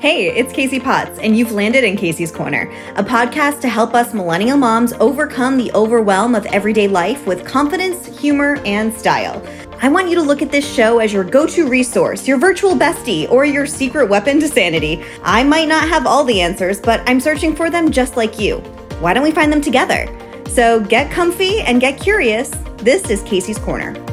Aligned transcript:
Hey, 0.00 0.34
it's 0.34 0.54
Kasey 0.54 0.82
Potts, 0.82 1.18
and 1.18 1.36
you've 1.36 1.52
landed 1.52 1.84
in 1.84 1.94
Kasey's 1.94 2.32
Korner, 2.32 2.74
a 2.96 3.04
podcast 3.04 3.60
to 3.60 3.68
help 3.68 3.92
us 3.92 4.14
millennial 4.14 4.56
moms 4.56 4.94
overcome 4.94 5.58
the 5.58 5.70
overwhelm 5.74 6.34
of 6.34 6.46
everyday 6.46 6.88
life 6.88 7.26
with 7.26 7.46
confidence, 7.46 8.06
humor, 8.18 8.56
and 8.64 8.94
style. 8.94 9.46
I 9.82 9.90
want 9.90 10.08
you 10.08 10.14
to 10.14 10.22
look 10.22 10.40
at 10.40 10.50
this 10.50 10.66
show 10.66 11.00
as 11.00 11.12
your 11.12 11.22
go 11.22 11.46
to 11.48 11.68
resource, 11.68 12.26
your 12.26 12.38
virtual 12.38 12.74
bestie, 12.74 13.30
or 13.30 13.44
your 13.44 13.66
secret 13.66 14.08
weapon 14.08 14.40
to 14.40 14.48
sanity. 14.48 15.04
I 15.22 15.44
might 15.44 15.68
not 15.68 15.86
have 15.86 16.06
all 16.06 16.24
the 16.24 16.40
answers, 16.40 16.80
but 16.80 17.06
I'm 17.06 17.20
searching 17.20 17.54
for 17.54 17.68
them 17.68 17.90
just 17.90 18.16
like 18.16 18.40
you. 18.40 18.60
Why 19.00 19.12
don't 19.12 19.22
we 19.22 19.32
find 19.32 19.52
them 19.52 19.60
together? 19.60 20.06
So 20.48 20.80
get 20.80 21.10
comfy 21.10 21.60
and 21.60 21.78
get 21.78 22.00
curious. 22.00 22.48
This 22.78 23.10
is 23.10 23.22
Kasey's 23.24 23.58
Korner. 23.58 24.09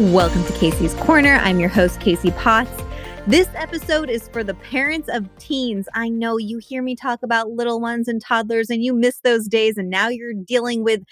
Welcome 0.00 0.44
to 0.44 0.52
Kasey's 0.52 0.94
Korner. 0.94 1.40
I'm 1.40 1.58
your 1.58 1.68
host, 1.68 1.98
Kasey 1.98 2.30
Potts. 2.36 2.70
This 3.26 3.48
episode 3.56 4.08
is 4.08 4.28
for 4.28 4.44
the 4.44 4.54
parents 4.54 5.08
of 5.12 5.28
teens. 5.38 5.88
I 5.92 6.08
know 6.08 6.36
you 6.36 6.58
hear 6.58 6.84
me 6.84 6.94
talk 6.94 7.20
about 7.24 7.50
little 7.50 7.80
ones 7.80 8.06
and 8.06 8.22
toddlers, 8.22 8.70
and 8.70 8.84
you 8.84 8.94
miss 8.94 9.18
those 9.24 9.48
days, 9.48 9.76
and 9.76 9.90
now 9.90 10.08
you're 10.08 10.34
dealing 10.34 10.84
with 10.84 11.02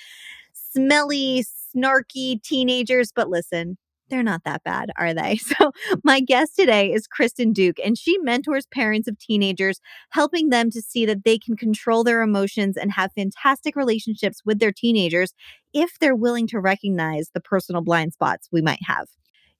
smelly, 0.52 1.44
snarky 1.74 2.40
teenagers. 2.44 3.10
But 3.10 3.28
listen, 3.28 3.76
they're 4.08 4.22
not 4.22 4.44
that 4.44 4.62
bad, 4.64 4.90
are 4.96 5.14
they? 5.14 5.38
So, 5.46 5.72
my 6.02 6.20
guest 6.20 6.56
today 6.56 6.92
is 6.92 7.06
Kristen 7.06 7.52
Duke, 7.52 7.78
and 7.82 7.96
she 7.96 8.18
mentors 8.18 8.66
parents 8.66 9.08
of 9.08 9.18
teenagers, 9.18 9.80
helping 10.10 10.50
them 10.50 10.70
to 10.70 10.82
see 10.82 11.06
that 11.06 11.24
they 11.24 11.38
can 11.38 11.56
control 11.56 12.04
their 12.04 12.20
emotions 12.20 12.76
and 12.76 12.92
have 12.92 13.12
fantastic 13.12 13.76
relationships 13.76 14.42
with 14.44 14.58
their 14.58 14.72
teenagers 14.72 15.32
if 15.72 15.98
they're 15.98 16.16
willing 16.16 16.46
to 16.48 16.60
recognize 16.60 17.30
the 17.32 17.40
personal 17.40 17.80
blind 17.80 18.12
spots 18.12 18.48
we 18.50 18.60
might 18.60 18.82
have. 18.82 19.06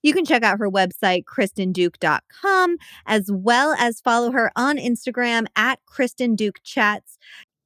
You 0.07 0.13
can 0.13 0.25
check 0.25 0.45
out 0.45 0.59
her 0.59 0.71
website, 0.71 1.25
kristenduke.com, 1.25 2.77
as 3.07 3.29
well 3.33 3.73
as 3.73 4.01
follow 4.01 4.31
her 4.31 4.53
on 4.55 4.77
Instagram 4.77 5.47
at 5.57 5.81
Kristen 5.87 6.37
Duke 6.37 6.61
Chats. 6.63 7.19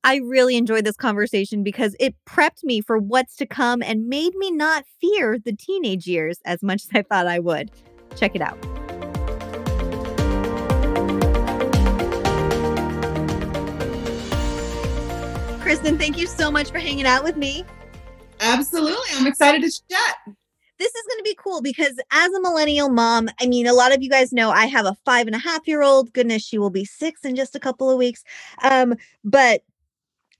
I 0.03 0.17
really 0.17 0.57
enjoyed 0.57 0.87
this 0.87 0.97
conversation 0.97 1.63
because 1.63 1.95
it 2.01 2.15
prepped 2.27 2.65
me 2.65 2.81
for 2.81 2.97
what's 2.97 3.37
to 3.37 3.45
come 3.45 3.83
and 3.83 4.09
made 4.09 4.35
me 4.35 4.51
not 4.51 4.87
fear 4.99 5.39
the 5.39 5.53
teenage 5.53 6.07
years 6.07 6.41
as 6.47 6.63
much 6.63 6.85
as 6.85 6.91
I 6.95 7.03
thought 7.03 7.27
I 7.27 7.39
would. 7.39 7.71
Check 8.17 8.35
it 8.35 8.41
out. 8.41 8.59
Kristen, 15.61 15.99
thank 15.99 16.17
you 16.17 16.27
so 16.27 16.51
much 16.51 16.71
for 16.71 16.79
hanging 16.79 17.07
out 17.07 17.23
with 17.23 17.37
me. 17.37 17.67
Absolutely. 18.41 18.97
I'm 19.17 19.27
excited 19.27 19.63
to 19.63 19.83
chat. 19.91 20.17
This 20.79 20.95
is 20.95 21.07
going 21.09 21.19
to 21.19 21.25
be 21.25 21.37
cool 21.39 21.61
because 21.61 22.01
as 22.11 22.33
a 22.33 22.41
millennial 22.41 22.89
mom, 22.89 23.29
I 23.39 23.47
mean, 23.47 23.67
a 23.67 23.75
lot 23.75 23.95
of 23.95 24.03
you 24.03 24.09
guys 24.09 24.33
know 24.33 24.51
I 24.51 24.65
have 24.65 24.87
a 24.87 24.97
five 25.05 25.27
and 25.27 25.37
a 25.37 25.39
half 25.39 25.69
year 25.69 25.83
old. 25.83 26.11
Goodness, 26.15 26.43
she 26.43 26.57
will 26.57 26.71
be 26.71 26.87
six 26.87 27.23
in 27.27 27.37
just 27.37 27.55
a 27.55 27.61
couple 27.61 27.91
of 27.91 27.99
weeks. 27.99 28.25
Um, 28.63 28.95
but 29.23 29.61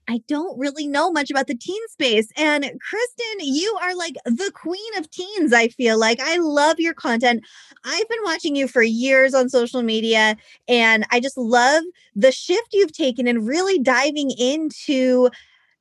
I 0.07 0.21
don't 0.27 0.57
really 0.59 0.87
know 0.87 1.11
much 1.11 1.29
about 1.29 1.47
the 1.47 1.55
teen 1.55 1.81
space. 1.89 2.27
And 2.37 2.63
Kristen, 2.63 3.39
you 3.39 3.77
are 3.81 3.95
like 3.95 4.15
the 4.25 4.51
queen 4.53 4.97
of 4.97 5.09
teens, 5.09 5.53
I 5.53 5.69
feel 5.69 5.99
like. 5.99 6.19
I 6.19 6.37
love 6.37 6.79
your 6.79 6.93
content. 6.93 7.43
I've 7.85 8.09
been 8.09 8.23
watching 8.23 8.55
you 8.55 8.67
for 8.67 8.81
years 8.81 9.33
on 9.33 9.49
social 9.49 9.83
media, 9.83 10.35
and 10.67 11.05
I 11.11 11.19
just 11.19 11.37
love 11.37 11.83
the 12.15 12.31
shift 12.31 12.69
you've 12.73 12.93
taken 12.93 13.27
and 13.27 13.47
really 13.47 13.79
diving 13.79 14.31
into 14.31 15.29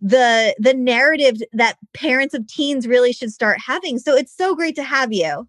the 0.01 0.55
the 0.59 0.75
narrative 0.75 1.37
that 1.53 1.77
parents 1.93 2.35
of 2.35 2.47
teens 2.47 2.87
really 2.87 3.13
should 3.13 3.33
start 3.33 3.59
having. 3.65 3.99
So 3.99 4.17
it's 4.17 4.35
so 4.35 4.55
great 4.55 4.77
to 4.77 4.83
have 4.83 5.13
you. 5.13 5.47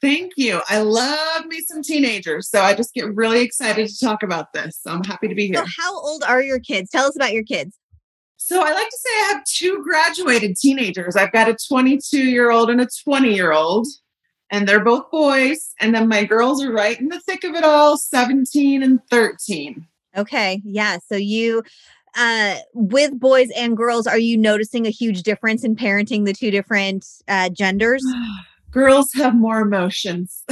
Thank 0.00 0.32
you. 0.36 0.60
I 0.68 0.80
love 0.80 1.46
me 1.46 1.60
some 1.60 1.82
teenagers. 1.82 2.48
So 2.48 2.60
I 2.60 2.74
just 2.74 2.92
get 2.94 3.14
really 3.14 3.40
excited 3.40 3.88
to 3.88 4.04
talk 4.04 4.22
about 4.22 4.52
this. 4.52 4.78
So 4.82 4.90
I'm 4.90 5.04
happy 5.04 5.28
to 5.28 5.34
be 5.34 5.46
here. 5.46 5.64
So 5.64 5.72
how 5.78 5.98
old 5.98 6.22
are 6.24 6.42
your 6.42 6.60
kids? 6.60 6.90
Tell 6.90 7.06
us 7.06 7.16
about 7.16 7.32
your 7.32 7.44
kids. 7.44 7.78
So 8.36 8.60
I 8.60 8.72
like 8.72 8.88
to 8.88 8.98
say 8.98 9.10
I 9.10 9.32
have 9.32 9.44
two 9.44 9.82
graduated 9.82 10.56
teenagers. 10.56 11.16
I've 11.16 11.32
got 11.32 11.48
a 11.48 11.56
22 11.56 12.18
year 12.18 12.50
old 12.50 12.68
and 12.68 12.80
a 12.80 12.88
20 13.04 13.34
year 13.34 13.52
old, 13.52 13.86
and 14.50 14.68
they're 14.68 14.84
both 14.84 15.10
boys. 15.10 15.72
And 15.80 15.94
then 15.94 16.08
my 16.08 16.24
girls 16.24 16.62
are 16.62 16.70
right 16.70 17.00
in 17.00 17.08
the 17.08 17.20
thick 17.20 17.44
of 17.44 17.54
it 17.54 17.64
all 17.64 17.96
17 17.96 18.82
and 18.82 19.00
13. 19.10 19.86
Okay. 20.18 20.60
Yeah. 20.62 20.98
So 21.08 21.16
you, 21.16 21.62
uh, 22.16 22.56
with 22.74 23.18
boys 23.18 23.48
and 23.56 23.76
girls, 23.78 24.06
are 24.06 24.18
you 24.18 24.36
noticing 24.36 24.86
a 24.86 24.90
huge 24.90 25.22
difference 25.22 25.64
in 25.64 25.74
parenting 25.74 26.26
the 26.26 26.34
two 26.34 26.50
different 26.50 27.06
uh, 27.26 27.48
genders? 27.48 28.04
girls 28.74 29.12
have 29.14 29.34
more 29.34 29.60
emotions. 29.60 30.44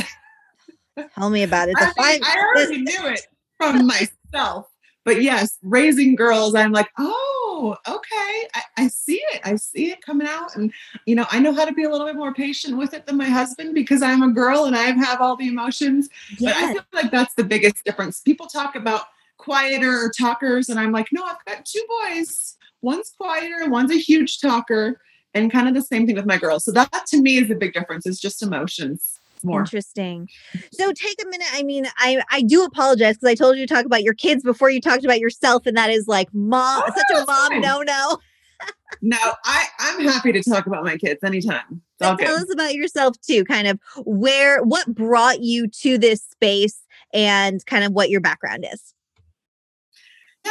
Tell 1.15 1.29
me 1.29 1.43
about 1.43 1.69
it. 1.69 1.75
I, 1.79 1.87
mean, 1.87 2.23
I 2.25 2.37
already 2.39 2.79
knew 2.83 3.07
it 3.07 3.27
from 3.59 3.87
myself. 3.87 4.69
But 5.05 5.21
yes, 5.21 5.59
raising 5.63 6.15
girls, 6.15 6.55
I'm 6.55 6.71
like, 6.71 6.89
oh, 6.97 7.77
okay, 7.89 8.49
I, 8.55 8.63
I, 8.79 8.89
see 8.89 9.21
it. 9.33 9.41
I 9.45 9.57
see 9.57 9.91
it 9.91 10.01
coming 10.01 10.29
out. 10.29 10.55
And, 10.55 10.73
you 11.07 11.17
know, 11.17 11.27
I 11.33 11.41
know 11.41 11.53
how 11.53 11.65
to 11.65 11.73
be 11.73 11.83
a 11.83 11.91
little 11.91 12.07
bit 12.07 12.15
more 12.15 12.33
patient 12.33 12.79
with 12.79 12.95
it 12.95 13.05
than 13.07 13.17
my 13.17 13.25
husband 13.25 13.75
because 13.75 14.01
I'm 14.01 14.23
a 14.23 14.31
girl 14.31 14.67
and 14.67 14.77
I 14.77 14.93
have 14.93 15.21
all 15.21 15.35
the 15.35 15.49
emotions. 15.49 16.09
Yes. 16.39 16.55
But 16.55 16.55
I 16.55 16.73
feel 16.73 16.85
like 16.93 17.11
that's 17.11 17.35
the 17.35 17.43
biggest 17.43 17.85
difference. 17.85 18.21
People 18.21 18.47
talk 18.47 18.77
about 18.77 19.07
quieter 19.39 20.13
talkers, 20.17 20.69
and 20.69 20.79
I'm 20.79 20.93
like, 20.93 21.09
no, 21.11 21.25
I've 21.25 21.45
got 21.47 21.65
two 21.65 21.83
boys. 21.89 22.57
One's 22.81 23.13
quieter, 23.19 23.69
one's 23.69 23.91
a 23.91 23.99
huge 23.99 24.41
talker 24.41 25.01
and 25.35 25.51
kind 25.51 25.69
of 25.69 25.75
the 25.75 25.83
same 25.83 26.07
thing 26.07 26.17
with 26.17 26.27
my 26.27 26.37
girls. 26.37 26.65
So 26.65 26.73
that 26.73 27.07
to 27.09 27.21
me 27.21 27.39
is 27.39 27.51
a 27.51 27.55
big 27.55 27.73
difference. 27.73 28.07
It's 28.07 28.21
just 28.21 28.43
emotions. 28.43 29.19
More. 29.45 29.61
Interesting. 29.61 30.29
So 30.73 30.93
take 30.93 31.21
a 31.21 31.29
minute. 31.29 31.49
I 31.53 31.65
mean, 31.65 31.87
I 31.99 32.23
I 32.31 32.43
do 32.43 32.65
apologize 32.65 33.17
because 33.17 33.29
I 33.29 33.35
told 33.35 33.57
you 33.57 33.67
to 33.67 33.75
talk 33.75 33.85
about 33.85 34.05
your 34.05 34.15
kids 34.15 34.45
before 34.45 34.71
you 34.71 34.81
talked 34.81 35.05
about 35.05 35.19
yourself, 35.19 35.67
and 35.67 35.77
that 35.77 35.91
is 35.91 36.07
like 36.07 36.33
mom, 36.33 36.85
oh, 36.87 36.93
such 36.95 37.23
a 37.23 37.25
mom 37.27 37.61
no 37.61 37.83
no. 37.83 38.19
no, 39.03 39.19
I 39.45 39.67
I'm 39.81 40.01
happy 40.05 40.31
to 40.31 40.43
talk 40.43 40.67
about 40.67 40.85
my 40.85 40.97
kids 40.97 41.25
anytime. 41.25 41.83
tell 41.99 42.37
us 42.37 42.53
about 42.53 42.75
yourself 42.75 43.21
too. 43.21 43.45
Kind 43.45 43.67
of 43.67 43.81
where 44.05 44.63
what 44.63 44.95
brought 44.95 45.41
you 45.41 45.67
to 45.67 45.99
this 45.99 46.23
space, 46.23 46.79
and 47.13 47.67
kind 47.67 47.83
of 47.83 47.93
what 47.93 48.11
your 48.11 48.21
background 48.21 48.65
is. 48.73 48.95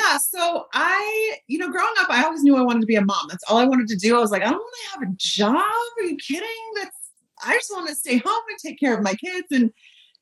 Yeah, 0.02 0.18
so 0.18 0.68
I, 0.74 1.38
you 1.48 1.58
know, 1.58 1.70
growing 1.70 1.94
up, 2.00 2.10
I 2.10 2.24
always 2.24 2.44
knew 2.44 2.56
I 2.56 2.62
wanted 2.62 2.82
to 2.82 2.86
be 2.88 2.96
a 2.96 3.06
mom. 3.06 3.28
That's 3.30 3.44
all 3.48 3.58
I 3.58 3.66
wanted 3.66 3.88
to 3.90 3.96
do. 3.96 4.16
I 4.16 4.20
was 4.20 4.32
like, 4.32 4.42
I 4.42 4.50
don't 4.50 4.60
want 4.60 4.76
to 4.76 5.00
have 5.00 5.10
a 5.10 5.16
job. 5.18 5.56
Are 5.56 6.04
you 6.04 6.18
kidding? 6.18 6.48
That's 6.76 6.96
I 7.44 7.56
just 7.56 7.72
want 7.72 7.90
to 7.90 7.96
stay 7.96 8.18
home 8.18 8.44
and 8.50 8.60
take 8.60 8.80
care 8.80 8.96
of 8.96 9.04
my 9.04 9.16
kids 9.16 9.48
and 9.52 9.72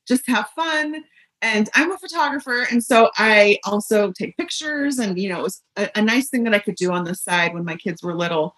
just 0.08 0.26
have 0.26 0.48
fun. 0.56 1.04
And 1.42 1.68
I'm 1.74 1.92
a 1.92 1.98
photographer, 1.98 2.66
and 2.70 2.84
so 2.84 3.10
I 3.16 3.58
also 3.64 4.12
take 4.12 4.36
pictures. 4.36 4.98
And 4.98 5.18
you 5.18 5.30
know, 5.30 5.40
it 5.40 5.42
was 5.42 5.62
a, 5.76 5.88
a 5.96 6.02
nice 6.02 6.28
thing 6.28 6.44
that 6.44 6.54
I 6.54 6.58
could 6.58 6.76
do 6.76 6.92
on 6.92 7.04
the 7.04 7.14
side 7.14 7.54
when 7.54 7.64
my 7.64 7.76
kids 7.76 8.02
were 8.02 8.14
little. 8.14 8.54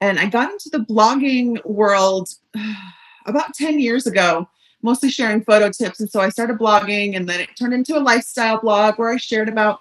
And 0.00 0.18
I 0.18 0.26
got 0.26 0.50
into 0.50 0.70
the 0.70 0.78
blogging 0.78 1.64
world 1.64 2.30
about 3.26 3.54
10 3.54 3.78
years 3.78 4.06
ago, 4.06 4.48
mostly 4.82 5.10
sharing 5.10 5.44
photo 5.44 5.70
tips. 5.70 6.00
And 6.00 6.10
so 6.10 6.20
I 6.20 6.30
started 6.30 6.58
blogging, 6.58 7.16
and 7.16 7.28
then 7.28 7.40
it 7.40 7.50
turned 7.58 7.74
into 7.74 7.98
a 7.98 8.00
lifestyle 8.00 8.60
blog 8.60 8.98
where 8.98 9.10
I 9.10 9.18
shared 9.18 9.50
about 9.50 9.80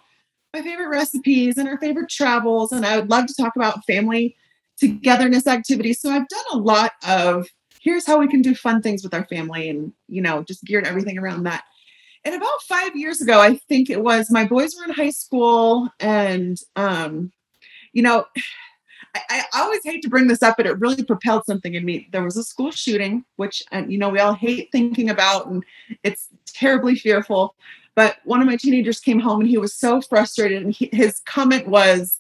my 0.54 0.62
favorite 0.62 0.90
recipes 0.90 1.58
and 1.58 1.68
our 1.68 1.78
favorite 1.78 2.10
travels. 2.10 2.72
And 2.72 2.86
I 2.86 2.98
would 3.00 3.10
love 3.10 3.28
to 3.28 3.34
talk 3.34 3.56
about 3.56 3.86
family 3.86 4.36
togetherness 4.78 5.48
activities. 5.48 6.02
So 6.02 6.10
I've 6.10 6.28
done 6.28 6.44
a 6.52 6.58
lot 6.58 6.94
of 7.08 7.48
here's 7.80 8.06
how 8.06 8.20
we 8.20 8.28
can 8.28 8.42
do 8.42 8.54
fun 8.54 8.82
things 8.82 9.04
with 9.04 9.14
our 9.14 9.26
family 9.26 9.70
and, 9.70 9.92
you 10.08 10.22
know, 10.22 10.44
just 10.44 10.64
geared 10.64 10.86
everything 10.86 11.18
around 11.18 11.44
that. 11.44 11.64
And 12.24 12.36
about 12.36 12.62
five 12.68 12.96
years 12.96 13.22
ago, 13.22 13.40
I 13.40 13.56
think 13.68 13.90
it 13.90 14.04
was, 14.04 14.30
my 14.30 14.46
boys 14.46 14.76
were 14.76 14.84
in 14.84 14.92
high 14.92 15.10
school 15.10 15.90
and, 16.00 16.60
um, 16.76 17.32
you 17.94 18.04
know, 18.04 18.26
I, 19.14 19.44
I, 19.54 19.62
always 19.62 19.82
hate 19.84 20.02
to 20.04 20.10
bring 20.10 20.28
this 20.28 20.42
up, 20.42 20.56
but 20.56 20.66
it 20.66 20.80
really 20.80 21.04
propelled 21.04 21.44
something 21.46 21.74
in 21.74 21.84
me. 21.84 22.08
There 22.14 22.24
was 22.24 22.38
a 22.38 22.46
school 22.46 22.72
shooting, 22.72 23.26
which 23.36 23.62
uh, 23.74 23.84
you 23.86 23.98
know 23.98 24.08
we 24.08 24.20
all 24.20 24.34
hate 24.34 24.70
thinking 24.72 25.10
about, 25.10 25.48
and 25.48 25.66
it's 26.02 26.30
terribly 26.46 26.96
fearful. 26.96 27.54
But 27.96 28.18
one 28.24 28.42
of 28.42 28.48
my 28.48 28.56
teenagers 28.56 29.00
came 29.00 29.20
home 29.20 29.42
and 29.42 29.50
he 29.50 29.58
was 29.58 29.76
so 29.76 30.02
frustrated. 30.02 30.64
And 30.64 30.74
he, 30.74 30.90
his 30.94 31.22
comment 31.26 31.68
was, 31.68 32.20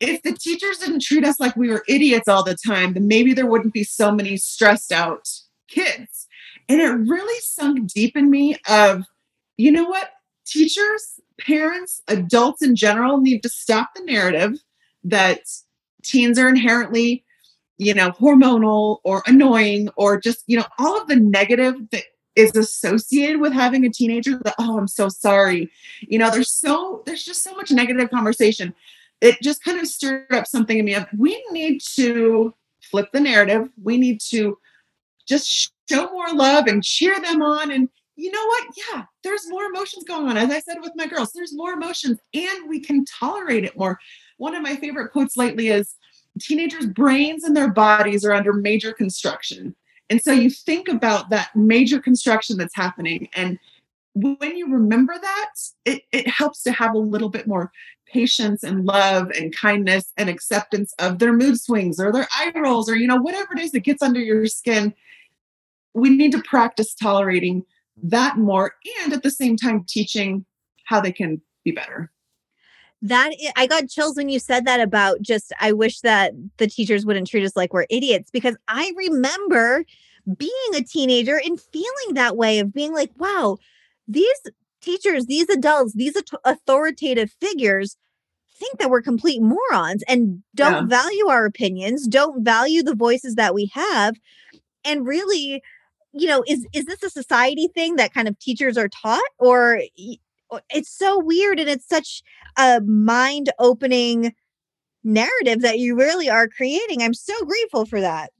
if 0.00 0.22
the 0.22 0.32
teachers 0.32 0.78
didn't 0.78 1.02
treat 1.02 1.24
us 1.24 1.40
like 1.40 1.56
we 1.56 1.68
were 1.68 1.84
idiots 1.88 2.28
all 2.28 2.44
the 2.44 2.56
time, 2.56 2.94
then 2.94 3.08
maybe 3.08 3.34
there 3.34 3.46
wouldn't 3.46 3.74
be 3.74 3.84
so 3.84 4.12
many 4.12 4.36
stressed 4.36 4.92
out 4.92 5.28
kids. 5.68 6.26
And 6.68 6.80
it 6.80 6.86
really 6.86 7.40
sunk 7.40 7.92
deep 7.92 8.16
in 8.16 8.30
me 8.30 8.56
of, 8.68 9.04
you 9.56 9.72
know 9.72 9.84
what? 9.84 10.10
Teachers, 10.46 11.20
parents, 11.40 12.02
adults 12.08 12.62
in 12.62 12.76
general 12.76 13.20
need 13.20 13.42
to 13.42 13.48
stop 13.48 13.90
the 13.94 14.04
narrative 14.04 14.58
that 15.04 15.40
teens 16.02 16.38
are 16.38 16.48
inherently, 16.48 17.24
you 17.76 17.92
know, 17.94 18.10
hormonal 18.12 18.98
or 19.04 19.22
annoying 19.26 19.88
or 19.96 20.20
just, 20.20 20.44
you 20.46 20.56
know, 20.56 20.66
all 20.78 21.00
of 21.00 21.08
the 21.08 21.16
negative 21.16 21.74
that 21.90 22.04
is 22.38 22.54
associated 22.56 23.40
with 23.40 23.52
having 23.52 23.84
a 23.84 23.90
teenager 23.90 24.38
that 24.44 24.54
oh 24.58 24.78
i'm 24.78 24.88
so 24.88 25.08
sorry 25.08 25.70
you 26.00 26.18
know 26.18 26.30
there's 26.30 26.50
so 26.50 27.02
there's 27.06 27.24
just 27.24 27.42
so 27.42 27.54
much 27.54 27.70
negative 27.70 28.10
conversation 28.10 28.74
it 29.20 29.36
just 29.42 29.62
kind 29.64 29.80
of 29.80 29.86
stirred 29.86 30.32
up 30.32 30.46
something 30.46 30.78
in 30.78 30.84
me 30.84 30.94
of 30.94 31.06
we 31.16 31.44
need 31.50 31.80
to 31.80 32.54
flip 32.80 33.08
the 33.12 33.20
narrative 33.20 33.68
we 33.82 33.96
need 33.96 34.20
to 34.20 34.56
just 35.28 35.72
show 35.88 36.10
more 36.10 36.32
love 36.32 36.66
and 36.66 36.82
cheer 36.82 37.20
them 37.20 37.42
on. 37.42 37.70
And 37.70 37.88
you 38.16 38.32
know 38.32 38.44
what? 38.46 38.64
Yeah, 38.76 39.04
there's 39.22 39.48
more 39.48 39.64
emotions 39.64 40.04
going 40.04 40.26
on. 40.26 40.36
As 40.36 40.50
I 40.50 40.60
said 40.60 40.78
with 40.80 40.92
my 40.96 41.06
girls, 41.06 41.32
there's 41.32 41.54
more 41.54 41.72
emotions 41.72 42.18
and 42.34 42.68
we 42.68 42.80
can 42.80 43.04
tolerate 43.04 43.64
it 43.64 43.78
more. 43.78 43.98
One 44.38 44.54
of 44.54 44.62
my 44.62 44.74
favorite 44.76 45.12
quotes 45.12 45.36
lately 45.36 45.68
is 45.68 45.94
teenagers' 46.40 46.86
brains 46.86 47.44
and 47.44 47.56
their 47.56 47.70
bodies 47.70 48.24
are 48.24 48.32
under 48.32 48.52
major 48.52 48.92
construction. 48.92 49.76
And 50.10 50.22
so 50.22 50.32
you 50.32 50.50
think 50.50 50.88
about 50.88 51.30
that 51.30 51.54
major 51.54 52.00
construction 52.00 52.56
that's 52.56 52.74
happening. 52.74 53.28
And 53.34 53.58
when 54.14 54.56
you 54.56 54.72
remember 54.72 55.14
that, 55.20 55.50
it, 55.84 56.02
it 56.12 56.28
helps 56.28 56.62
to 56.62 56.72
have 56.72 56.94
a 56.94 56.98
little 56.98 57.28
bit 57.28 57.46
more 57.46 57.70
patience 58.06 58.62
and 58.62 58.84
love 58.84 59.30
and 59.30 59.54
kindness 59.54 60.12
and 60.16 60.30
acceptance 60.30 60.94
of 60.98 61.18
their 61.18 61.32
mood 61.32 61.60
swings 61.60 62.00
or 62.00 62.10
their 62.10 62.26
eye 62.32 62.52
rolls 62.56 62.88
or, 62.88 62.96
you 62.96 63.06
know, 63.06 63.20
whatever 63.20 63.52
it 63.52 63.60
is 63.60 63.72
that 63.72 63.80
gets 63.80 64.02
under 64.02 64.20
your 64.20 64.46
skin. 64.46 64.94
We 65.94 66.10
need 66.10 66.32
to 66.32 66.42
practice 66.42 66.94
tolerating 66.94 67.64
that 68.02 68.38
more 68.38 68.74
and 69.02 69.12
at 69.12 69.22
the 69.22 69.30
same 69.30 69.56
time 69.56 69.84
teaching 69.86 70.46
how 70.84 71.00
they 71.00 71.12
can 71.12 71.40
be 71.64 71.72
better 71.72 72.10
that 73.02 73.30
I 73.56 73.66
got 73.66 73.88
chills 73.88 74.16
when 74.16 74.28
you 74.28 74.38
said 74.38 74.66
that 74.66 74.80
about 74.80 75.22
just 75.22 75.52
I 75.60 75.72
wish 75.72 76.00
that 76.00 76.32
the 76.56 76.66
teachers 76.66 77.06
wouldn't 77.06 77.28
treat 77.28 77.44
us 77.44 77.56
like 77.56 77.72
we're 77.72 77.86
idiots 77.90 78.30
because 78.30 78.56
I 78.66 78.92
remember 78.96 79.84
being 80.36 80.74
a 80.74 80.82
teenager 80.82 81.40
and 81.42 81.60
feeling 81.60 82.14
that 82.14 82.36
way 82.36 82.58
of 82.58 82.72
being 82.72 82.92
like 82.92 83.10
wow 83.16 83.56
these 84.06 84.40
teachers 84.80 85.26
these 85.26 85.48
adults 85.48 85.94
these 85.94 86.20
authoritative 86.44 87.30
figures 87.40 87.96
think 88.58 88.78
that 88.78 88.90
we're 88.90 89.00
complete 89.00 89.40
morons 89.40 90.02
and 90.08 90.42
don't 90.54 90.72
yeah. 90.72 90.84
value 90.84 91.28
our 91.28 91.44
opinions 91.44 92.06
don't 92.06 92.44
value 92.44 92.82
the 92.82 92.94
voices 92.94 93.36
that 93.36 93.54
we 93.54 93.70
have 93.72 94.16
and 94.84 95.06
really 95.06 95.62
you 96.12 96.26
know 96.26 96.42
is 96.46 96.66
is 96.72 96.84
this 96.86 97.02
a 97.02 97.10
society 97.10 97.68
thing 97.74 97.96
that 97.96 98.12
kind 98.12 98.28
of 98.28 98.38
teachers 98.38 98.76
are 98.76 98.88
taught 98.88 99.22
or 99.38 99.80
it's 100.70 100.90
so 100.90 101.18
weird 101.18 101.58
and 101.58 101.68
it's 101.68 101.88
such 101.88 102.22
a 102.56 102.80
mind 102.82 103.50
opening 103.58 104.34
narrative 105.04 105.62
that 105.62 105.78
you 105.78 105.96
really 105.96 106.28
are 106.28 106.48
creating 106.48 107.02
i'm 107.02 107.14
so 107.14 107.34
grateful 107.44 107.84
for 107.84 108.00
that 108.00 108.32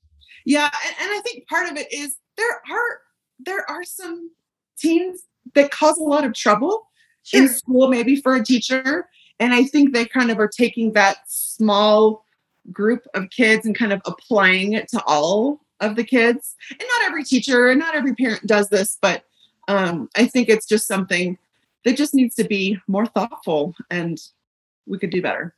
yeah 0.45 0.71
and, 0.87 0.97
and 1.01 1.19
i 1.19 1.21
think 1.23 1.47
part 1.49 1.71
of 1.71 1.77
it 1.77 1.93
is 1.93 2.17
there 2.37 2.61
are 2.71 3.01
there 3.39 3.71
are 3.71 3.85
some 3.85 4.31
teens 4.77 5.23
that 5.55 5.71
cause 5.71 5.99
a 5.99 6.03
lot 6.03 6.25
of 6.25 6.35
trouble 6.35 6.89
sure. 7.23 7.43
in 7.43 7.49
school 7.49 7.89
maybe 7.89 8.17
for 8.17 8.35
a 8.35 8.45
teacher 8.45 9.09
and 9.39 9.55
i 9.55 9.65
think 9.65 9.93
they 9.93 10.05
kind 10.05 10.31
of 10.31 10.39
are 10.39 10.49
taking 10.49 10.93
that 10.93 11.19
small 11.27 12.25
group 12.73 13.07
of 13.15 13.31
kids 13.31 13.65
and 13.65 13.77
kind 13.77 13.93
of 13.93 14.03
applying 14.05 14.73
it 14.73 14.89
to 14.89 15.03
all 15.07 15.61
of 15.81 15.97
the 15.97 16.05
kids 16.05 16.55
and 16.71 16.81
not 16.81 17.07
every 17.07 17.25
teacher 17.25 17.69
and 17.69 17.79
not 17.79 17.95
every 17.95 18.15
parent 18.15 18.45
does 18.47 18.69
this 18.69 18.99
but 19.01 19.25
um, 19.69 20.09
i 20.17 20.27
think 20.27 20.49
it's 20.49 20.67
just 20.67 20.87
something 20.87 21.39
that 21.89 21.97
just 21.97 22.15
needs 22.15 22.35
to 22.35 22.45
be 22.45 22.79
more 22.87 23.07
thoughtful 23.07 23.75
and 23.91 24.21
we 24.87 24.99
could 24.99 25.09
do 25.09 25.23
better. 25.23 25.55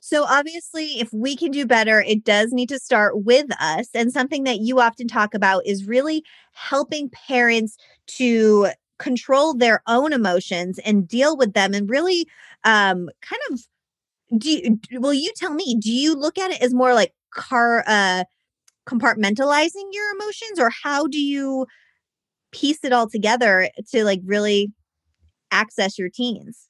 So, 0.00 0.24
obviously, 0.24 1.00
if 1.00 1.10
we 1.10 1.36
can 1.36 1.50
do 1.50 1.66
better, 1.66 2.02
it 2.02 2.22
does 2.22 2.52
need 2.52 2.68
to 2.68 2.78
start 2.78 3.24
with 3.24 3.46
us. 3.58 3.88
And 3.94 4.12
something 4.12 4.44
that 4.44 4.60
you 4.60 4.78
often 4.78 5.08
talk 5.08 5.32
about 5.32 5.66
is 5.66 5.86
really 5.86 6.22
helping 6.52 7.08
parents 7.08 7.78
to 8.18 8.68
control 8.98 9.54
their 9.54 9.82
own 9.86 10.12
emotions 10.12 10.78
and 10.80 11.08
deal 11.08 11.36
with 11.36 11.54
them 11.54 11.72
and 11.72 11.88
really 11.88 12.26
um, 12.64 13.08
kind 13.22 13.40
of 13.50 13.60
do 14.36 14.50
you, 14.50 15.00
will 15.00 15.14
you 15.14 15.32
tell 15.34 15.54
me 15.54 15.74
do 15.80 15.90
you 15.90 16.14
look 16.14 16.36
at 16.36 16.50
it 16.50 16.60
as 16.60 16.74
more 16.74 16.92
like 16.92 17.14
car 17.32 17.82
uh 17.86 18.24
compartmentalizing 18.86 19.88
your 19.92 20.10
emotions 20.10 20.58
or 20.58 20.70
how 20.82 21.06
do 21.06 21.18
you 21.18 21.66
piece 22.52 22.84
it 22.84 22.92
all 22.92 23.08
together 23.08 23.70
to 23.90 24.04
like 24.04 24.20
really 24.26 24.70
access 25.50 25.98
your 25.98 26.08
teens. 26.08 26.68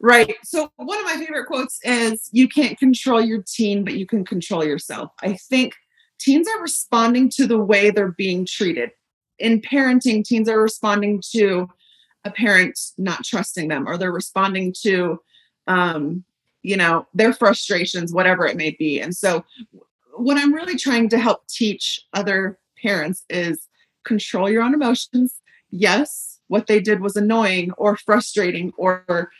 Right. 0.00 0.34
So, 0.44 0.70
one 0.76 0.98
of 0.98 1.04
my 1.04 1.16
favorite 1.16 1.46
quotes 1.46 1.78
is 1.82 2.28
You 2.32 2.48
can't 2.48 2.78
control 2.78 3.20
your 3.20 3.42
teen, 3.42 3.84
but 3.84 3.94
you 3.94 4.06
can 4.06 4.24
control 4.24 4.64
yourself. 4.64 5.10
I 5.22 5.34
think 5.34 5.74
teens 6.18 6.46
are 6.48 6.60
responding 6.60 7.30
to 7.30 7.46
the 7.46 7.58
way 7.58 7.90
they're 7.90 8.12
being 8.12 8.44
treated. 8.44 8.90
In 9.38 9.60
parenting, 9.60 10.24
teens 10.24 10.48
are 10.48 10.60
responding 10.60 11.22
to 11.32 11.68
a 12.24 12.30
parent 12.30 12.78
not 12.98 13.24
trusting 13.24 13.68
them, 13.68 13.88
or 13.88 13.96
they're 13.96 14.12
responding 14.12 14.74
to, 14.82 15.20
um, 15.66 16.24
you 16.62 16.76
know, 16.76 17.06
their 17.14 17.32
frustrations, 17.32 18.12
whatever 18.12 18.46
it 18.46 18.56
may 18.56 18.72
be. 18.72 19.00
And 19.00 19.16
so, 19.16 19.44
what 20.14 20.36
I'm 20.36 20.52
really 20.52 20.76
trying 20.76 21.08
to 21.10 21.18
help 21.18 21.46
teach 21.48 22.02
other 22.12 22.58
parents 22.82 23.24
is 23.30 23.66
control 24.04 24.50
your 24.50 24.62
own 24.62 24.74
emotions. 24.74 25.40
Yes, 25.70 26.35
what 26.48 26.66
they 26.66 26.80
did 26.80 27.00
was 27.00 27.16
annoying 27.16 27.72
or 27.72 27.96
frustrating 27.96 28.72
or 28.76 29.30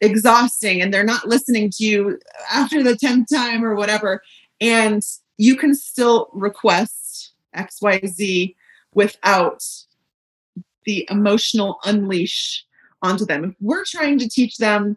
exhausting 0.00 0.82
and 0.82 0.92
they're 0.92 1.04
not 1.04 1.28
listening 1.28 1.70
to 1.70 1.84
you 1.84 2.18
after 2.50 2.82
the 2.82 2.94
10th 2.94 3.26
time 3.32 3.64
or 3.64 3.74
whatever. 3.74 4.22
And 4.60 5.02
you 5.38 5.56
can 5.56 5.74
still 5.74 6.28
request 6.32 7.32
xyz 7.56 8.54
without 8.92 9.64
the 10.84 11.06
emotional 11.10 11.78
unleash 11.84 12.64
onto 13.02 13.24
them. 13.24 13.44
If 13.44 13.54
we're 13.60 13.84
trying 13.84 14.18
to 14.18 14.28
teach 14.28 14.56
them 14.58 14.96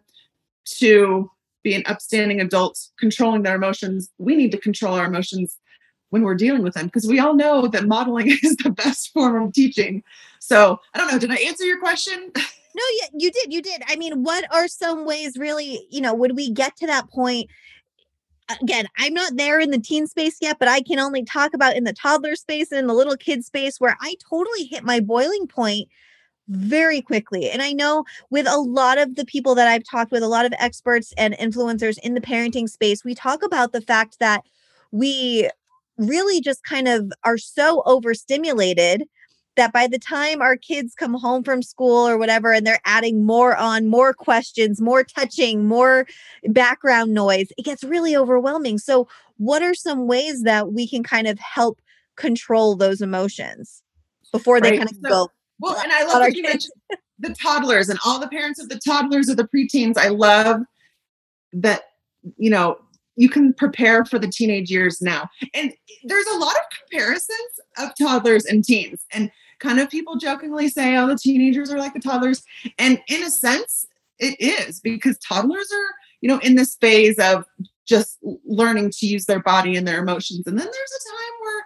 to 0.78 1.30
be 1.62 1.74
an 1.74 1.82
upstanding 1.86 2.40
adult 2.40 2.78
controlling 2.98 3.42
their 3.42 3.56
emotions 3.56 4.10
we 4.18 4.34
need 4.34 4.52
to 4.52 4.58
control 4.58 4.94
our 4.94 5.06
emotions 5.06 5.58
when 6.10 6.22
we're 6.22 6.34
dealing 6.34 6.62
with 6.62 6.74
them 6.74 6.86
because 6.86 7.06
we 7.06 7.18
all 7.18 7.34
know 7.34 7.66
that 7.68 7.86
modeling 7.86 8.28
is 8.42 8.56
the 8.56 8.70
best 8.70 9.12
form 9.12 9.42
of 9.42 9.52
teaching. 9.52 10.02
So 10.40 10.80
I 10.94 10.98
don't 10.98 11.10
know. 11.10 11.18
Did 11.18 11.30
I 11.30 11.36
answer 11.36 11.64
your 11.64 11.80
question? 11.80 12.32
No, 12.74 12.82
yeah, 13.00 13.08
you 13.18 13.30
did. 13.32 13.52
You 13.52 13.60
did. 13.60 13.82
I 13.88 13.96
mean, 13.96 14.22
what 14.22 14.44
are 14.54 14.68
some 14.68 15.04
ways 15.04 15.36
really, 15.36 15.88
you 15.90 16.00
know, 16.00 16.14
would 16.14 16.36
we 16.36 16.52
get 16.52 16.76
to 16.76 16.86
that 16.86 17.10
point? 17.10 17.50
Again, 18.62 18.86
I'm 18.98 19.14
not 19.14 19.36
there 19.36 19.58
in 19.58 19.72
the 19.72 19.80
teen 19.80 20.06
space 20.06 20.36
yet, 20.40 20.60
but 20.60 20.68
I 20.68 20.82
can 20.82 21.00
only 21.00 21.24
talk 21.24 21.54
about 21.54 21.74
in 21.74 21.82
the 21.82 21.92
toddler 21.92 22.36
space 22.36 22.70
and 22.70 22.78
in 22.78 22.86
the 22.86 22.94
little 22.94 23.16
kid 23.16 23.44
space 23.44 23.80
where 23.80 23.96
I 24.00 24.14
totally 24.30 24.64
hit 24.64 24.84
my 24.84 25.00
boiling 25.00 25.48
point 25.48 25.88
very 26.48 27.02
quickly. 27.02 27.50
And 27.50 27.62
I 27.62 27.72
know 27.72 28.04
with 28.30 28.46
a 28.46 28.58
lot 28.58 28.98
of 28.98 29.16
the 29.16 29.24
people 29.24 29.54
that 29.56 29.66
I've 29.66 29.84
talked 29.84 30.12
with, 30.12 30.22
a 30.22 30.28
lot 30.28 30.46
of 30.46 30.54
experts 30.58 31.12
and 31.18 31.34
influencers 31.34 31.98
in 31.98 32.14
the 32.14 32.20
parenting 32.20 32.68
space, 32.68 33.04
we 33.04 33.14
talk 33.14 33.42
about 33.42 33.72
the 33.72 33.82
fact 33.82 34.18
that 34.20 34.44
we 34.92 35.50
really 35.98 36.40
just 36.40 36.62
kind 36.64 36.88
of 36.88 37.12
are 37.24 37.38
so 37.38 37.82
overstimulated 37.84 39.04
that 39.58 39.72
by 39.72 39.88
the 39.88 39.98
time 39.98 40.40
our 40.40 40.56
kids 40.56 40.94
come 40.94 41.14
home 41.14 41.42
from 41.42 41.62
school 41.62 42.08
or 42.08 42.16
whatever 42.16 42.52
and 42.52 42.64
they're 42.64 42.80
adding 42.84 43.26
more 43.26 43.56
on 43.56 43.88
more 43.88 44.14
questions 44.14 44.80
more 44.80 45.02
touching 45.02 45.66
more 45.66 46.06
background 46.44 47.12
noise 47.12 47.48
it 47.58 47.64
gets 47.64 47.82
really 47.84 48.16
overwhelming 48.16 48.78
so 48.78 49.06
what 49.36 49.60
are 49.60 49.74
some 49.74 50.06
ways 50.06 50.44
that 50.44 50.72
we 50.72 50.88
can 50.88 51.02
kind 51.02 51.26
of 51.26 51.38
help 51.40 51.80
control 52.16 52.76
those 52.76 53.00
emotions 53.00 53.82
before 54.32 54.60
they 54.60 54.70
right. 54.70 54.78
kind 54.78 54.90
of 54.90 54.96
so, 55.02 55.08
go 55.08 55.28
well 55.58 55.76
and 55.80 55.92
i 55.92 56.04
love 56.04 56.22
that 56.22 56.34
you 56.36 56.42
mentioned 56.42 56.72
the 57.18 57.34
toddlers 57.42 57.88
and 57.88 57.98
all 58.06 58.20
the 58.20 58.28
parents 58.28 58.60
of 58.62 58.68
the 58.68 58.78
toddlers 58.78 59.28
or 59.28 59.34
the 59.34 59.48
preteens 59.48 59.98
i 59.98 60.08
love 60.08 60.60
that 61.52 61.82
you 62.36 62.48
know 62.48 62.78
you 63.18 63.28
can 63.28 63.52
prepare 63.52 64.04
for 64.04 64.18
the 64.18 64.28
teenage 64.28 64.70
years 64.70 65.02
now. 65.02 65.28
And 65.52 65.72
there's 66.04 66.26
a 66.26 66.38
lot 66.38 66.54
of 66.54 66.62
comparisons 66.78 67.60
of 67.76 67.90
toddlers 68.00 68.44
and 68.46 68.64
teens. 68.64 69.04
And 69.12 69.30
kind 69.58 69.80
of 69.80 69.90
people 69.90 70.16
jokingly 70.16 70.68
say, 70.68 70.96
oh, 70.96 71.08
the 71.08 71.18
teenagers 71.18 71.70
are 71.70 71.78
like 71.78 71.94
the 71.94 72.00
toddlers. 72.00 72.44
And 72.78 73.02
in 73.08 73.24
a 73.24 73.30
sense, 73.30 73.86
it 74.20 74.40
is 74.40 74.80
because 74.80 75.18
toddlers 75.18 75.70
are, 75.72 75.94
you 76.20 76.28
know, 76.28 76.38
in 76.38 76.54
this 76.54 76.76
phase 76.76 77.18
of 77.18 77.44
just 77.86 78.18
learning 78.44 78.92
to 78.98 79.06
use 79.06 79.26
their 79.26 79.42
body 79.42 79.76
and 79.76 79.86
their 79.86 80.00
emotions. 80.00 80.46
And 80.46 80.56
then 80.56 80.66
there's 80.66 80.74
a 80.74 81.08
time 81.10 81.34
where 81.40 81.64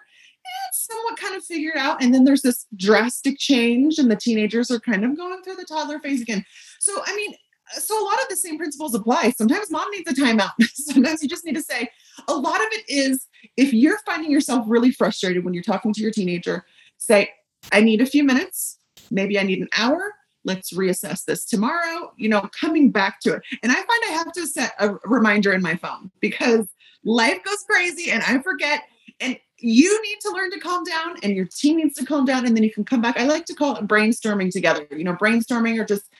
it's 0.69 0.87
somewhat 0.87 1.19
kind 1.19 1.37
of 1.37 1.45
figured 1.45 1.77
out. 1.77 2.03
And 2.03 2.15
then 2.15 2.25
there's 2.25 2.43
this 2.43 2.67
drastic 2.77 3.39
change, 3.39 3.99
and 3.99 4.11
the 4.11 4.17
teenagers 4.17 4.71
are 4.71 4.81
kind 4.81 5.05
of 5.05 5.17
going 5.17 5.43
through 5.43 5.57
the 5.57 5.65
toddler 5.65 5.99
phase 5.99 6.23
again. 6.23 6.45
So, 6.79 7.03
I 7.05 7.15
mean, 7.15 7.35
so 7.73 8.01
a 8.01 8.05
lot 8.05 8.21
of 8.23 8.29
the 8.29 8.37
same 8.37 8.59
principles 8.59 8.95
apply. 8.95 9.31
Sometimes 9.31 9.71
mom 9.71 9.91
needs 9.91 10.11
a 10.11 10.15
timeout. 10.15 10.51
Sometimes 10.75 11.23
you 11.23 11.29
just 11.29 11.45
need 11.45 11.55
to 11.55 11.63
say, 11.63 11.89
a 12.29 12.35
lot 12.35 12.61
of 12.61 12.67
it 12.73 12.85
is 12.89 13.27
if 13.57 13.73
you're 13.73 13.99
finding 14.05 14.31
yourself 14.31 14.65
really 14.69 14.91
frustrated 14.91 15.45
when 15.45 15.55
you're 15.55 15.63
talking 15.63 15.93
to 15.93 16.01
your 16.01 16.11
teenager, 16.11 16.65
say, 16.99 17.31
I 17.73 17.81
need 17.81 18.01
a 18.01 18.07
few 18.07 18.25
minutes. 18.25 18.79
Maybe 19.11 19.39
I 19.39 19.43
need 19.43 19.61
an 19.61 19.69
hour. 19.77 20.15
Let's 20.45 20.73
reassess 20.73 21.25
this 21.25 21.45
tomorrow, 21.45 22.13
you 22.17 22.29
know, 22.29 22.49
coming 22.59 22.91
back 22.91 23.21
to 23.21 23.35
it. 23.35 23.43
And 23.63 23.71
I 23.71 23.77
find 23.77 24.03
I 24.09 24.13
have 24.13 24.33
to 24.33 24.47
set 24.47 24.73
a 24.79 24.95
reminder 25.05 25.53
in 25.53 25.63
my 25.63 25.77
phone 25.77 26.11
because 26.21 26.67
life 27.05 27.43
goes 27.45 27.65
crazy 27.69 28.11
and 28.11 28.23
I 28.25 28.41
forget. 28.43 28.83
And 29.21 29.39
you 29.59 30.03
need 30.03 30.19
to 30.23 30.31
learn 30.31 30.51
to 30.51 30.59
calm 30.59 30.83
down 30.83 31.17
and 31.23 31.37
your 31.37 31.47
team 31.47 31.77
needs 31.77 31.95
to 31.95 32.05
calm 32.05 32.25
down 32.25 32.45
and 32.45 32.57
then 32.57 32.65
you 32.65 32.73
can 32.73 32.85
come 32.85 33.01
back. 33.01 33.19
I 33.19 33.25
like 33.25 33.45
to 33.47 33.55
call 33.55 33.77
it 33.77 33.87
brainstorming 33.87 34.51
together. 34.51 34.87
You 34.91 35.05
know, 35.05 35.15
brainstorming 35.15 35.81
or 35.81 35.85
just 35.85 36.11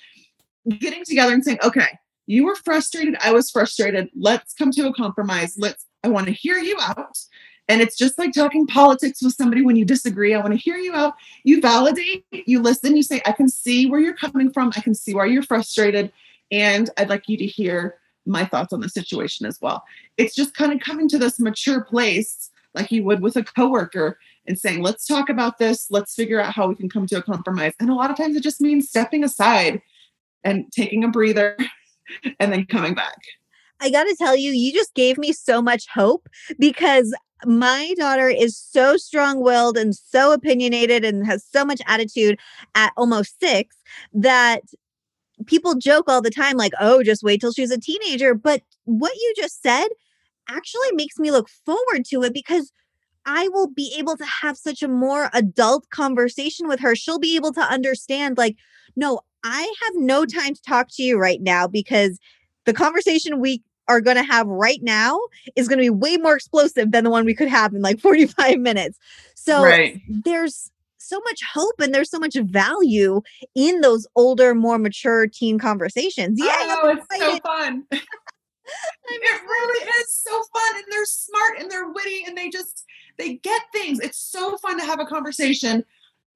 getting 0.69 1.05
together 1.05 1.33
and 1.33 1.45
saying, 1.45 1.59
okay, 1.65 1.99
you 2.27 2.45
were 2.45 2.57
frustrated. 2.57 3.17
I 3.23 3.33
was 3.33 3.51
frustrated. 3.51 4.09
Let's 4.15 4.55
come 4.55 4.71
to 4.73 4.87
a 4.89 4.95
compromise. 4.95 5.57
Let's, 5.59 5.87
I 6.05 6.09
want 6.09 6.27
to 6.27 6.33
hear 6.33 6.57
you 6.57 6.77
out 6.81 7.17
And 7.69 7.81
it's 7.81 7.97
just 7.97 8.19
like 8.19 8.33
talking 8.33 8.67
politics 8.67 9.23
with 9.23 9.35
somebody 9.35 9.63
when 9.63 9.77
you 9.77 9.85
disagree. 9.85 10.35
I 10.35 10.41
want 10.41 10.53
to 10.53 10.59
hear 10.59 10.77
you 10.77 10.95
out. 10.95 11.15
You 11.45 11.61
validate, 11.61 12.25
you 12.31 12.61
listen, 12.61 12.97
you 12.97 13.03
say, 13.03 13.23
I 13.25 13.33
can 13.33 13.49
see 13.49 13.87
where 13.87 14.01
you're 14.01 14.17
coming 14.17 14.53
from. 14.53 14.73
I 14.77 14.81
can 14.81 14.95
see 14.95 15.15
why 15.15 15.27
you're 15.27 15.43
frustrated. 15.43 16.13
And 16.51 16.91
I'd 16.99 17.09
like 17.09 17.29
you 17.29 17.37
to 17.39 17.47
hear 17.47 17.97
my 18.27 18.45
thoughts 18.45 18.73
on 18.73 18.81
the 18.81 18.89
situation 18.89 19.47
as 19.47 19.61
well. 19.61 19.85
It's 20.17 20.35
just 20.35 20.55
kind 20.55 20.73
of 20.73 20.81
coming 20.81 21.09
to 21.09 21.19
this 21.19 21.41
mature 21.41 21.83
place 21.83 22.51
like 22.75 22.91
you 22.91 23.05
would 23.05 23.21
with 23.21 23.37
a 23.37 23.45
coworker 23.45 24.19
and 24.47 24.59
saying, 24.59 24.83
let's 24.83 25.07
talk 25.07 25.29
about 25.29 25.59
this. 25.59 25.87
Let's 25.91 26.15
figure 26.15 26.41
out 26.41 26.53
how 26.53 26.69
we 26.69 26.75
can 26.75 26.89
come 26.89 27.07
to 27.07 27.19
a 27.19 27.23
compromise. 27.23 27.75
And 27.81 27.91
a 27.91 27.95
lot 27.95 28.11
of 28.11 28.17
times 28.17 28.37
it 28.37 28.43
just 28.43 28.61
means 28.61 28.89
stepping 28.89 29.25
aside 29.25 29.83
and 30.45 30.71
taking 30.73 31.05
a 31.05 31.09
breather 31.09 31.57
and 32.41 32.53
then 32.53 32.67
coming 32.67 32.95
back. 32.95 33.19
I 33.81 33.91
got 33.91 34.05
to 34.05 34.17
tell 34.17 34.37
you, 34.37 34.53
you 34.53 34.73
just 34.73 34.95
gave 34.95 35.19
me 35.19 35.33
so 35.33 35.61
much 35.61 35.89
hope 35.89 36.29
because 36.59 37.15
my 37.45 37.95
daughter 37.99 38.29
is 38.29 38.57
so 38.57 38.97
strong 38.97 39.43
willed 39.43 39.77
and 39.77 39.95
so 39.95 40.33
opinionated 40.33 41.05
and 41.05 41.27
has 41.27 41.45
so 41.45 41.65
much 41.65 41.81
attitude 41.87 42.39
at 42.77 42.93
almost 42.97 43.41
six 43.41 43.77
that 44.13 44.63
people 45.47 45.75
joke 45.75 46.05
all 46.09 46.23
the 46.23 46.31
time, 46.31 46.57
like, 46.57 46.73
oh, 46.81 47.03
just 47.03 47.23
wait 47.23 47.41
till 47.41 47.53
she's 47.53 47.71
a 47.71 47.81
teenager. 47.81 48.35
But 48.35 48.63
what 48.85 49.15
you 49.15 49.35
just 49.37 49.63
said 49.63 49.89
actually 50.49 50.93
makes 50.93 51.19
me 51.19 51.31
look 51.31 51.49
forward 51.49 52.05
to 52.07 52.23
it 52.23 52.33
because 52.33 52.73
I 53.25 53.49
will 53.49 53.69
be 53.69 53.95
able 53.99 54.17
to 54.17 54.25
have 54.25 54.57
such 54.57 54.83
a 54.83 54.89
more 54.89 55.31
adult 55.33 55.89
conversation 55.91 56.69
with 56.69 56.81
her. 56.81 56.95
She'll 56.95 57.19
be 57.19 57.37
able 57.37 57.53
to 57.53 57.61
understand, 57.61 58.39
like, 58.39 58.57
no, 58.97 59.21
I 59.45 59.73
have 59.85 59.95
no 59.97 60.25
time 60.25 60.55
to 60.55 60.63
talk 60.63 60.89
to 60.93 61.03
you 61.03 61.19
right 61.19 61.41
now 61.41 61.67
because 61.67 62.19
the 62.65 62.73
conversation 62.73 63.41
we 63.41 63.63
are 63.89 64.01
going 64.01 64.17
to 64.17 64.23
have 64.23 64.47
right 64.47 64.81
now 64.83 65.19
is 65.57 65.69
going 65.69 65.79
to 65.79 65.83
be 65.83 65.91
way 65.91 66.17
more 66.17 66.37
explosive 66.37 66.93
than 66.93 67.05
the 67.05 67.11
one 67.11 67.25
we 67.25 67.35
could 67.35 67.49
have 67.49 67.75
in 67.75 67.83
like 67.83 68.01
45 68.01 68.59
minutes. 68.59 68.99
So 69.35 69.63
right. 69.63 70.01
there's 70.09 70.71
so 70.99 71.21
much 71.25 71.41
hope 71.53 71.75
and 71.81 71.93
there's 71.93 72.11
so 72.11 72.19
much 72.19 72.37
value 72.37 73.23
in 73.55 73.81
those 73.81 74.07
older, 74.15 74.55
more 74.55 74.79
mature 74.79 75.27
teen 75.27 75.59
conversations. 75.59 76.39
Yeah, 76.41 76.55
oh, 76.59 76.97
it's 76.97 77.07
so 77.19 77.39
fun. 77.41 77.85
it 79.09 79.43
really 79.43 79.89
is 80.01 80.15
so 80.15 80.31
fun 80.31 80.77
and 80.77 80.85
they're 80.91 81.05
smart 81.05 81.59
and 81.59 81.71
they're 81.71 81.89
witty 81.89 82.25
and 82.27 82.37
they 82.37 82.49
just 82.49 82.85
they 83.19 83.35
get 83.35 83.63
things 83.73 83.99
it's 84.01 84.19
so 84.19 84.57
fun 84.59 84.79
to 84.79 84.85
have 84.85 85.01
a 85.01 85.05
conversation 85.05 85.85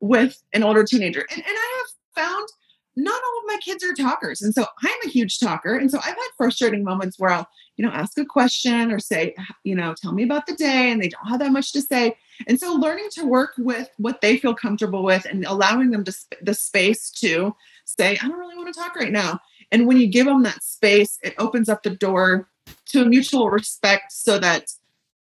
with 0.00 0.42
an 0.52 0.62
older 0.62 0.84
teenager 0.84 1.26
and, 1.30 1.38
and 1.38 1.56
i 1.56 1.84
have 1.84 2.24
found 2.24 2.48
not 2.96 3.14
all 3.14 3.40
of 3.40 3.46
my 3.46 3.58
kids 3.62 3.84
are 3.84 3.92
talkers. 3.92 4.40
And 4.40 4.54
so 4.54 4.64
I'm 4.82 4.98
a 5.04 5.10
huge 5.10 5.38
talker. 5.38 5.74
And 5.74 5.90
so 5.90 5.98
I've 5.98 6.04
had 6.06 6.28
frustrating 6.36 6.82
moments 6.82 7.18
where 7.18 7.30
I'll, 7.30 7.46
you 7.76 7.84
know, 7.84 7.92
ask 7.92 8.18
a 8.18 8.24
question 8.24 8.90
or 8.90 8.98
say, 8.98 9.34
you 9.64 9.74
know, 9.74 9.94
tell 9.94 10.12
me 10.12 10.22
about 10.22 10.46
the 10.46 10.54
day 10.54 10.90
and 10.90 11.02
they 11.02 11.08
don't 11.08 11.28
have 11.28 11.40
that 11.40 11.52
much 11.52 11.72
to 11.72 11.82
say. 11.82 12.16
And 12.46 12.58
so 12.58 12.72
learning 12.72 13.08
to 13.12 13.26
work 13.26 13.52
with 13.58 13.90
what 13.98 14.22
they 14.22 14.38
feel 14.38 14.54
comfortable 14.54 15.02
with 15.02 15.26
and 15.26 15.44
allowing 15.44 15.90
them 15.90 16.04
to 16.04 16.12
sp- 16.16 16.40
the 16.40 16.54
space 16.54 17.10
to 17.12 17.54
say, 17.84 18.18
I 18.22 18.28
don't 18.28 18.38
really 18.38 18.56
want 18.56 18.72
to 18.72 18.80
talk 18.80 18.96
right 18.96 19.12
now. 19.12 19.40
And 19.70 19.86
when 19.86 19.98
you 19.98 20.06
give 20.06 20.26
them 20.26 20.42
that 20.44 20.62
space, 20.62 21.18
it 21.22 21.34
opens 21.38 21.68
up 21.68 21.82
the 21.82 21.90
door 21.90 22.48
to 22.86 23.02
a 23.02 23.04
mutual 23.04 23.50
respect 23.50 24.12
so 24.12 24.38
that 24.38 24.70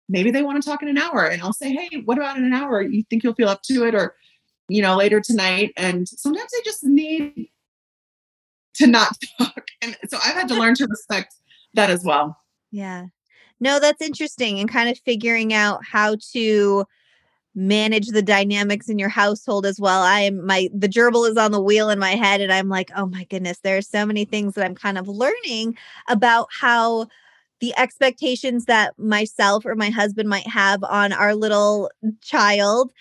maybe 0.09 0.31
they 0.31 0.43
want 0.43 0.63
to 0.63 0.69
talk 0.69 0.83
in 0.83 0.89
an 0.89 0.99
hour 0.99 1.27
and 1.27 1.43
I'll 1.43 1.53
say, 1.53 1.73
Hey, 1.73 2.01
what 2.05 2.17
about 2.17 2.39
in 2.39 2.45
an 2.45 2.55
hour? 2.55 2.81
You 2.81 3.03
think 3.11 3.23
you'll 3.23 3.35
feel 3.35 3.49
up 3.49 3.63
to 3.65 3.85
it? 3.87 3.95
Or 3.95 4.15
you 4.71 4.83
know, 4.83 4.97
later 4.97 5.21
tonight. 5.21 5.73
And 5.77 6.09
sometimes 6.09 6.51
I 6.55 6.63
just 6.65 6.85
need 6.85 7.49
to 8.75 8.87
not 8.87 9.17
talk. 9.39 9.67
And 9.83 9.97
so 10.09 10.19
I've 10.25 10.35
had 10.35 10.49
to 10.49 10.55
learn 10.55 10.75
to 10.77 10.87
respect 10.87 11.35
that 11.75 11.91
as 11.91 12.05
well. 12.05 12.37
Yeah. 12.71 13.07
No, 13.59 13.79
that's 13.79 14.01
interesting. 14.01 14.59
And 14.59 14.71
kind 14.71 14.89
of 14.89 14.99
figuring 14.99 15.53
out 15.53 15.81
how 15.85 16.17
to 16.33 16.87
manage 17.55 18.07
the 18.09 18.23
dynamics 18.23 18.89
in 18.89 18.99
your 18.99 19.09
household 19.09 19.67
as 19.67 19.81
well. 19.81 20.03
I 20.03 20.21
am 20.21 20.47
my 20.47 20.69
the 20.73 20.89
gerbil 20.89 21.29
is 21.29 21.37
on 21.37 21.51
the 21.51 21.61
wheel 21.61 21.91
in 21.91 21.99
my 21.99 22.13
head 22.13 22.41
and 22.41 22.53
I'm 22.53 22.69
like, 22.69 22.91
"Oh 22.97 23.07
my 23.07 23.25
goodness, 23.25 23.59
there 23.59 23.77
are 23.77 23.83
so 23.83 24.07
many 24.07 24.25
things 24.25 24.55
that 24.55 24.65
I'm 24.65 24.77
kind 24.77 24.97
of 24.97 25.09
learning 25.09 25.77
about 26.09 26.49
how 26.61 27.09
the 27.61 27.75
expectations 27.77 28.67
that 28.67 28.99
myself 28.99 29.67
or 29.67 29.75
my 29.75 29.91
husband 29.91 30.29
might 30.29 30.47
have 30.47 30.83
on 30.85 31.13
our 31.13 31.35
little 31.35 31.91
child 32.23 32.93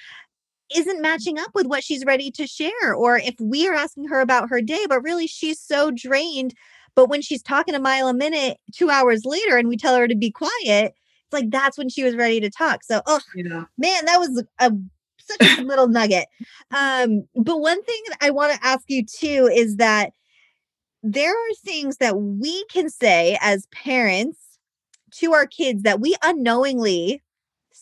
isn't 0.75 1.01
matching 1.01 1.39
up 1.39 1.51
with 1.53 1.67
what 1.67 1.83
she's 1.83 2.05
ready 2.05 2.31
to 2.31 2.47
share. 2.47 2.93
Or 2.93 3.17
if 3.17 3.35
we 3.39 3.67
are 3.67 3.73
asking 3.73 4.07
her 4.07 4.21
about 4.21 4.49
her 4.49 4.61
day, 4.61 4.85
but 4.87 5.01
really 5.01 5.27
she's 5.27 5.59
so 5.59 5.91
drained. 5.91 6.53
But 6.95 7.09
when 7.09 7.21
she's 7.21 7.41
talking 7.41 7.75
a 7.75 7.79
mile 7.79 8.07
a 8.07 8.13
minute, 8.13 8.57
two 8.73 8.89
hours 8.89 9.23
later, 9.25 9.57
and 9.57 9.67
we 9.67 9.77
tell 9.77 9.95
her 9.95 10.07
to 10.07 10.15
be 10.15 10.31
quiet, 10.31 10.53
it's 10.65 11.33
like 11.33 11.49
that's 11.49 11.77
when 11.77 11.89
she 11.89 12.03
was 12.03 12.15
ready 12.15 12.39
to 12.39 12.49
talk. 12.49 12.83
So, 12.83 13.01
oh 13.05 13.21
yeah. 13.35 13.65
man, 13.77 14.05
that 14.05 14.19
was 14.19 14.43
a 14.59 14.71
such 15.19 15.59
a 15.59 15.61
little 15.61 15.87
nugget. 15.87 16.27
Um, 16.71 17.23
but 17.35 17.59
one 17.59 17.83
thing 17.83 18.01
that 18.09 18.17
I 18.21 18.31
want 18.31 18.53
to 18.53 18.65
ask 18.65 18.83
you 18.87 19.05
too 19.05 19.49
is 19.53 19.77
that 19.77 20.13
there 21.03 21.31
are 21.31 21.53
things 21.63 21.97
that 21.97 22.17
we 22.17 22.65
can 22.65 22.89
say 22.89 23.37
as 23.41 23.67
parents 23.67 24.39
to 25.11 25.33
our 25.33 25.45
kids 25.45 25.83
that 25.83 25.99
we 25.99 26.15
unknowingly 26.23 27.21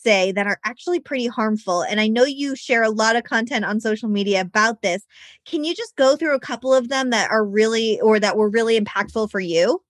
say 0.07 0.31
that 0.31 0.47
are 0.47 0.59
actually 0.63 1.01
pretty 1.01 1.27
harmful. 1.27 1.81
And 1.81 1.99
I 1.99 2.07
know 2.07 2.23
you 2.23 2.55
share 2.55 2.81
a 2.81 2.89
lot 2.89 3.17
of 3.17 3.25
content 3.25 3.65
on 3.65 3.81
social 3.81 4.07
media 4.07 4.39
about 4.39 4.81
this. 4.81 5.05
Can 5.45 5.65
you 5.65 5.75
just 5.75 5.97
go 5.97 6.15
through 6.15 6.33
a 6.33 6.39
couple 6.39 6.73
of 6.73 6.87
them 6.87 7.09
that 7.09 7.29
are 7.29 7.43
really 7.43 7.99
or 7.99 8.17
that 8.17 8.37
were 8.37 8.49
really 8.49 8.79
impactful 8.79 9.29
for 9.29 9.41
you? 9.41 9.81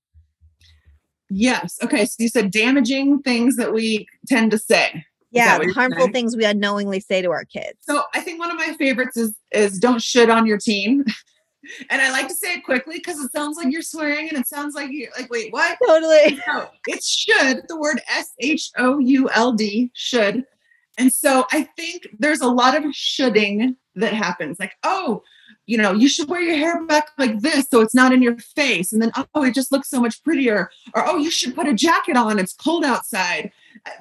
Yes. 1.29 1.77
Okay. 1.83 2.05
So 2.05 2.15
you 2.17 2.29
said 2.29 2.50
damaging 2.50 3.21
things 3.21 3.57
that 3.57 3.74
we 3.74 4.07
tend 4.27 4.50
to 4.51 4.57
say. 4.57 5.05
Yeah, 5.29 5.59
harmful 5.75 6.03
saying? 6.03 6.13
things 6.13 6.36
we 6.36 6.45
unknowingly 6.45 7.00
say 7.00 7.21
to 7.21 7.29
our 7.29 7.45
kids. 7.45 7.77
So 7.81 8.01
I 8.15 8.21
think 8.21 8.39
one 8.39 8.50
of 8.50 8.57
my 8.57 8.74
favorites 8.79 9.17
is 9.17 9.36
is 9.51 9.77
don't 9.77 10.01
shit 10.01 10.31
on 10.31 10.47
your 10.47 10.57
team. 10.57 11.05
and 11.89 12.01
I 12.01 12.12
like 12.12 12.27
to 12.27 12.33
say 12.33 12.55
it 12.55 12.63
quickly 12.63 12.95
because 12.97 13.19
it 13.19 13.31
sounds 13.31 13.57
like 13.57 13.71
you're 13.71 13.81
swearing 13.81 14.29
and 14.29 14.38
it 14.38 14.47
sounds 14.47 14.75
like 14.75 14.89
you're 14.91 15.12
like, 15.17 15.29
wait, 15.29 15.51
what? 15.51 15.77
Totally. 15.86 16.39
No, 16.47 16.69
it 16.88 17.03
should, 17.03 17.63
the 17.67 17.77
word 17.77 18.01
S 18.09 18.33
H 18.39 18.71
O 18.77 19.00
U 19.00 19.29
L 19.33 19.51
D, 19.53 19.91
should. 19.93 20.45
And 20.97 21.12
so 21.12 21.45
I 21.51 21.63
think 21.75 22.07
there's 22.17 22.41
a 22.41 22.47
lot 22.47 22.75
of 22.75 22.83
shoulding 22.95 23.75
that 23.95 24.13
happens. 24.13 24.59
Like, 24.59 24.74
oh, 24.83 25.24
you 25.65 25.77
know, 25.77 25.91
you 25.91 26.07
should 26.07 26.29
wear 26.29 26.41
your 26.41 26.55
hair 26.55 26.86
back 26.86 27.09
like 27.17 27.39
this 27.39 27.67
so 27.69 27.81
it's 27.81 27.93
not 27.93 28.13
in 28.13 28.21
your 28.21 28.38
face. 28.38 28.93
And 28.93 29.01
then, 29.01 29.12
oh, 29.36 29.43
it 29.43 29.53
just 29.53 29.71
looks 29.71 29.89
so 29.89 30.00
much 30.00 30.24
prettier. 30.24 30.71
Or, 30.95 31.05
oh, 31.05 31.17
you 31.17 31.29
should 31.29 31.53
put 31.53 31.67
a 31.67 31.74
jacket 31.74 32.15
on. 32.15 32.39
It's 32.39 32.53
cold 32.53 32.86
outside 32.86 33.51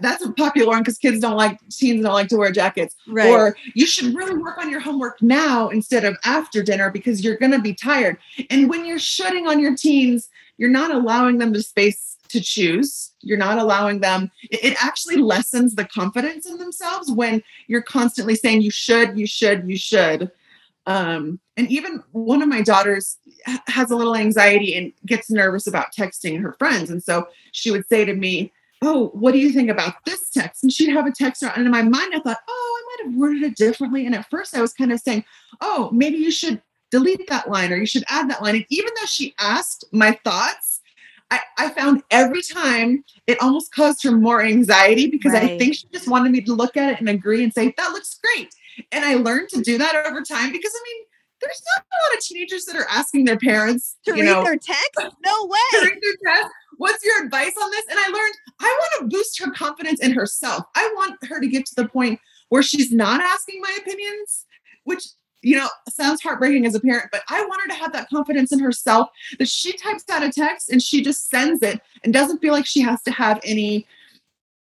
that's 0.01 0.25
a 0.25 0.33
popular 0.33 0.69
one 0.69 0.81
because 0.83 0.99
kids 0.99 1.21
don't 1.21 1.37
like 1.37 1.59
teens 1.71 2.03
don't 2.03 2.13
like 2.13 2.29
to 2.29 2.37
wear 2.37 2.53
jackets. 2.53 2.95
Right. 3.07 3.29
or 3.29 3.57
you 3.75 3.87
should 3.87 4.15
really 4.15 4.37
work 4.37 4.59
on 4.59 4.71
your 4.71 4.81
homework 4.81 5.21
now 5.23 5.69
instead 5.69 6.05
of 6.05 6.17
after 6.25 6.63
dinner 6.63 6.91
because 6.91 7.25
you're 7.25 7.37
going 7.37 7.53
to 7.53 7.61
be 7.61 7.75
tired. 7.75 8.19
And 8.51 8.69
when 8.69 8.85
you're 8.85 8.99
shutting 8.99 9.47
on 9.47 9.61
your 9.61 9.77
teens 9.77 10.29
you're 10.59 10.71
not 10.71 10.91
allowing 10.91 11.39
them 11.39 11.53
the 11.53 11.63
space 11.63 12.17
to 12.29 12.41
choose. 12.41 13.13
You're 13.21 13.39
not 13.39 13.59
allowing 13.59 14.01
them 14.01 14.31
it 14.51 14.83
actually 14.83 15.17
lessens 15.17 15.75
the 15.75 15.85
confidence 15.85 16.47
in 16.47 16.59
themselves 16.59 17.11
when 17.11 17.43
you're 17.67 17.83
constantly 17.83 18.35
saying 18.35 18.63
you 18.63 18.71
should 18.71 19.19
you 19.19 19.27
should 19.27 19.69
you 19.69 19.77
should. 19.77 20.31
Um, 20.87 21.41
and 21.57 21.69
even 21.71 22.03
one 22.13 22.43
of 22.43 22.49
my 22.49 22.63
daughters 22.63 23.19
has 23.67 23.91
a 23.91 23.97
little 23.97 24.17
anxiety 24.17 24.77
and 24.77 24.93
gets 25.05 25.31
nervous 25.31 25.67
about 25.67 25.93
texting 25.93 26.41
her 26.41 26.53
friends. 26.53 26.91
And 26.91 27.03
so 27.03 27.29
she 27.53 27.71
would 27.73 27.89
say 27.89 28.05
to 28.05 28.15
me 28.15 28.53
oh, 28.83 29.09
what 29.15 29.33
do 29.33 29.39
you 29.39 29.51
think 29.51 29.71
about 29.71 29.95
this 30.05 30.31
text? 30.31 30.63
And 30.63 30.73
she'd 30.73 30.93
have 30.93 31.07
a 31.07 31.13
text, 31.13 31.43
and 31.43 31.65
in 31.65 31.71
my 31.71 31.83
mind, 31.83 32.13
I 32.15 32.21
thought, 32.21 32.39
oh, 32.49 32.81
I 32.81 33.05
might 33.05 33.11
have 33.11 33.19
worded 33.19 33.43
it 33.43 33.57
differently. 33.57 34.07
And 34.07 34.15
at 34.15 34.29
first, 34.31 34.57
I 34.57 34.61
was 34.61 34.73
kind 34.73 34.93
of 34.93 35.01
saying, 35.01 35.25
oh, 35.61 35.91
maybe 35.93 36.19
you 36.19 36.31
should 36.31 36.61
delete 36.91 37.29
that 37.29 37.51
line 37.51 37.73
or 37.73 37.77
you 37.77 37.87
should 37.87 38.05
add 38.09 38.31
that 38.31 38.43
line. 38.43 38.57
And 38.57 38.67
even 38.69 38.91
though 38.99 39.07
she 39.07 39.35
asked 39.39 39.85
my 39.93 40.19
thoughts, 40.25 40.81
I, 41.31 41.41
I 41.59 41.71
found 41.71 42.03
every 42.11 42.43
time 42.43 43.05
it 43.27 43.43
almost 43.43 43.75
caused 43.75 44.03
her 44.05 44.13
more 44.13 44.43
anxiety 44.43 45.09
because 45.09 45.33
right. 45.33 45.43
I 45.43 45.59
think 45.59 45.75
she 45.75 45.89
just 45.93 46.09
wanted 46.09 46.31
me 46.31 46.41
to 46.43 46.53
look 46.53 46.77
at 46.77 46.93
it 46.93 47.01
and 47.01 47.09
agree 47.09 47.43
and 47.43 47.53
say, 47.53 47.75
that 47.77 47.91
looks 47.91 48.19
great. 48.23 48.55
And 48.93 49.05
I 49.05 49.15
learned 49.15 49.49
to 49.51 49.61
do 49.61 49.79
that 49.79 50.07
over 50.07 50.23
time 50.23 50.53
because 50.53 50.73
I 50.75 50.83
mean, 50.85 51.05
there's 51.41 51.63
not 51.77 51.85
a 51.85 51.97
lot 52.09 52.17
of 52.17 52.25
teenagers 52.25 52.65
that 52.67 52.77
are 52.77 52.87
asking 52.89 53.25
their 53.25 53.39
parents 53.39 53.97
to 54.05 54.13
read 54.13 54.25
know, 54.25 54.45
their 54.45 54.57
text. 54.57 55.17
No 55.25 55.47
way. 55.47 55.91
What's 56.79 57.05
your 57.05 57.25
advice 57.25 57.55
on 57.63 57.71
this? 57.71 57.85
And 57.91 57.99
I 57.99 58.09
learned 58.09 58.35
I 58.61 58.79
want 58.81 59.11
to 59.11 59.17
boost 59.17 59.39
her 59.41 59.51
confidence 59.53 60.01
in 60.01 60.13
herself. 60.13 60.65
I 60.75 60.91
want 60.95 61.23
her 61.25 61.41
to 61.41 61.49
get 61.49 61.67
to 61.67 61.75
the 61.75 61.89
point 61.89 62.21
where 62.49 62.63
she's 62.63 62.93
not 62.93 63.21
asking 63.21 63.61
my 63.61 63.77
opinions, 63.81 64.47
which 64.85 65.05
you 65.43 65.57
know 65.57 65.69
sounds 65.89 66.23
heartbreaking 66.23 66.67
as 66.67 66.75
a 66.75 66.81
parent, 66.81 67.09
but 67.13 67.23
I 67.29 67.45
want 67.45 67.61
her 67.63 67.69
to 67.69 67.75
have 67.75 67.93
that 67.93 68.09
confidence 68.09 68.53
in 68.53 68.59
herself 68.59 69.09
that 69.39 69.49
she 69.49 69.77
types 69.77 70.05
out 70.11 70.23
a 70.23 70.31
text 70.31 70.71
and 70.71 70.83
she 70.83 71.03
just 71.03 71.29
sends 71.29 71.63
it 71.63 71.81
and 72.05 72.13
doesn't 72.13 72.41
feel 72.41 72.53
like 72.53 72.67
she 72.67 72.81
has 72.81 73.03
to 73.03 73.11
have 73.11 73.41
any 73.45 73.87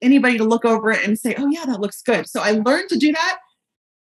anybody 0.01 0.37
to 0.37 0.43
look 0.43 0.65
over 0.65 0.91
it 0.91 1.05
and 1.05 1.17
say, 1.17 1.35
"Oh 1.37 1.49
yeah, 1.49 1.65
that 1.65 1.79
looks 1.79 2.01
good." 2.01 2.27
So 2.27 2.41
I 2.41 2.51
learned 2.51 2.89
to 2.89 2.97
do 2.97 3.11
that 3.11 3.39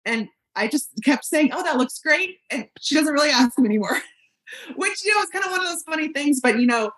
and 0.06 0.28
I 0.56 0.68
just 0.68 0.90
kept 1.04 1.26
saying, 1.26 1.52
"Oh, 1.54 1.64
that 1.64 1.78
looks 1.78 2.00
great," 2.00 2.40
and 2.50 2.68
she 2.80 2.96
doesn't 2.96 3.14
really 3.14 3.30
ask 3.30 3.58
me 3.58 3.66
anymore. 3.66 3.98
Which 4.76 5.04
you 5.04 5.14
know 5.14 5.22
is 5.22 5.30
kind 5.30 5.44
of 5.46 5.52
one 5.52 5.62
of 5.62 5.68
those 5.68 5.84
funny 5.84 6.10
things, 6.10 6.40
but 6.42 6.60
you 6.60 6.68
know, 6.68 6.92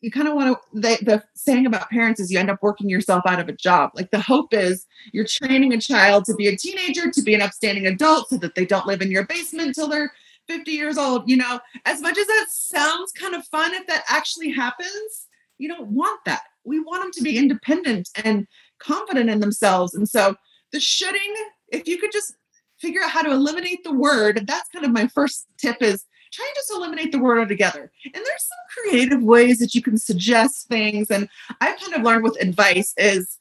you 0.00 0.10
kind 0.10 0.28
of 0.28 0.34
want 0.34 0.56
to 0.56 0.80
the, 0.80 0.98
the 1.04 1.22
saying 1.34 1.66
about 1.66 1.90
parents 1.90 2.20
is 2.20 2.30
you 2.30 2.38
end 2.38 2.50
up 2.50 2.62
working 2.62 2.88
yourself 2.88 3.22
out 3.26 3.40
of 3.40 3.48
a 3.48 3.52
job. 3.52 3.90
Like 3.94 4.10
the 4.10 4.20
hope 4.20 4.54
is 4.54 4.86
you're 5.12 5.26
training 5.26 5.72
a 5.72 5.80
child 5.80 6.24
to 6.26 6.34
be 6.34 6.48
a 6.48 6.56
teenager 6.56 7.10
to 7.10 7.22
be 7.22 7.34
an 7.34 7.42
upstanding 7.42 7.86
adult 7.86 8.30
so 8.30 8.36
that 8.38 8.54
they 8.54 8.64
don't 8.64 8.86
live 8.86 9.02
in 9.02 9.10
your 9.10 9.26
basement 9.26 9.68
until 9.68 9.88
they're 9.88 10.12
50 10.48 10.70
years 10.70 10.98
old 10.98 11.28
you 11.28 11.36
know? 11.36 11.60
As 11.84 12.00
much 12.00 12.18
as 12.18 12.26
that 12.26 12.46
sounds 12.48 13.12
kind 13.12 13.34
of 13.34 13.44
fun 13.46 13.74
if 13.74 13.86
that 13.86 14.04
actually 14.08 14.50
happens 14.50 15.28
you 15.58 15.68
don't 15.68 15.88
want 15.88 16.20
that. 16.24 16.42
We 16.64 16.80
want 16.80 17.02
them 17.02 17.12
to 17.12 17.22
be 17.22 17.36
independent 17.36 18.08
and 18.24 18.46
confident 18.78 19.28
in 19.28 19.40
themselves. 19.40 19.94
And 19.94 20.08
so 20.08 20.34
the 20.72 20.80
shoulding 20.80 21.34
if 21.68 21.86
you 21.86 21.98
could 21.98 22.12
just 22.12 22.34
figure 22.78 23.02
out 23.02 23.10
how 23.10 23.22
to 23.22 23.30
eliminate 23.30 23.84
the 23.84 23.92
word 23.92 24.42
that's 24.46 24.70
kind 24.70 24.86
of 24.86 24.90
my 24.90 25.06
first 25.06 25.46
tip 25.58 25.82
is 25.82 26.06
try 26.32 26.44
and 26.46 26.54
just 26.54 26.70
eliminate 26.70 27.12
the 27.12 27.18
word 27.18 27.38
altogether. 27.38 27.90
And 28.04 28.14
there's 28.14 28.24
some 28.48 28.84
creative 28.84 29.22
ways 29.22 29.58
that 29.58 29.74
you 29.74 29.82
can 29.82 29.98
suggest 29.98 30.68
things. 30.68 31.10
And 31.10 31.28
I've 31.60 31.78
kind 31.78 31.94
of 31.94 32.02
learned 32.02 32.24
with 32.24 32.40
advice 32.40 32.94
is 32.96 33.38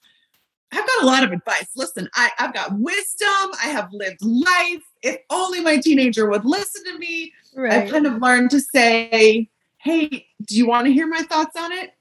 I've 0.72 0.86
got 0.86 1.03
a 1.03 1.05
lot 1.05 1.24
of 1.24 1.31
advice. 1.31 1.69
Listen, 1.75 2.10
I, 2.15 2.29
I've 2.38 2.53
got 2.53 2.77
wisdom. 2.77 3.51
I 3.63 3.69
have 3.69 3.91
lived 3.91 4.22
life. 4.22 4.84
If 5.01 5.17
only 5.29 5.62
my 5.62 5.77
teenager 5.77 6.29
would 6.29 6.46
listen 6.46 6.84
to 6.86 6.98
me. 7.00 7.34
Right. 7.55 7.74
I've 7.74 7.91
kind 7.91 8.05
of 8.05 8.22
learned 8.22 8.51
to 8.51 8.60
say, 8.60 9.50
hey, 9.77 10.27
do 10.46 10.55
you 10.55 10.67
want 10.67 10.86
to 10.86 10.93
hear 10.93 11.08
my 11.08 11.24
thoughts 11.24 11.55
on 11.55 11.72
it 11.72 11.91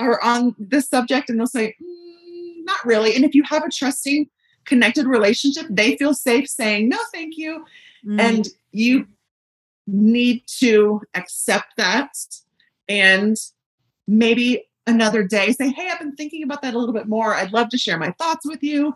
or 0.00 0.22
on 0.24 0.56
this 0.58 0.88
subject? 0.88 1.30
And 1.30 1.38
they'll 1.38 1.46
say, 1.46 1.76
mm, 1.80 2.64
not 2.64 2.84
really. 2.84 3.14
And 3.14 3.24
if 3.24 3.34
you 3.34 3.44
have 3.44 3.64
a 3.64 3.70
trusting, 3.70 4.28
connected 4.64 5.06
relationship, 5.06 5.66
they 5.70 5.96
feel 5.96 6.14
safe 6.14 6.48
saying, 6.48 6.88
no, 6.88 6.98
thank 7.12 7.36
you. 7.36 7.64
Mm. 8.04 8.20
And 8.20 8.48
you 8.72 9.06
need 9.92 10.42
to 10.58 11.02
accept 11.14 11.76
that 11.76 12.12
and 12.88 13.36
maybe 14.06 14.68
another 14.86 15.22
day 15.22 15.52
say, 15.52 15.70
Hey, 15.70 15.88
I've 15.90 16.00
been 16.00 16.16
thinking 16.16 16.42
about 16.42 16.62
that 16.62 16.74
a 16.74 16.78
little 16.78 16.94
bit 16.94 17.08
more. 17.08 17.34
I'd 17.34 17.52
love 17.52 17.68
to 17.70 17.78
share 17.78 17.98
my 17.98 18.10
thoughts 18.12 18.46
with 18.46 18.62
you. 18.62 18.94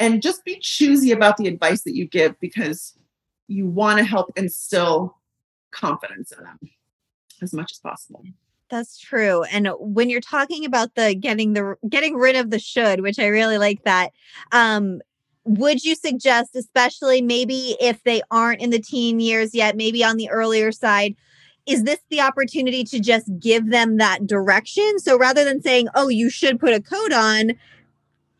And 0.00 0.22
just 0.22 0.44
be 0.44 0.58
choosy 0.60 1.10
about 1.10 1.36
the 1.38 1.48
advice 1.48 1.82
that 1.82 1.96
you 1.96 2.06
give 2.06 2.38
because 2.40 2.96
you 3.48 3.66
want 3.66 3.98
to 3.98 4.04
help 4.04 4.30
instill 4.36 5.16
confidence 5.70 6.32
in 6.32 6.44
them 6.44 6.58
as 7.42 7.52
much 7.52 7.72
as 7.72 7.78
possible. 7.78 8.22
That's 8.70 8.98
true. 8.98 9.44
And 9.44 9.68
when 9.78 10.10
you're 10.10 10.20
talking 10.20 10.64
about 10.64 10.94
the 10.94 11.14
getting 11.14 11.54
the 11.54 11.76
getting 11.88 12.16
rid 12.16 12.36
of 12.36 12.50
the 12.50 12.58
should, 12.58 13.00
which 13.00 13.18
I 13.18 13.26
really 13.26 13.58
like 13.58 13.82
that, 13.84 14.12
um, 14.52 15.00
would 15.48 15.84
you 15.84 15.94
suggest, 15.94 16.54
especially 16.54 17.22
maybe 17.22 17.76
if 17.80 18.02
they 18.04 18.22
aren't 18.30 18.60
in 18.60 18.70
the 18.70 18.78
teen 18.78 19.20
years 19.20 19.54
yet, 19.54 19.76
maybe 19.76 20.04
on 20.04 20.16
the 20.16 20.30
earlier 20.30 20.72
side, 20.72 21.16
is 21.66 21.84
this 21.84 21.98
the 22.10 22.20
opportunity 22.20 22.84
to 22.84 22.98
just 22.98 23.30
give 23.38 23.70
them 23.70 23.98
that 23.98 24.26
direction? 24.26 24.98
So 24.98 25.18
rather 25.18 25.44
than 25.44 25.62
saying, 25.62 25.88
oh, 25.94 26.08
you 26.08 26.30
should 26.30 26.58
put 26.58 26.72
a 26.72 26.80
coat 26.80 27.12
on, 27.12 27.52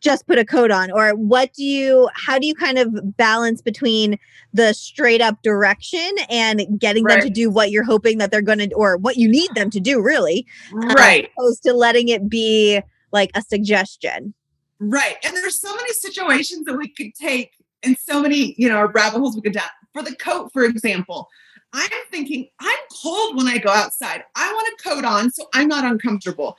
just 0.01 0.27
put 0.27 0.39
a 0.39 0.45
coat 0.45 0.71
on 0.71 0.91
or 0.93 1.11
what 1.11 1.53
do 1.55 1.65
you 1.65 2.09
how 2.15 2.39
do 2.39 2.47
you 2.47 2.55
kind 2.55 2.79
of 2.79 3.17
balance 3.17 3.61
between 3.61 4.19
the 4.53 4.73
straight 4.73 5.21
up 5.21 5.43
direction 5.43 6.09
and 6.31 6.79
getting 6.79 7.05
right. 7.05 7.21
them 7.21 7.29
to 7.29 7.31
do 7.31 7.51
what 7.51 7.71
you're 7.71 7.85
hoping 7.85 8.19
that 8.19 8.31
they're 8.31 8.41
going 8.41 8.59
to 8.59 8.73
or 8.75 8.97
what 8.97 9.17
you 9.17 9.29
need 9.29 9.51
them 9.55 9.71
to 9.71 9.81
do 9.81 10.01
really 10.01 10.47
right 10.95 11.25
um, 11.25 11.31
opposed 11.37 11.63
to 11.65 11.73
letting 11.73 12.09
it 12.09 12.29
be 12.29 12.81
like 13.13 13.31
a 13.35 13.43
suggestion 13.43 14.33
Right. 14.81 15.17
And 15.25 15.35
there's 15.35 15.61
so 15.61 15.75
many 15.75 15.93
situations 15.93 16.65
that 16.67 16.77
we 16.77 16.89
could 16.89 17.15
take 17.15 17.53
and 17.83 17.97
so 17.99 18.23
many, 18.23 18.55
you 18.59 18.69
know, 18.69 18.87
rabbit 18.87 19.19
holes 19.19 19.35
we 19.35 19.43
could 19.43 19.53
down. 19.53 19.69
For 19.93 20.03
the 20.03 20.15
coat, 20.17 20.53
for 20.53 20.65
example, 20.65 21.29
I'm 21.73 21.91
thinking 22.11 22.49
I'm 22.61 22.79
cold 23.03 23.37
when 23.37 23.47
I 23.47 23.59
go 23.59 23.71
outside. 23.71 24.25
I 24.37 24.53
want 24.53 24.69
a 24.69 24.89
coat 24.89 25.05
on 25.05 25.31
so 25.31 25.47
I'm 25.55 25.69
not 25.69 25.85
uncomfortable. 25.85 26.57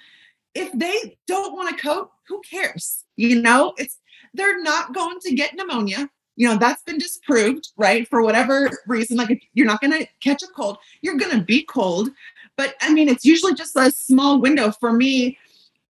If 0.56 0.72
they 0.74 1.18
don't 1.28 1.54
want 1.54 1.74
a 1.74 1.82
coat, 1.82 2.12
who 2.28 2.42
cares? 2.42 3.06
You 3.16 3.42
know, 3.42 3.74
it's 3.78 4.00
they're 4.34 4.62
not 4.62 4.94
going 4.94 5.20
to 5.22 5.36
get 5.36 5.56
pneumonia. 5.56 6.10
You 6.36 6.48
know, 6.48 6.58
that's 6.58 6.84
been 6.84 6.98
disproved, 6.98 7.70
right? 7.76 8.08
For 8.08 8.22
whatever 8.22 8.70
reason, 8.88 9.18
like 9.18 9.44
you're 9.54 9.68
not 9.68 9.82
going 9.82 9.94
to 9.94 10.08
catch 10.22 10.42
a 10.44 10.48
cold, 10.48 10.78
you're 11.02 11.18
going 11.18 11.38
to 11.38 11.44
be 11.44 11.64
cold. 11.64 12.10
But 12.56 12.76
I 12.82 12.94
mean, 12.94 13.10
it's 13.10 13.26
usually 13.26 13.56
just 13.56 13.76
a 13.76 13.92
small 13.92 14.40
window 14.40 14.72
for 14.72 14.94
me 14.94 15.38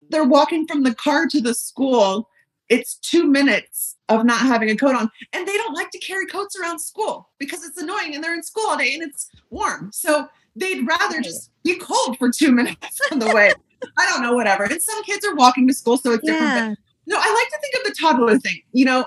they're 0.09 0.23
walking 0.23 0.67
from 0.67 0.83
the 0.83 0.95
car 0.95 1.27
to 1.27 1.41
the 1.41 1.53
school. 1.53 2.29
It's 2.69 2.95
two 2.95 3.27
minutes 3.27 3.95
of 4.09 4.25
not 4.25 4.39
having 4.39 4.69
a 4.69 4.75
coat 4.75 4.95
on. 4.95 5.09
And 5.33 5.47
they 5.47 5.53
don't 5.53 5.73
like 5.73 5.91
to 5.91 5.99
carry 5.99 6.25
coats 6.25 6.57
around 6.59 6.79
school 6.79 7.29
because 7.37 7.63
it's 7.63 7.81
annoying 7.81 8.15
and 8.15 8.23
they're 8.23 8.33
in 8.33 8.43
school 8.43 8.65
all 8.67 8.77
day 8.77 8.93
and 8.93 9.03
it's 9.03 9.29
warm. 9.49 9.89
So 9.93 10.27
they'd 10.55 10.85
rather 10.85 11.21
just 11.21 11.51
be 11.63 11.77
cold 11.77 12.17
for 12.17 12.29
two 12.31 12.51
minutes 12.53 12.99
on 13.11 13.19
the 13.19 13.27
way. 13.27 13.51
I 13.97 14.05
don't 14.09 14.23
know, 14.23 14.33
whatever. 14.33 14.63
And 14.63 14.81
some 14.81 15.03
kids 15.03 15.25
are 15.25 15.35
walking 15.35 15.67
to 15.67 15.73
school, 15.73 15.97
so 15.97 16.11
it's 16.11 16.23
yeah. 16.23 16.33
different. 16.33 16.79
But 16.79 17.13
no, 17.13 17.17
I 17.19 17.33
like 17.33 17.49
to 17.49 17.59
think 17.61 17.75
of 17.75 17.83
the 17.83 17.95
toddler 18.01 18.39
thing. 18.39 18.61
You 18.73 18.85
know, 18.85 19.05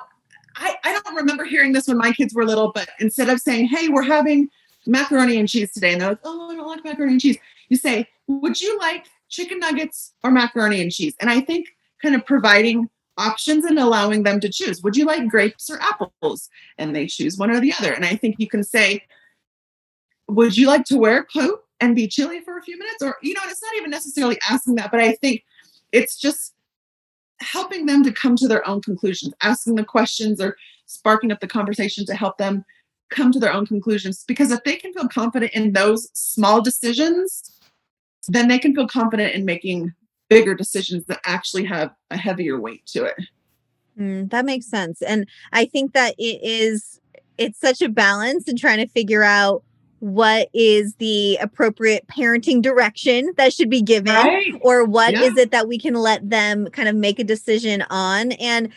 I, 0.56 0.76
I 0.84 0.92
don't 0.92 1.16
remember 1.16 1.44
hearing 1.44 1.72
this 1.72 1.88
when 1.88 1.98
my 1.98 2.12
kids 2.12 2.34
were 2.34 2.44
little, 2.44 2.70
but 2.72 2.88
instead 3.00 3.28
of 3.28 3.40
saying, 3.40 3.66
hey, 3.66 3.88
we're 3.88 4.02
having 4.02 4.48
macaroni 4.86 5.38
and 5.38 5.48
cheese 5.48 5.72
today, 5.72 5.92
and 5.92 6.00
they're 6.00 6.10
like, 6.10 6.20
oh, 6.24 6.50
I 6.50 6.56
don't 6.56 6.66
like 6.66 6.84
macaroni 6.84 7.12
and 7.12 7.20
cheese, 7.20 7.38
you 7.68 7.76
say, 7.76 8.08
would 8.26 8.60
you 8.60 8.78
like 8.78 9.06
chicken 9.30 9.58
nuggets 9.58 10.12
or 10.22 10.30
macaroni 10.30 10.80
and 10.80 10.92
cheese. 10.92 11.14
And 11.20 11.30
I 11.30 11.40
think 11.40 11.68
kind 12.02 12.14
of 12.14 12.26
providing 12.26 12.88
options 13.16 13.64
and 13.64 13.78
allowing 13.78 14.22
them 14.22 14.40
to 14.40 14.48
choose. 14.48 14.82
Would 14.82 14.96
you 14.96 15.04
like 15.04 15.28
grapes 15.28 15.70
or 15.70 15.80
apples? 15.80 16.48
And 16.78 16.94
they 16.94 17.06
choose 17.06 17.38
one 17.38 17.50
or 17.50 17.60
the 17.60 17.72
other. 17.78 17.92
And 17.92 18.04
I 18.04 18.16
think 18.16 18.36
you 18.38 18.48
can 18.48 18.64
say, 18.64 19.04
Would 20.28 20.56
you 20.56 20.66
like 20.66 20.84
to 20.86 20.98
wear 20.98 21.18
a 21.20 21.24
coat 21.24 21.64
and 21.80 21.94
be 21.96 22.08
chilly 22.08 22.40
for 22.40 22.58
a 22.58 22.62
few 22.62 22.78
minutes? 22.78 23.02
Or, 23.02 23.16
you 23.22 23.34
know, 23.34 23.40
it's 23.44 23.62
not 23.62 23.76
even 23.76 23.90
necessarily 23.90 24.38
asking 24.48 24.74
that, 24.76 24.90
but 24.90 25.00
I 25.00 25.12
think 25.12 25.44
it's 25.92 26.18
just 26.18 26.54
helping 27.40 27.86
them 27.86 28.02
to 28.04 28.12
come 28.12 28.36
to 28.36 28.48
their 28.48 28.66
own 28.68 28.82
conclusions, 28.82 29.32
asking 29.42 29.74
the 29.74 29.84
questions 29.84 30.40
or 30.40 30.56
sparking 30.86 31.32
up 31.32 31.40
the 31.40 31.48
conversation 31.48 32.04
to 32.04 32.14
help 32.14 32.36
them 32.38 32.64
come 33.10 33.32
to 33.32 33.38
their 33.38 33.52
own 33.52 33.66
conclusions. 33.66 34.24
Because 34.26 34.50
if 34.50 34.62
they 34.64 34.76
can 34.76 34.92
feel 34.92 35.08
confident 35.08 35.52
in 35.52 35.72
those 35.72 36.08
small 36.12 36.62
decisions, 36.62 37.59
then 38.34 38.48
they 38.48 38.58
can 38.58 38.74
feel 38.74 38.86
confident 38.86 39.34
in 39.34 39.44
making 39.44 39.92
bigger 40.28 40.54
decisions 40.54 41.04
that 41.06 41.20
actually 41.24 41.64
have 41.64 41.90
a 42.10 42.16
heavier 42.16 42.60
weight 42.60 42.86
to 42.86 43.04
it. 43.04 43.16
Mm, 43.98 44.30
that 44.30 44.44
makes 44.44 44.66
sense. 44.66 45.02
And 45.02 45.26
I 45.52 45.66
think 45.66 45.92
that 45.92 46.14
it 46.18 46.40
is, 46.42 47.00
it's 47.36 47.60
such 47.60 47.82
a 47.82 47.88
balance 47.88 48.48
in 48.48 48.56
trying 48.56 48.78
to 48.78 48.86
figure 48.86 49.22
out 49.22 49.64
what 50.00 50.48
is 50.54 50.94
the 50.94 51.36
appropriate 51.40 52.06
parenting 52.08 52.62
direction 52.62 53.32
that 53.36 53.52
should 53.52 53.70
be 53.70 53.82
given 53.82 54.14
right. 54.14 54.54
or 54.62 54.84
what 54.84 55.12
yeah. 55.12 55.22
is 55.22 55.36
it 55.36 55.50
that 55.50 55.68
we 55.68 55.78
can 55.78 55.94
let 55.94 56.28
them 56.28 56.66
kind 56.68 56.88
of 56.88 56.96
make 56.96 57.18
a 57.18 57.24
decision 57.24 57.84
on 57.90 58.32
and 58.32 58.70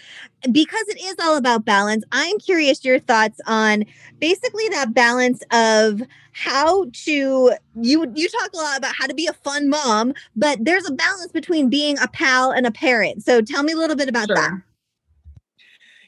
because 0.52 0.84
it 0.90 1.02
is 1.02 1.16
all 1.22 1.38
about 1.38 1.64
balance 1.64 2.04
i'm 2.12 2.38
curious 2.40 2.84
your 2.84 3.00
thoughts 3.00 3.40
on 3.48 3.86
basically 4.20 4.68
that 4.70 4.94
balance 4.94 5.42
of 5.52 6.02
how 6.34 6.86
to 6.92 7.54
you 7.76 8.12
you 8.16 8.30
talk 8.30 8.50
a 8.54 8.58
lot 8.58 8.78
about 8.78 8.94
how 8.98 9.08
to 9.08 9.14
be 9.14 9.26
a 9.26 9.34
fun 9.34 9.70
mom 9.70 10.14
but 10.36 10.58
there's 10.62 10.88
a 10.90 10.94
balance 10.94 11.32
between 11.32 11.70
being 11.70 11.98
a 12.00 12.08
pal 12.10 12.52
and 12.52 12.68
a 12.68 12.72
parent 12.72 13.24
so 13.24 13.42
tell 13.42 13.64
me 13.64 13.72
a 13.72 13.78
little 13.78 13.96
bit 13.96 14.10
about 14.10 14.28
sure. 14.28 14.36
that 14.36 14.52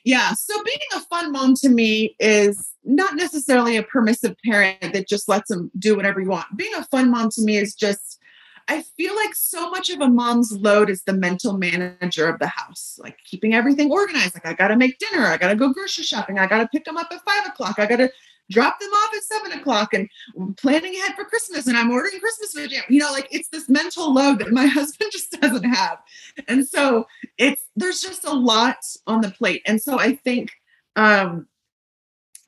yeah. 0.06 0.34
So 0.34 0.63
being 0.63 0.78
a 0.96 1.00
fun 1.02 1.32
mom 1.32 1.56
to 1.56 1.70
me 1.70 2.15
is 2.20 2.72
not 2.86 3.15
necessarily 3.15 3.76
a 3.76 3.84
permissive 3.84 4.36
parent 4.46 4.94
that 4.94 5.10
just 5.10 5.28
lets 5.28 5.50
them 5.50 5.72
do 5.78 5.96
whatever 5.96 6.22
you 6.22 6.30
want. 6.30 6.46
Being 6.56 6.76
a 6.76 6.86
fun 6.86 7.10
mom 7.10 7.30
to 7.32 7.41
me 7.41 7.58
is 7.58 7.74
just, 7.74 8.20
I 8.68 8.84
feel 8.98 9.15
like 9.15 9.34
so 9.34 9.70
much 9.72 9.89
of 9.89 10.02
a 10.02 10.08
mom's 10.08 10.52
load 10.52 10.89
is 10.89 11.04
the 11.04 11.13
mental 11.13 11.58
manager 11.58 12.30
of 12.30 12.39
the 12.39 12.48
house, 12.48 13.00
like 13.02 13.18
keeping 13.26 13.56
everything 13.56 13.91
organized. 13.91 14.36
Like, 14.36 14.46
I 14.46 14.54
got 14.54 14.70
to 14.70 14.76
make 14.76 15.00
dinner. 15.00 15.26
I 15.26 15.38
got 15.38 15.50
to 15.50 15.56
go 15.56 15.74
grocery 15.74 16.04
shopping. 16.04 16.38
I 16.38 16.48
got 16.48 16.60
to 16.60 16.68
pick 16.68 16.86
them 16.86 16.98
up 16.98 17.08
at 17.12 17.26
five 17.26 17.48
o'clock. 17.48 17.80
I 17.80 17.88
got 17.88 17.98
to 17.98 18.12
drop 18.51 18.79
them 18.79 18.89
off 18.89 19.15
at 19.15 19.23
seven 19.23 19.51
o'clock 19.53 19.93
and 19.93 20.10
planning 20.58 20.95
ahead 20.95 21.15
for 21.15 21.25
Christmas 21.25 21.67
and 21.67 21.77
I'm 21.77 21.91
ordering 21.91 22.19
Christmas 22.19 22.53
video. 22.53 22.81
You 22.89 22.99
know, 22.99 23.12
like 23.12 23.27
it's 23.31 23.49
this 23.49 23.69
mental 23.69 24.13
load 24.13 24.39
that 24.39 24.51
my 24.51 24.65
husband 24.65 25.12
just 25.12 25.31
doesn't 25.39 25.63
have. 25.63 25.99
And 26.47 26.67
so 26.67 27.08
it's 27.38 27.63
there's 27.75 28.01
just 28.01 28.25
a 28.25 28.34
lot 28.34 28.77
on 29.08 29.21
the 29.21 29.31
plate. 29.31 29.62
And 29.65 29.81
so 29.81 29.99
I 29.99 30.15
think 30.15 30.51
um 30.95 31.47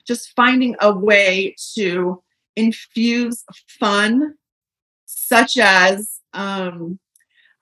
just 0.05 0.33
finding 0.35 0.75
a 0.79 0.91
way 0.97 1.55
to 1.75 2.23
infuse 2.55 3.43
fun, 3.67 4.35
such 5.05 5.57
as 5.57 6.19
um 6.33 6.99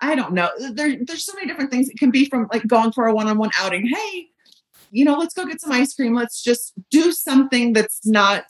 I 0.01 0.13
don't 0.13 0.33
know. 0.33 0.49
There, 0.73 0.97
there's 1.01 1.25
so 1.25 1.33
many 1.35 1.47
different 1.47 1.71
things. 1.71 1.89
It 1.89 1.97
can 1.97 2.11
be 2.11 2.25
from 2.25 2.47
like 2.51 2.67
going 2.67 2.91
for 2.91 3.07
a 3.07 3.13
one-on-one 3.13 3.51
outing. 3.57 3.87
Hey, 3.87 4.27
you 4.95 5.03
know, 5.03 5.17
let's 5.17 5.33
go 5.33 5.45
get 5.45 5.59
some 5.59 5.73
ice 5.73 5.93
cream. 5.93 6.15
Let's 6.15 6.41
just 6.41 6.73
do 6.89 7.11
something 7.11 7.73
that's 7.73 8.05
not, 8.05 8.45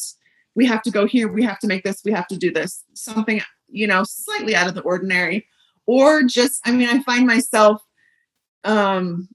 we 0.53 0.65
have 0.67 0.83
to 0.83 0.91
go 0.91 1.07
here, 1.07 1.27
we 1.27 1.43
have 1.43 1.59
to 1.59 1.67
make 1.67 1.83
this, 1.83 2.01
we 2.05 2.11
have 2.11 2.27
to 2.27 2.37
do 2.37 2.51
this. 2.51 2.83
Something, 2.93 3.41
you 3.67 3.87
know, 3.87 4.03
slightly 4.03 4.55
out 4.55 4.67
of 4.67 4.75
the 4.75 4.81
ordinary. 4.81 5.47
Or 5.87 6.23
just, 6.23 6.61
I 6.63 6.71
mean, 6.71 6.87
I 6.87 7.01
find 7.01 7.25
myself, 7.25 7.81
um, 8.63 9.27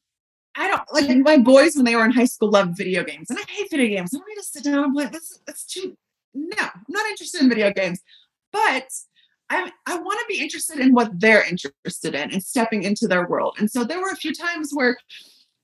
I 0.54 0.68
don't 0.68 0.82
like 0.92 1.16
my 1.18 1.38
boys 1.38 1.74
when 1.74 1.84
they 1.84 1.96
were 1.96 2.04
in 2.04 2.12
high 2.12 2.24
school 2.24 2.50
loved 2.50 2.76
video 2.76 3.02
games, 3.04 3.30
and 3.30 3.38
I 3.38 3.42
hate 3.48 3.70
video 3.70 3.96
games. 3.96 4.10
I 4.12 4.18
don't 4.18 4.28
need 4.28 4.34
to 4.34 4.42
sit 4.42 4.64
down 4.64 4.84
and 4.84 4.92
play. 4.92 5.04
That's 5.06 5.38
that's 5.46 5.64
too 5.64 5.96
no, 6.34 6.56
I'm 6.58 6.84
not 6.88 7.06
interested 7.06 7.40
in 7.40 7.48
video 7.48 7.72
games. 7.72 8.00
But 8.52 8.88
I, 9.48 9.70
I 9.86 9.98
want 9.98 10.18
to 10.20 10.26
be 10.28 10.40
interested 10.40 10.80
in 10.80 10.92
what 10.92 11.18
they're 11.18 11.48
interested 11.48 12.14
in 12.14 12.32
and 12.32 12.42
stepping 12.42 12.82
into 12.82 13.06
their 13.06 13.26
world. 13.28 13.56
And 13.58 13.70
so 13.70 13.84
there 13.84 14.00
were 14.00 14.10
a 14.10 14.16
few 14.16 14.34
times 14.34 14.72
where 14.72 14.96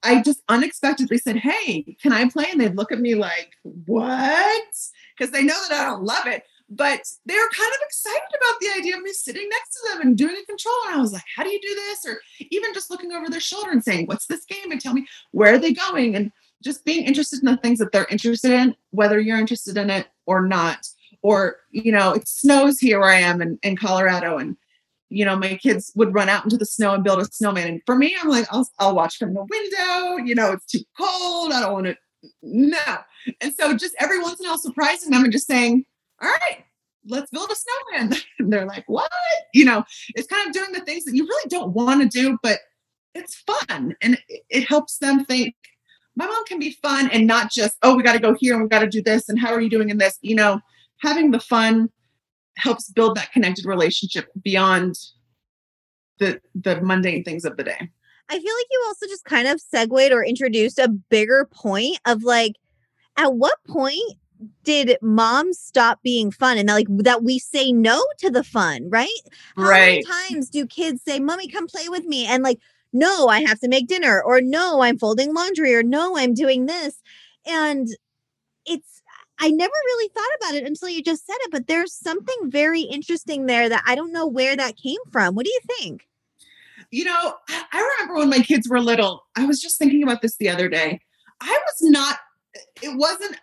I 0.07 0.23
just 0.23 0.43
unexpectedly 0.49 1.19
said, 1.19 1.37
Hey, 1.37 1.97
can 2.01 2.13
I 2.13 2.29
play? 2.29 2.47
And 2.51 2.61
they'd 2.61 2.77
look 2.77 2.93
at 2.93 3.01
me 3.01 3.15
like, 3.15 3.51
What? 3.63 4.75
Because 5.17 5.33
they 5.33 5.43
know 5.43 5.55
that 5.69 5.81
I 5.81 5.85
don't 5.85 6.05
love 6.05 6.27
it. 6.27 6.45
But 6.69 7.01
they 7.27 7.35
were 7.35 7.51
kind 7.57 7.71
of 7.71 7.79
excited 7.83 8.21
about 8.29 8.61
the 8.61 8.69
idea 8.79 8.97
of 8.97 9.03
me 9.03 9.13
sitting 9.13 9.49
next 9.49 9.71
to 9.71 9.89
them 9.89 10.01
and 10.01 10.17
doing 10.17 10.35
a 10.35 10.47
controller. 10.47 10.89
And 10.89 10.97
I 10.97 11.01
was 11.01 11.13
like, 11.13 11.25
How 11.35 11.43
do 11.43 11.51
you 11.51 11.61
do 11.61 11.75
this? 11.75 12.07
Or 12.07 12.21
even 12.51 12.73
just 12.73 12.91
looking 12.91 13.13
over 13.13 13.29
their 13.29 13.41
shoulder 13.41 13.71
and 13.71 13.83
saying, 13.83 14.07
What's 14.07 14.27
this 14.27 14.45
game? 14.45 14.71
And 14.71 14.81
tell 14.81 14.95
me, 14.95 15.07
where 15.33 15.55
are 15.55 15.59
they 15.59 15.73
going? 15.73 16.15
And 16.15 16.33
just 16.63 16.85
being 16.85 17.05
interested 17.05 17.41
in 17.41 17.47
the 17.47 17.57
things 17.59 17.79
that 17.81 17.93
they're 17.93 18.07
interested 18.11 18.53
in, 18.53 18.75
whether 18.91 19.21
you're 19.21 19.39
interested 19.39 19.77
in 19.77 19.91
it 19.91 20.07
or 20.27 20.47
not 20.47 20.87
or 21.23 21.57
you 21.71 21.91
know 21.91 22.13
it 22.13 22.29
snows 22.29 22.79
here 22.79 23.01
where 23.01 23.11
i 23.11 23.19
am 23.19 23.41
in, 23.43 23.59
in 23.63 23.77
colorado 23.77 24.39
and 24.39 24.57
you 25.09 25.25
know 25.25 25.37
my 25.37 25.57
kids 25.57 25.93
would 25.95 26.15
run 26.15 26.29
out 26.29 26.45
into 26.45 26.57
the 26.57 26.67
snow 26.67 26.95
and 26.95 27.05
build 27.05 27.21
a 27.21 27.25
snowman. 27.27 27.69
And 27.69 27.83
for 27.87 27.97
me 27.97 28.17
i'm 28.21 28.29
like 28.29 28.47
i'll, 28.51 28.69
I'll 28.79 28.95
watch 28.95 29.17
from 29.17 29.35
the 29.35 29.45
window 29.45 30.25
you 30.25 30.35
know 30.35 30.53
it's 30.53 30.67
too 30.67 30.85
cold 30.99 31.53
i 31.53 31.61
don't 31.61 31.73
want 31.73 31.87
to 31.87 31.97
no. 32.43 32.79
And 33.41 33.55
so 33.55 33.77
just 33.77 33.95
every 33.99 34.21
once 34.21 34.41
in 34.41 34.47
a 34.47 34.51
while 34.51 34.59
surprising 34.59 35.11
them 35.11 35.25
and 35.25 35.33
just 35.33 35.47
saying 35.47 35.85
all 36.23 36.29
right 36.29 36.65
let's 37.09 37.31
build 37.31 37.51
a 37.51 37.55
snowman. 37.55 38.19
And 38.39 38.53
they're 38.53 38.67
like 38.67 38.85
what? 38.87 39.11
You 39.55 39.65
know 39.65 39.85
it's 40.09 40.29
kind 40.29 40.47
of 40.47 40.53
doing 40.53 40.73
the 40.73 40.81
things 40.81 41.05
that 41.05 41.15
you 41.15 41.25
really 41.25 41.49
don't 41.49 41.73
want 41.73 42.03
to 42.03 42.09
do 42.09 42.39
but 42.43 42.59
it's 43.15 43.37
fun. 43.37 43.97
And 44.03 44.19
it, 44.29 44.43
it 44.51 44.69
helps 44.69 44.99
them 44.99 45.25
think 45.25 45.55
my 46.17 46.27
mom 46.27 46.45
can 46.47 46.59
be 46.59 46.73
fun 46.83 47.11
and 47.11 47.27
not 47.27 47.51
just 47.51 47.77
oh 47.83 47.97
we 47.97 48.03
got 48.03 48.13
to 48.13 48.19
go 48.19 48.35
here 48.35 48.55
and 48.55 48.63
we 48.63 48.69
got 48.69 48.81
to 48.81 48.89
do 48.89 49.03
this 49.03 49.29
and 49.29 49.39
how 49.39 49.53
are 49.53 49.61
you 49.61 49.71
doing 49.71 49.91
in 49.91 49.99
this? 49.99 50.19
You 50.21 50.37
know 50.37 50.61
having 50.99 51.31
the 51.31 51.41
fun 51.41 51.91
helps 52.57 52.91
build 52.91 53.17
that 53.17 53.33
connected 53.33 53.67
relationship 53.67 54.29
beyond 54.43 54.95
the 56.19 56.41
the 56.55 56.81
mundane 56.81 57.23
things 57.25 57.45
of 57.45 57.57
the 57.57 57.65
day. 57.65 57.91
I 58.29 58.33
feel 58.33 58.55
like 58.55 58.67
you 58.71 58.85
also 58.87 59.07
just 59.07 59.25
kind 59.25 59.47
of 59.47 59.61
segued 59.61 60.13
or 60.13 60.25
introduced 60.25 60.79
a 60.79 60.89
bigger 60.89 61.49
point 61.53 61.99
of 62.07 62.25
like, 62.25 62.55
at 63.17 63.35
what 63.35 63.55
point 63.69 64.15
did 64.65 64.99
moms 65.01 65.59
stop 65.59 66.03
being 66.03 66.31
fun 66.31 66.59
and 66.59 66.69
that, 66.69 66.75
like 66.75 66.89
that 66.91 67.23
we 67.23 67.39
say 67.39 67.73
no 67.73 68.05
to 68.19 68.31
the 68.31 68.45
fun, 68.45 68.89
right? 68.91 69.09
How 69.57 69.69
right. 69.69 70.05
many 70.05 70.05
times 70.05 70.51
do 70.51 70.67
kids 70.67 71.03
say, 71.03 71.21
"Mommy, 71.21 71.49
come 71.49 71.67
play 71.67 71.89
with 71.89 72.05
me," 72.05 72.27
and 72.27 72.43
like, 72.43 72.59
no, 72.93 73.29
I 73.29 73.41
have 73.41 73.61
to 73.61 73.69
make 73.69 73.87
dinner, 73.87 74.23
or 74.23 74.41
no, 74.41 74.83
I'm 74.83 74.99
folding 74.99 75.35
laundry, 75.35 75.75
or 75.75 75.83
no, 75.83 76.17
I'm 76.17 76.35
doing 76.35 76.67
this, 76.67 77.01
and 77.47 77.89
it's 78.67 79.03
I 79.39 79.51
never 79.51 79.73
really 79.87 80.09
thought 80.09 80.37
about 80.41 80.55
it 80.55 80.65
until 80.65 80.89
you 80.89 81.03
just 81.03 81.27
said 81.27 81.37
it, 81.41 81.51
but 81.51 81.67
there's 81.67 81.93
something 81.93 82.37
very 82.45 82.83
interesting 82.83 83.47
there 83.47 83.69
that 83.69 83.83
I 83.87 83.95
don't 83.95 84.13
know 84.13 84.27
where 84.27 84.57
that 84.57 84.77
came 84.77 85.01
from. 85.11 85.35
What 85.35 85.45
do 85.45 85.53
you 85.53 85.61
think? 85.79 86.09
You 86.91 87.05
know, 87.05 87.35
I 87.49 87.95
remember 87.99 88.21
when 88.21 88.31
my 88.31 88.41
kids 88.41 88.69
were 88.69 88.81
little, 88.81 89.27
I 89.37 89.45
was 89.45 89.61
just 89.61 89.79
thinking 89.79 90.03
about 90.03 90.23
this 90.23 90.37
the 90.37 90.49
other 90.49 90.69
day. 90.69 91.01
I 91.41 91.59
was 91.67 91.91
not, 91.91 92.19
it 92.83 92.97
wasn't 92.97 93.37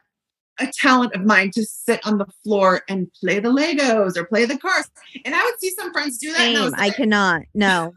a 0.60 0.68
talent 0.68 1.14
of 1.14 1.26
mine 1.26 1.52
to 1.52 1.66
sit 1.66 2.06
on 2.06 2.18
the 2.18 2.26
floor 2.44 2.82
and 2.88 3.12
play 3.20 3.40
the 3.40 3.50
Legos 3.50 4.18
or 4.18 4.26
play 4.26 4.46
the 4.46 4.58
cars. 4.58 4.90
And 5.26 5.36
I 5.36 5.44
would 5.44 5.60
see 5.60 5.72
some 5.72 5.92
friends 5.92 6.18
do 6.18 6.32
that. 6.32 6.38
Same. 6.38 6.58
I, 6.58 6.68
like, 6.68 6.80
I 6.80 6.90
cannot. 6.92 7.42
No. 7.54 7.94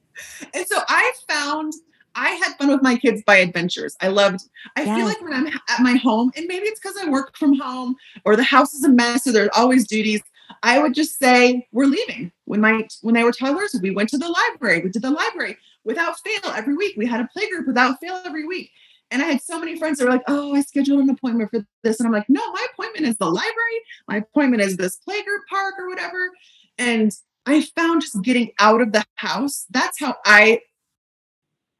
and 0.54 0.66
so 0.66 0.80
I 0.88 1.12
found 1.28 1.72
I 2.18 2.30
had 2.30 2.56
fun 2.58 2.68
with 2.68 2.82
my 2.82 2.96
kids 2.96 3.22
by 3.24 3.36
adventures. 3.36 3.96
I 4.00 4.08
loved, 4.08 4.40
I 4.76 4.82
yes. 4.82 4.96
feel 4.96 5.06
like 5.06 5.22
when 5.22 5.32
I'm 5.32 5.46
at 5.46 5.80
my 5.80 5.94
home, 5.94 6.32
and 6.36 6.46
maybe 6.46 6.66
it's 6.66 6.80
because 6.80 6.96
I 7.00 7.08
work 7.08 7.36
from 7.36 7.58
home 7.58 7.94
or 8.24 8.34
the 8.34 8.42
house 8.42 8.74
is 8.74 8.84
a 8.84 8.88
mess 8.88 9.26
or 9.26 9.32
there's 9.32 9.50
always 9.54 9.86
duties. 9.86 10.20
I 10.62 10.80
would 10.80 10.94
just 10.94 11.18
say, 11.18 11.68
we're 11.72 11.84
leaving. 11.84 12.32
When 12.46 12.60
my 12.60 12.88
when 13.02 13.14
they 13.14 13.22
were 13.22 13.32
toddlers, 13.32 13.78
we 13.80 13.90
went 13.90 14.08
to 14.10 14.18
the 14.18 14.28
library. 14.28 14.80
We 14.80 14.90
did 14.90 15.02
the 15.02 15.10
library 15.10 15.56
without 15.84 16.16
fail 16.20 16.52
every 16.52 16.74
week. 16.74 16.96
We 16.96 17.06
had 17.06 17.20
a 17.20 17.28
playgroup 17.36 17.66
without 17.66 18.00
fail 18.00 18.20
every 18.24 18.46
week. 18.46 18.70
And 19.10 19.22
I 19.22 19.26
had 19.26 19.42
so 19.42 19.58
many 19.58 19.78
friends 19.78 19.98
that 19.98 20.06
were 20.06 20.10
like, 20.10 20.24
oh, 20.26 20.54
I 20.54 20.62
scheduled 20.62 21.00
an 21.00 21.10
appointment 21.10 21.50
for 21.50 21.64
this. 21.82 22.00
And 22.00 22.06
I'm 22.06 22.12
like, 22.12 22.28
no, 22.28 22.40
my 22.52 22.66
appointment 22.72 23.06
is 23.06 23.16
the 23.16 23.26
library. 23.26 23.78
My 24.08 24.16
appointment 24.16 24.62
is 24.62 24.76
this 24.76 24.98
playgroup 25.06 25.46
park 25.48 25.74
or 25.78 25.88
whatever. 25.88 26.30
And 26.78 27.12
I 27.46 27.62
found 27.62 28.02
just 28.02 28.20
getting 28.22 28.50
out 28.58 28.82
of 28.82 28.92
the 28.92 29.04
house, 29.14 29.66
that's 29.70 29.98
how 30.00 30.16
I 30.26 30.60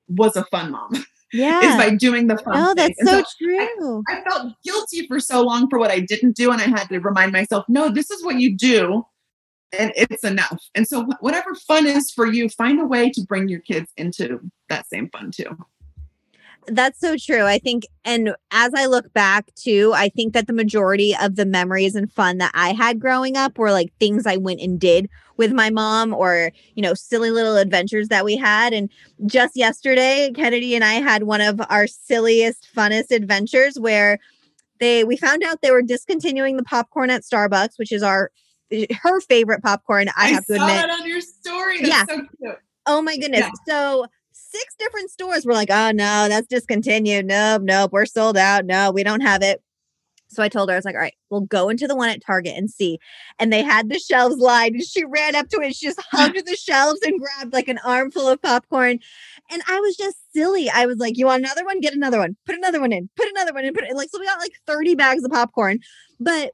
was 0.08 0.36
a 0.36 0.44
fun 0.46 0.72
mom. 0.72 1.04
Yeah. 1.30 1.60
is 1.60 1.76
by 1.76 1.94
doing 1.94 2.26
the 2.26 2.38
fun. 2.38 2.54
Oh, 2.56 2.72
that's 2.74 2.98
so, 3.04 3.22
so, 3.22 3.24
true. 3.38 4.02
I, 4.08 4.14
I, 4.16 4.22
felt 4.22 4.54
guilty 4.64 5.06
for 5.06 5.20
so 5.20 5.42
long 5.42 5.68
for 5.68 5.78
what 5.78 5.90
I 5.90 6.00
didn't 6.00 6.34
do. 6.36 6.50
And 6.50 6.58
I 6.58 6.64
had 6.64 6.88
to 6.88 7.00
remind 7.00 7.32
myself, 7.32 7.66
no, 7.68 7.90
this 7.90 8.10
is 8.10 8.24
what 8.24 8.36
you 8.36 8.56
do. 8.56 9.04
And 9.78 9.92
it's 9.94 10.24
enough. 10.24 10.58
And 10.74 10.88
so, 10.88 11.06
whatever 11.20 11.54
fun 11.54 11.86
is 11.86 12.10
for 12.10 12.24
you, 12.24 12.48
find 12.48 12.80
a 12.80 12.86
way 12.86 13.10
to 13.10 13.20
bring 13.28 13.46
your 13.46 13.60
kids 13.60 13.92
into 13.98 14.40
that 14.70 14.88
same 14.88 15.10
fun 15.10 15.30
too. 15.30 15.54
That's 16.70 17.00
so 17.00 17.16
true. 17.16 17.44
I 17.44 17.58
think, 17.58 17.86
and 18.04 18.34
as 18.50 18.72
I 18.74 18.86
look 18.86 19.12
back 19.12 19.54
too, 19.54 19.92
I 19.94 20.08
think 20.08 20.34
that 20.34 20.46
the 20.46 20.52
majority 20.52 21.14
of 21.20 21.36
the 21.36 21.46
memories 21.46 21.94
and 21.94 22.12
fun 22.12 22.38
that 22.38 22.52
I 22.54 22.72
had 22.72 23.00
growing 23.00 23.36
up 23.36 23.58
were 23.58 23.72
like 23.72 23.92
things 23.98 24.26
I 24.26 24.36
went 24.36 24.60
and 24.60 24.78
did 24.78 25.08
with 25.36 25.52
my 25.52 25.70
mom 25.70 26.12
or, 26.12 26.52
you 26.74 26.82
know, 26.82 26.94
silly 26.94 27.30
little 27.30 27.56
adventures 27.56 28.08
that 28.08 28.24
we 28.24 28.36
had. 28.36 28.72
And 28.72 28.90
just 29.26 29.56
yesterday, 29.56 30.30
Kennedy 30.34 30.74
and 30.74 30.84
I 30.84 30.94
had 30.94 31.22
one 31.22 31.40
of 31.40 31.60
our 31.70 31.86
silliest, 31.86 32.68
funnest 32.74 33.10
adventures 33.10 33.78
where 33.78 34.18
they, 34.80 35.04
we 35.04 35.16
found 35.16 35.42
out 35.42 35.62
they 35.62 35.70
were 35.70 35.82
discontinuing 35.82 36.56
the 36.56 36.64
popcorn 36.64 37.10
at 37.10 37.22
Starbucks, 37.22 37.78
which 37.78 37.92
is 37.92 38.02
our, 38.02 38.30
her 39.02 39.20
favorite 39.22 39.62
popcorn. 39.62 40.08
I, 40.10 40.12
I 40.16 40.28
have 40.28 40.46
to 40.46 40.54
admit. 40.54 40.90
on 40.90 41.08
your 41.08 41.20
story. 41.20 41.82
That's 41.82 41.88
yeah. 41.88 42.04
so 42.04 42.26
cute. 42.38 42.58
Oh 42.86 43.02
my 43.02 43.16
goodness. 43.16 43.40
Yeah. 43.40 43.50
So 43.66 44.06
six 44.50 44.74
different 44.78 45.10
stores 45.10 45.44
were 45.44 45.52
like, 45.52 45.70
oh 45.70 45.90
no, 45.90 46.28
that's 46.28 46.46
discontinued. 46.46 47.26
Nope, 47.26 47.62
nope, 47.62 47.92
we're 47.92 48.06
sold 48.06 48.36
out. 48.36 48.64
No, 48.64 48.90
we 48.90 49.02
don't 49.02 49.20
have 49.20 49.42
it. 49.42 49.62
So 50.30 50.42
I 50.42 50.48
told 50.48 50.68
her, 50.68 50.74
I 50.74 50.78
was 50.78 50.84
like, 50.84 50.94
all 50.94 51.00
right, 51.00 51.14
we'll 51.30 51.40
go 51.40 51.70
into 51.70 51.86
the 51.86 51.96
one 51.96 52.10
at 52.10 52.22
Target 52.22 52.54
and 52.54 52.70
see. 52.70 52.98
And 53.38 53.50
they 53.50 53.62
had 53.62 53.88
the 53.88 53.98
shelves 53.98 54.36
lined. 54.36 54.74
And 54.74 54.84
she 54.84 55.04
ran 55.04 55.34
up 55.34 55.48
to 55.48 55.60
it. 55.60 55.74
She 55.74 55.86
just 55.86 56.02
hugged 56.10 56.46
the 56.46 56.54
shelves 56.54 57.00
and 57.02 57.18
grabbed 57.18 57.54
like 57.54 57.68
an 57.68 57.78
armful 57.84 58.28
of 58.28 58.42
popcorn. 58.42 58.98
And 59.50 59.62
I 59.66 59.80
was 59.80 59.96
just 59.96 60.18
silly. 60.34 60.68
I 60.68 60.84
was 60.84 60.98
like, 60.98 61.16
you 61.16 61.26
want 61.26 61.42
another 61.42 61.64
one? 61.64 61.80
Get 61.80 61.94
another 61.94 62.18
one. 62.18 62.36
Put 62.44 62.56
another 62.56 62.80
one 62.80 62.92
in. 62.92 63.08
Put 63.16 63.28
another 63.28 63.54
one 63.54 63.64
in. 63.64 63.72
Put 63.72 63.84
it 63.84 63.96
like 63.96 64.10
so 64.10 64.20
we 64.20 64.26
got 64.26 64.38
like 64.38 64.52
30 64.66 64.94
bags 64.96 65.24
of 65.24 65.30
popcorn. 65.30 65.78
But 66.20 66.52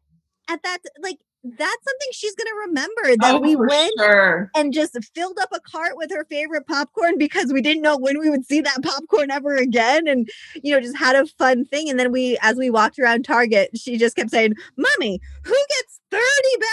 at 0.49 0.63
that, 0.63 0.79
like 1.03 1.19
that's 1.45 1.85
something 1.85 2.09
she's 2.13 2.35
going 2.35 2.47
to 2.47 2.67
remember 2.67 3.17
that 3.21 3.35
oh, 3.35 3.39
we 3.39 3.55
went 3.55 3.93
sure. 3.99 4.51
and 4.55 4.73
just 4.73 4.97
filled 5.15 5.39
up 5.39 5.51
a 5.53 5.61
cart 5.61 5.93
with 5.95 6.11
her 6.11 6.25
favorite 6.25 6.67
popcorn 6.67 7.19
because 7.19 7.53
we 7.53 7.61
didn't 7.61 7.83
know 7.83 7.99
when 7.99 8.19
we 8.19 8.31
would 8.31 8.47
see 8.47 8.63
that 8.63 8.83
popcorn 8.83 9.31
ever 9.31 9.55
again 9.55 10.09
and 10.09 10.27
you 10.63 10.73
know 10.73 10.81
just 10.81 10.97
had 10.97 11.15
a 11.15 11.27
fun 11.27 11.67
thing 11.67 11.91
and 11.91 12.01
then 12.01 12.11
we 12.11 12.39
as 12.41 12.57
we 12.57 12.71
walked 12.71 12.99
around 12.99 13.25
target 13.25 13.69
she 13.77 13.99
just 13.99 14.17
kept 14.17 14.31
saying 14.31 14.55
mommy 14.79 15.21
who 15.45 15.55
gets 15.69 16.01
30 16.11 16.23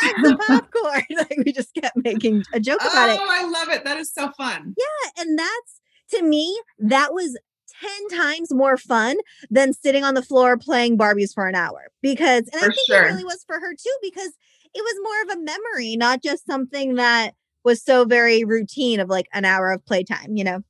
bags 0.02 0.32
of 0.32 0.40
popcorn 0.48 1.04
like 1.18 1.38
we 1.46 1.52
just 1.52 1.74
kept 1.74 1.98
making 1.98 2.42
a 2.54 2.60
joke 2.60 2.80
about 2.80 3.10
oh, 3.10 3.14
it 3.14 3.20
oh 3.22 3.28
i 3.30 3.44
love 3.44 3.68
it 3.70 3.84
that 3.84 3.98
is 3.98 4.14
so 4.14 4.32
fun 4.32 4.74
yeah 4.78 5.22
and 5.22 5.38
that's 5.38 5.82
to 6.10 6.24
me 6.24 6.58
that 6.80 7.14
was 7.14 7.38
10 8.10 8.20
times 8.20 8.54
more 8.54 8.78
fun 8.78 9.18
than 9.50 9.74
sitting 9.74 10.04
on 10.04 10.14
the 10.14 10.22
floor 10.22 10.58
playing 10.58 10.98
Barbies 10.98 11.34
for 11.34 11.48
an 11.48 11.56
hour. 11.56 11.88
Because, 12.02 12.48
and 12.54 12.62
for 12.62 12.66
I 12.66 12.74
think 12.74 12.88
sure. 12.88 13.04
it 13.04 13.12
really 13.12 13.24
was 13.24 13.44
for 13.46 13.60
her 13.60 13.74
too, 13.74 13.96
because 14.02 14.34
it 14.74 14.82
was 14.82 14.96
more 15.04 15.22
of 15.34 15.40
a 15.40 15.44
memory, 15.44 15.96
not 15.96 16.24
just 16.24 16.46
something 16.46 16.96
that 16.96 17.34
was 17.64 17.84
so 17.84 18.06
very 18.06 18.44
routine 18.44 19.00
of 19.00 19.10
like 19.10 19.28
an 19.34 19.46
hour 19.46 19.72
of 19.72 19.86
playtime, 19.86 20.36
you 20.36 20.44
know? 20.44 20.62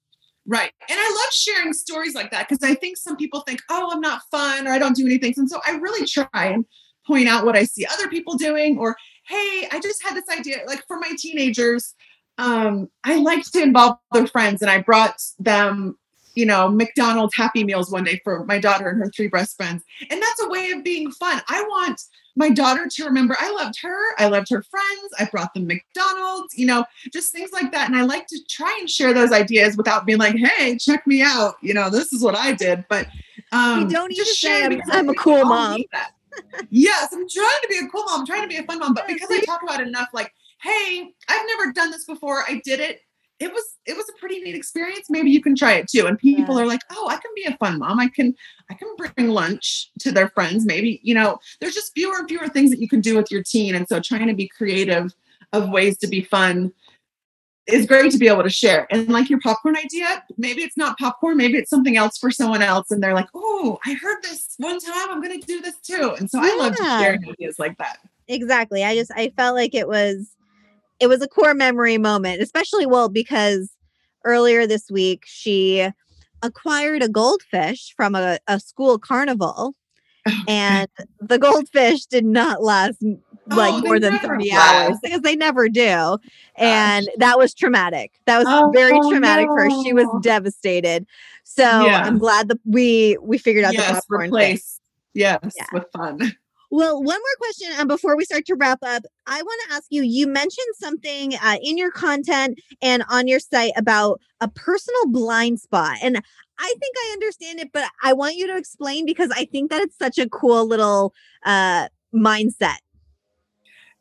Right. 0.47 0.71
And 0.89 0.99
I 0.99 1.09
love 1.09 1.31
sharing 1.31 1.73
stories 1.73 2.15
like 2.15 2.31
that 2.31 2.49
because 2.49 2.67
I 2.67 2.73
think 2.75 2.97
some 2.97 3.15
people 3.15 3.41
think, 3.41 3.61
oh, 3.69 3.89
I'm 3.91 4.01
not 4.01 4.21
fun 4.31 4.67
or 4.67 4.71
I 4.71 4.79
don't 4.79 4.95
do 4.95 5.05
anything. 5.05 5.33
And 5.37 5.49
so 5.49 5.61
I 5.65 5.77
really 5.77 6.05
try 6.05 6.27
and 6.33 6.65
point 7.05 7.27
out 7.27 7.45
what 7.45 7.55
I 7.55 7.63
see 7.63 7.85
other 7.85 8.07
people 8.07 8.35
doing 8.35 8.77
or, 8.77 8.95
hey, 9.27 9.67
I 9.71 9.79
just 9.81 10.03
had 10.03 10.15
this 10.15 10.27
idea. 10.29 10.57
Like 10.67 10.83
for 10.87 10.97
my 10.99 11.11
teenagers, 11.17 11.93
um, 12.37 12.87
I 13.03 13.17
like 13.17 13.43
to 13.51 13.61
involve 13.61 13.97
their 14.13 14.27
friends 14.27 14.61
and 14.61 14.71
I 14.71 14.81
brought 14.81 15.21
them 15.39 15.95
you 16.35 16.45
know, 16.45 16.69
McDonald's 16.69 17.35
Happy 17.35 17.63
Meals 17.63 17.91
one 17.91 18.03
day 18.03 18.21
for 18.23 18.45
my 18.45 18.59
daughter 18.59 18.89
and 18.89 18.99
her 18.99 19.11
three 19.15 19.27
best 19.27 19.57
friends. 19.57 19.83
And 20.09 20.21
that's 20.21 20.41
a 20.41 20.49
way 20.49 20.71
of 20.71 20.83
being 20.83 21.11
fun. 21.11 21.41
I 21.47 21.61
want 21.63 22.01
my 22.35 22.49
daughter 22.49 22.87
to 22.89 23.05
remember 23.05 23.35
I 23.39 23.51
loved 23.51 23.75
her, 23.81 24.15
I 24.17 24.27
loved 24.27 24.49
her 24.49 24.63
friends, 24.63 25.13
I 25.19 25.25
brought 25.25 25.53
them 25.53 25.67
McDonald's, 25.67 26.57
you 26.57 26.65
know, 26.65 26.85
just 27.11 27.31
things 27.31 27.51
like 27.51 27.71
that. 27.73 27.87
And 27.87 27.97
I 27.97 28.03
like 28.03 28.27
to 28.27 28.39
try 28.49 28.75
and 28.79 28.89
share 28.89 29.13
those 29.13 29.31
ideas 29.31 29.75
without 29.75 30.05
being 30.05 30.19
like, 30.19 30.35
hey, 30.35 30.77
check 30.77 31.05
me 31.05 31.21
out. 31.21 31.55
You 31.61 31.73
know, 31.73 31.89
this 31.89 32.13
is 32.13 32.23
what 32.23 32.35
I 32.35 32.53
did. 32.53 32.85
But 32.89 33.07
um, 33.51 33.81
you 33.81 33.89
don't 33.89 34.13
just 34.13 34.39
say 34.39 34.63
I'm, 34.63 34.81
I'm 34.91 35.09
a 35.09 35.13
cool 35.15 35.43
mom. 35.43 35.83
yes, 36.69 37.11
I'm 37.11 37.27
trying 37.27 37.61
to 37.61 37.67
be 37.69 37.77
a 37.79 37.87
cool 37.89 38.05
mom, 38.05 38.21
I'm 38.21 38.25
trying 38.25 38.43
to 38.43 38.47
be 38.47 38.57
a 38.57 38.63
fun 38.63 38.79
mom. 38.79 38.93
But 38.93 39.07
because 39.07 39.29
I 39.29 39.41
talk 39.41 39.61
about 39.63 39.81
enough, 39.81 40.07
like, 40.13 40.33
hey, 40.61 41.13
I've 41.27 41.47
never 41.47 41.73
done 41.73 41.91
this 41.91 42.05
before, 42.05 42.43
I 42.47 42.61
did 42.63 42.79
it 42.79 43.01
it 43.41 43.51
was 43.51 43.63
it 43.87 43.97
was 43.97 44.07
a 44.07 44.19
pretty 44.19 44.39
neat 44.39 44.55
experience 44.55 45.07
maybe 45.09 45.31
you 45.31 45.41
can 45.41 45.55
try 45.55 45.73
it 45.73 45.87
too 45.89 46.05
and 46.05 46.17
people 46.19 46.55
yeah. 46.55 46.63
are 46.63 46.67
like 46.67 46.81
oh 46.91 47.07
i 47.09 47.15
can 47.15 47.31
be 47.35 47.43
a 47.43 47.57
fun 47.57 47.79
mom 47.79 47.99
i 47.99 48.07
can 48.07 48.33
i 48.69 48.73
can 48.73 48.87
bring 48.95 49.29
lunch 49.29 49.89
to 49.99 50.11
their 50.11 50.29
friends 50.29 50.65
maybe 50.65 50.99
you 51.03 51.13
know 51.13 51.39
there's 51.59 51.73
just 51.73 51.93
fewer 51.93 52.17
and 52.17 52.29
fewer 52.29 52.47
things 52.47 52.69
that 52.69 52.79
you 52.79 52.87
can 52.87 53.01
do 53.01 53.17
with 53.17 53.31
your 53.31 53.43
teen 53.43 53.75
and 53.75 53.87
so 53.87 53.99
trying 53.99 54.27
to 54.27 54.35
be 54.35 54.47
creative 54.47 55.13
of 55.53 55.69
ways 55.69 55.97
to 55.97 56.07
be 56.07 56.21
fun 56.21 56.71
is 57.67 57.85
great 57.85 58.11
to 58.11 58.17
be 58.17 58.27
able 58.27 58.43
to 58.43 58.49
share. 58.49 58.87
And 58.89 59.07
like 59.09 59.29
your 59.29 59.39
popcorn 59.39 59.77
idea, 59.77 60.23
maybe 60.37 60.61
it's 60.61 60.77
not 60.77 60.97
popcorn, 60.97 61.37
maybe 61.37 61.57
it's 61.57 61.69
something 61.69 61.95
else 61.95 62.17
for 62.17 62.31
someone 62.31 62.61
else. 62.61 62.89
And 62.89 63.01
they're 63.01 63.13
like, 63.13 63.27
oh, 63.35 63.79
I 63.85 63.93
heard 63.93 64.17
this 64.23 64.55
one 64.57 64.79
time. 64.79 65.11
I'm 65.11 65.21
going 65.21 65.39
to 65.39 65.45
do 65.45 65.61
this 65.61 65.75
too. 65.79 66.15
And 66.17 66.29
so 66.29 66.41
yeah. 66.41 66.49
I 66.51 66.57
love 66.57 66.75
to 66.75 66.83
share 66.83 67.19
ideas 67.29 67.59
like 67.59 67.77
that. 67.77 67.99
Exactly. 68.27 68.83
I 68.83 68.95
just, 68.95 69.11
I 69.15 69.31
felt 69.37 69.55
like 69.55 69.75
it 69.75 69.87
was, 69.87 70.35
it 71.01 71.07
was 71.07 71.21
a 71.21 71.27
core 71.27 71.55
memory 71.55 71.97
moment, 71.97 72.41
especially 72.41 72.85
well, 72.85 73.09
because 73.09 73.71
earlier 74.23 74.67
this 74.67 74.89
week, 74.91 75.23
she 75.25 75.89
acquired 76.43 77.01
a 77.01 77.09
goldfish 77.09 77.93
from 77.97 78.15
a, 78.15 78.37
a 78.47 78.59
school 78.59 78.99
carnival. 78.99 79.75
Oh, 80.27 80.43
and 80.47 80.87
the 81.19 81.39
goldfish 81.39 82.05
did 82.05 82.23
not 82.23 82.61
last 82.61 83.03
oh, 83.03 83.17
like 83.47 83.73
oh, 83.73 83.81
more 83.81 83.99
than 83.99 84.19
30 84.19 84.51
hours 84.53 84.97
because 85.01 85.21
they 85.21 85.35
never 85.35 85.67
do. 85.67 86.17
And 86.55 87.07
Gosh. 87.07 87.15
that 87.17 87.39
was 87.39 87.55
traumatic. 87.55 88.13
That 88.27 88.37
was 88.37 88.45
oh, 88.47 88.69
very 88.71 88.99
oh, 89.01 89.09
traumatic 89.09 89.47
no. 89.47 89.55
for 89.55 89.63
her. 89.63 89.83
She 89.83 89.93
was 89.93 90.05
devastated. 90.21 91.07
So 91.43 91.63
yeah. 91.63 92.03
I'm 92.05 92.19
glad 92.19 92.49
that 92.49 92.59
we 92.65 93.17
we 93.19 93.39
figured 93.39 93.65
out 93.65 93.73
yes, 93.73 93.87
the 93.87 93.93
popcorn 93.95 94.27
replace. 94.27 94.79
Yes, 95.15 95.39
yeah. 95.57 95.65
with 95.73 95.85
fun. 95.91 96.35
Well, 96.73 97.03
one 97.03 97.19
more 97.19 97.37
question 97.37 97.67
um, 97.77 97.89
before 97.89 98.15
we 98.15 98.23
start 98.23 98.45
to 98.45 98.55
wrap 98.55 98.79
up. 98.81 99.03
I 99.27 99.41
want 99.41 99.61
to 99.67 99.75
ask 99.75 99.87
you 99.89 100.03
you 100.03 100.25
mentioned 100.25 100.73
something 100.75 101.35
uh, 101.35 101.57
in 101.61 101.77
your 101.77 101.91
content 101.91 102.61
and 102.81 103.03
on 103.09 103.27
your 103.27 103.41
site 103.41 103.73
about 103.75 104.21
a 104.39 104.47
personal 104.47 105.07
blind 105.07 105.59
spot. 105.59 105.97
And 106.01 106.15
I 106.57 106.75
think 106.79 106.95
I 106.97 107.09
understand 107.11 107.59
it, 107.59 107.71
but 107.73 107.89
I 108.01 108.13
want 108.13 108.37
you 108.37 108.47
to 108.47 108.55
explain 108.55 109.05
because 109.05 109.31
I 109.35 109.45
think 109.45 109.69
that 109.69 109.81
it's 109.81 109.97
such 109.97 110.17
a 110.17 110.29
cool 110.29 110.65
little 110.65 111.13
uh, 111.45 111.89
mindset. 112.15 112.77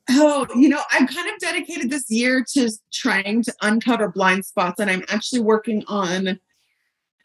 Oh, 0.09 0.46
you 0.54 0.68
know, 0.68 0.83
I've 0.92 1.09
kind 1.09 1.28
of 1.28 1.40
dedicated 1.40 1.90
this 1.90 2.09
year 2.09 2.44
to 2.52 2.70
trying 2.92 3.42
to 3.42 3.54
uncover 3.62 4.09
blind 4.09 4.44
spots, 4.44 4.78
and 4.78 4.88
I'm 4.88 5.04
actually 5.09 5.40
working 5.40 5.83
on. 5.88 6.38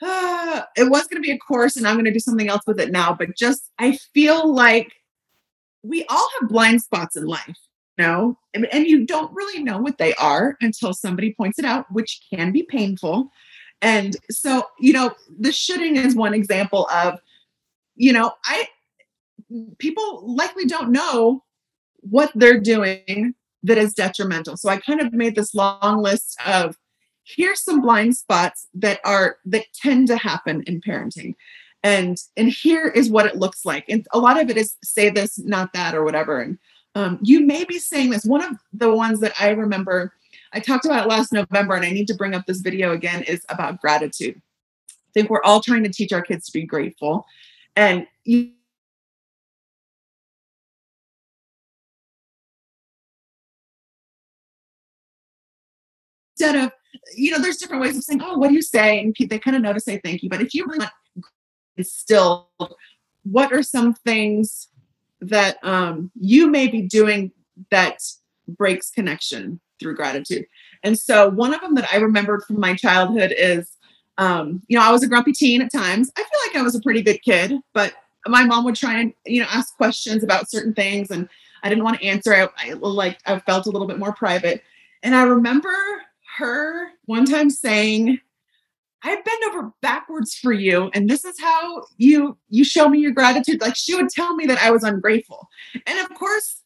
Uh, 0.02 0.62
it 0.76 0.90
was 0.90 1.06
going 1.06 1.22
to 1.22 1.26
be 1.26 1.32
a 1.32 1.38
course, 1.38 1.78
and 1.78 1.88
I'm 1.88 1.96
going 1.96 2.06
to 2.06 2.12
do 2.14 2.20
something 2.20 2.50
else 2.50 2.64
with 2.66 2.80
it 2.80 2.92
now. 2.92 3.14
But 3.14 3.36
just, 3.38 3.72
I 3.78 3.98
feel 4.14 4.52
like 4.52 4.92
we 5.86 6.06
all 6.10 6.30
have 6.40 6.50
blind 6.50 6.82
spots 6.82 7.16
in 7.16 7.26
life, 7.26 7.58
you 7.98 8.06
know, 8.06 8.38
and, 8.54 8.66
and 8.74 8.86
you 8.86 9.06
don't 9.06 9.34
really 9.34 9.64
know 9.64 9.78
what 9.78 9.98
they 9.98 10.14
are 10.16 10.58
until 10.62 10.94
somebody 10.94 11.34
points 11.34 11.60
it 11.60 11.66
out, 11.66 11.86
which 11.92 12.22
can 12.34 12.52
be 12.52 12.64
painful. 12.64 13.30
And 13.82 14.16
so, 14.30 14.68
you 14.80 14.94
know, 14.94 15.14
the 15.40 15.52
shooting 15.52 15.98
is 15.98 16.16
one 16.16 16.34
example 16.34 16.88
of, 16.92 17.20
you 17.96 18.14
know, 18.14 18.32
I 18.46 18.68
people 19.78 20.24
likely 20.26 20.66
don't 20.66 20.92
know 20.92 21.44
what 21.98 22.32
they're 22.36 22.60
doing 22.60 23.36
that 23.64 23.78
is 23.78 23.94
detrimental. 23.94 24.58
So 24.58 24.70
I 24.70 24.78
kind 24.78 25.02
of 25.02 25.14
made 25.14 25.36
this 25.36 25.54
long 25.54 26.02
list 26.02 26.38
of 26.46 26.78
here's 27.24 27.62
some 27.62 27.82
blind 27.82 28.16
spots 28.16 28.68
that 28.76 29.00
are 29.04 29.38
that 29.46 29.66
tend 29.74 30.08
to 30.08 30.18
happen 30.18 30.64
in 30.68 30.82
parenting 30.82 31.36
and 31.86 32.18
and 32.36 32.50
here 32.50 32.88
is 32.88 33.12
what 33.12 33.28
it 33.28 33.36
looks 33.36 33.64
like. 33.64 33.86
And 33.88 34.08
a 34.12 34.18
lot 34.18 34.42
of 34.42 34.50
it 34.50 34.58
is 34.58 34.76
say 34.84 35.12
this 35.12 35.38
not 35.38 35.72
that 35.74 35.94
or 35.94 36.04
whatever. 36.04 36.42
And 36.42 36.58
um, 36.96 37.20
you 37.22 37.42
may 37.46 37.64
be 37.64 37.78
saying 37.78 38.10
this. 38.10 38.26
One 38.26 38.44
of 38.44 38.58
the 38.74 38.94
ones 38.94 39.20
that 39.20 39.34
i 39.40 39.50
remember 39.52 40.14
i 40.52 40.60
talked 40.60 40.86
about 40.86 41.08
last 41.08 41.32
november 41.32 41.76
and 41.76 41.86
i 41.86 41.92
need 41.92 42.08
to 42.08 42.16
bring 42.16 42.34
up 42.34 42.46
this 42.48 42.62
video 42.62 42.92
again 42.92 43.22
is 43.24 43.46
about 43.50 43.80
gratitude. 43.82 44.42
I 44.90 45.12
think 45.14 45.30
we're 45.30 45.44
all 45.44 45.62
trying 45.62 45.84
to 45.84 45.90
teach 45.90 46.12
our 46.12 46.24
kids 46.24 46.48
to 46.48 46.54
be 46.54 46.66
grateful. 46.66 47.28
And 47.76 48.08
you 48.24 48.52
instead 56.38 56.56
of 56.56 56.72
you 57.16 57.30
know 57.30 57.40
there's 57.40 57.58
different 57.58 57.84
ways 57.84 57.96
of 57.96 58.04
saying 58.04 58.22
oh 58.24 58.40
what 58.40 58.48
do 58.48 58.56
you 58.56 58.64
say? 58.64 59.00
And 59.00 59.16
they 59.30 59.38
kind 59.38 59.56
of 59.56 59.62
know 59.62 59.74
to 59.74 59.80
say 59.80 60.02
thank 60.04 60.24
you. 60.24 60.30
But 60.30 60.42
if 60.42 60.56
you 60.56 60.66
really 60.66 60.80
want 60.80 60.92
is 61.78 61.92
still 61.92 62.50
what 63.24 63.52
are 63.52 63.64
some 63.64 63.94
things 63.94 64.68
that 65.22 65.58
um, 65.64 66.12
you 66.20 66.48
may 66.48 66.68
be 66.68 66.82
doing 66.82 67.32
that 67.72 68.02
breaks 68.48 68.92
connection 68.92 69.60
through 69.80 69.96
gratitude? 69.96 70.46
And 70.84 70.98
so 70.98 71.30
one 71.30 71.54
of 71.54 71.62
them 71.62 71.76
that 71.76 71.92
i 71.92 71.98
remembered 71.98 72.44
from 72.44 72.60
my 72.60 72.76
childhood 72.76 73.34
is 73.38 73.72
um, 74.18 74.62
you 74.68 74.78
know 74.78 74.84
i 74.84 74.92
was 74.92 75.04
a 75.04 75.08
grumpy 75.08 75.34
teen 75.34 75.62
at 75.62 75.72
times. 75.72 76.12
I 76.16 76.22
feel 76.22 76.40
like 76.48 76.56
i 76.56 76.62
was 76.62 76.76
a 76.76 76.82
pretty 76.82 77.02
good 77.02 77.22
kid 77.22 77.54
but 77.74 77.94
my 78.28 78.44
mom 78.44 78.66
would 78.66 78.76
try 78.76 79.00
and 79.00 79.14
you 79.26 79.42
know 79.42 79.48
ask 79.50 79.76
questions 79.78 80.24
about 80.24 80.50
certain 80.50 80.74
things 80.74 81.12
and 81.12 81.30
i 81.64 81.70
didn't 81.70 81.84
want 81.84 82.00
to 82.00 82.06
answer. 82.06 82.34
I, 82.34 82.50
I 82.58 82.74
like 82.74 83.20
i 83.26 83.38
felt 83.40 83.68
a 83.68 83.72
little 83.72 83.88
bit 83.88 84.00
more 84.00 84.14
private. 84.14 84.64
And 85.04 85.16
i 85.16 85.24
remember 85.24 85.74
her 86.38 86.90
one 87.06 87.26
time 87.26 87.50
saying 87.50 88.20
I 89.06 89.16
bend 89.16 89.44
over 89.48 89.72
backwards 89.82 90.36
for 90.36 90.52
you, 90.52 90.90
and 90.94 91.08
this 91.08 91.26
is 91.26 91.40
how 91.40 91.84
you 91.98 92.38
you 92.50 92.64
show 92.64 92.90
me 92.90 93.00
your 93.00 93.12
gratitude. 93.12 93.62
Like 93.62 93.76
she 93.76 93.96
would 93.96 94.10
tell 94.10 94.36
me 94.36 94.46
that 94.48 94.58
I 94.58 94.72
was 94.72 94.84
ungrateful, 94.84 95.48
and 95.86 96.00
of 96.00 96.14
course, 96.18 96.64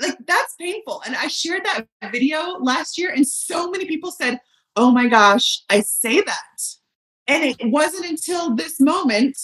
like 0.00 0.16
that's 0.26 0.54
painful. 0.60 1.02
And 1.04 1.16
I 1.16 1.26
shared 1.26 1.64
that 1.64 1.86
video 2.12 2.58
last 2.58 2.96
year, 2.96 3.10
and 3.10 3.26
so 3.26 3.70
many 3.70 3.86
people 3.86 4.12
said, 4.12 4.40
"Oh 4.76 4.92
my 4.92 5.08
gosh, 5.08 5.62
I 5.68 5.80
say 5.80 6.20
that," 6.20 6.62
and 7.26 7.42
it 7.42 7.70
wasn't 7.70 8.06
until 8.06 8.54
this 8.54 8.78
moment 8.80 9.36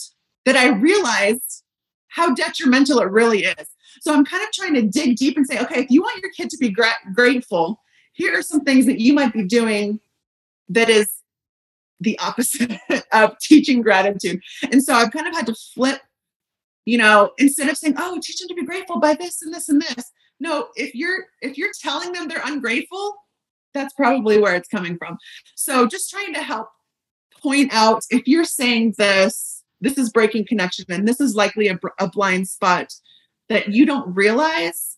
that 0.47 0.57
I 0.57 0.69
realized 0.69 1.65
how 2.09 2.33
detrimental 2.33 3.01
it 3.01 3.11
really 3.11 3.41
is. 3.41 3.69
So 4.01 4.15
I'm 4.15 4.25
kind 4.25 4.43
of 4.43 4.53
trying 4.53 4.75
to 4.75 4.83
dig 4.83 5.17
deep 5.17 5.37
and 5.37 5.47
say, 5.47 5.61
okay, 5.61 5.81
if 5.81 5.91
you 5.91 6.01
want 6.01 6.23
your 6.23 6.31
kid 6.33 6.49
to 6.51 6.57
be 6.59 6.71
gra- 6.71 6.93
grateful, 7.13 7.83
here 8.13 8.39
are 8.39 8.43
some 8.43 8.61
things 8.61 8.87
that 8.87 8.99
you 8.99 9.13
might 9.13 9.33
be 9.33 9.45
doing 9.45 10.01
that 10.71 10.89
is 10.89 11.18
the 12.01 12.19
opposite 12.19 12.73
of 13.13 13.39
teaching 13.41 13.83
gratitude. 13.83 14.41
And 14.71 14.83
so 14.83 14.95
I've 14.95 15.13
kind 15.13 15.27
of 15.27 15.35
had 15.35 15.47
to 15.47 15.55
flip, 15.75 16.01
you 16.85 16.99
know, 16.99 17.33
instead 17.39 17.69
of 17.69 17.77
saying, 17.77 17.95
oh, 17.99 18.19
teach 18.23 18.39
them 18.39 18.49
to 18.49 18.55
be 18.55 18.65
grateful 18.65 19.01
by 19.01 19.15
this 19.15 19.43
and 19.43 19.53
this 19.53 19.69
and 19.69 19.83
this. 19.83 20.13
No, 20.41 20.69
if 20.77 20.95
you're 20.95 21.27
if 21.43 21.59
you're 21.59 21.73
telling 21.81 22.13
them 22.13 22.29
they're 22.29 22.43
ungrateful, 22.45 23.17
that's 23.75 23.93
probably 23.95 24.39
where 24.39 24.55
it's 24.55 24.69
coming 24.69 24.97
from. 24.97 25.19
So 25.55 25.87
just 25.87 26.11
trying 26.11 26.35
to 26.35 26.43
help 26.43 26.69
point 27.43 27.73
out 27.73 28.03
if 28.11 28.27
you're 28.27 28.45
saying 28.45 28.95
this, 28.99 29.65
this 29.81 29.99
is 29.99 30.11
breaking 30.11 30.47
connection 30.47 30.85
and 30.89 31.07
this 31.07 31.21
is 31.21 31.35
likely 31.35 31.69
a, 31.69 31.79
a 31.99 32.09
blind 32.09 32.49
spot 32.49 32.93
that 33.49 33.69
you 33.69 33.87
don't 33.87 34.15
realize, 34.15 34.97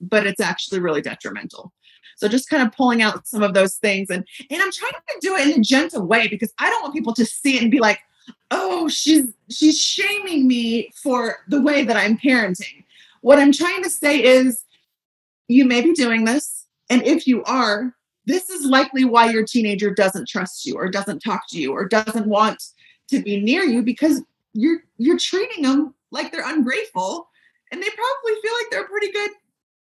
but 0.00 0.26
it's 0.26 0.40
actually 0.40 0.80
really 0.80 1.02
detrimental. 1.02 1.72
So 2.16 2.28
just 2.28 2.48
kind 2.48 2.62
of 2.62 2.72
pulling 2.72 3.02
out 3.02 3.26
some 3.26 3.42
of 3.42 3.54
those 3.54 3.76
things 3.76 4.10
and 4.10 4.26
and 4.50 4.62
I'm 4.62 4.72
trying 4.72 4.92
to 4.92 5.18
do 5.20 5.36
it 5.36 5.48
in 5.48 5.60
a 5.60 5.62
gentle 5.62 6.06
way 6.06 6.28
because 6.28 6.52
I 6.58 6.70
don't 6.70 6.82
want 6.82 6.94
people 6.94 7.14
to 7.14 7.24
see 7.24 7.56
it 7.56 7.62
and 7.62 7.70
be 7.70 7.80
like, 7.80 8.00
"Oh, 8.50 8.88
she's 8.88 9.32
she's 9.50 9.80
shaming 9.80 10.46
me 10.46 10.90
for 11.02 11.38
the 11.48 11.60
way 11.60 11.84
that 11.84 11.96
I'm 11.96 12.18
parenting." 12.18 12.84
What 13.22 13.38
I'm 13.38 13.52
trying 13.52 13.82
to 13.82 13.90
say 13.90 14.22
is 14.22 14.64
you 15.48 15.64
may 15.64 15.80
be 15.80 15.92
doing 15.92 16.24
this 16.24 16.66
and 16.88 17.02
if 17.02 17.26
you 17.26 17.42
are, 17.44 17.94
this 18.26 18.50
is 18.50 18.66
likely 18.66 19.04
why 19.04 19.30
your 19.30 19.44
teenager 19.44 19.92
doesn't 19.92 20.28
trust 20.28 20.66
you 20.66 20.74
or 20.74 20.88
doesn't 20.88 21.20
talk 21.20 21.42
to 21.50 21.60
you 21.60 21.72
or 21.72 21.86
doesn't 21.86 22.26
want 22.26 22.62
to 23.08 23.22
be 23.22 23.40
near 23.40 23.62
you 23.62 23.82
because 23.82 24.22
you're 24.52 24.80
you're 24.98 25.18
treating 25.18 25.62
them 25.62 25.94
like 26.10 26.32
they're 26.32 26.48
ungrateful 26.48 27.28
and 27.70 27.80
they 27.80 27.88
probably 27.88 28.40
feel 28.42 28.52
like 28.54 28.70
they're 28.70 28.84
a 28.84 28.88
pretty 28.88 29.12
good 29.12 29.30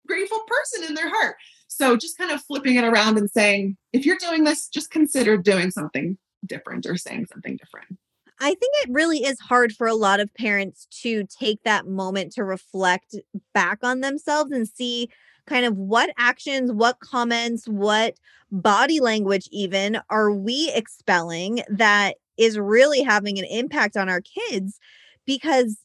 grateful 0.07 0.41
person 0.47 0.89
in 0.89 0.95
their 0.95 1.09
heart 1.09 1.37
so 1.69 1.97
just 1.97 2.19
kind 2.19 2.31
of 2.31 2.43
flipping 2.43 2.77
it 2.77 2.85
around 2.85 3.19
and 3.19 3.31
saying, 3.31 3.77
if 3.93 4.07
you're 4.07 4.19
doing 4.19 4.45
this, 4.45 4.69
just 4.69 4.91
consider 4.91 5.37
doing 5.37 5.71
something 5.71 6.17
different 6.45 6.87
or 6.87 6.97
saying 6.97 7.27
something 7.33 7.57
different. 7.57 7.99
I 8.39 8.49
think 8.49 8.75
it 8.83 8.91
really 8.91 9.25
is 9.25 9.41
hard 9.41 9.73
for 9.73 9.87
a 9.87 9.95
lot 9.95 10.21
of 10.21 10.33
parents 10.35 10.87
to 11.03 11.25
take 11.25 11.63
that 11.65 11.87
moment 11.87 12.33
to 12.33 12.45
reflect 12.45 13.15
back 13.55 13.79
on 13.83 14.01
themselves 14.01 14.53
and 14.53 14.69
see 14.69 15.09
kind 15.47 15.65
of 15.65 15.77
what 15.77 16.11
actions, 16.19 16.73
what 16.73 17.01
comments, 17.01 17.67
what 17.67 18.17
body 18.51 19.01
language, 19.01 19.49
even 19.51 20.01
are 20.11 20.33
we 20.33 20.71
expelling 20.75 21.63
that 21.69 22.17
is 22.37 22.59
really 22.59 23.03
having 23.03 23.39
an 23.39 23.47
impact 23.47 23.97
on 23.97 24.09
our 24.09 24.21
kids. 24.21 24.79
Because, 25.25 25.79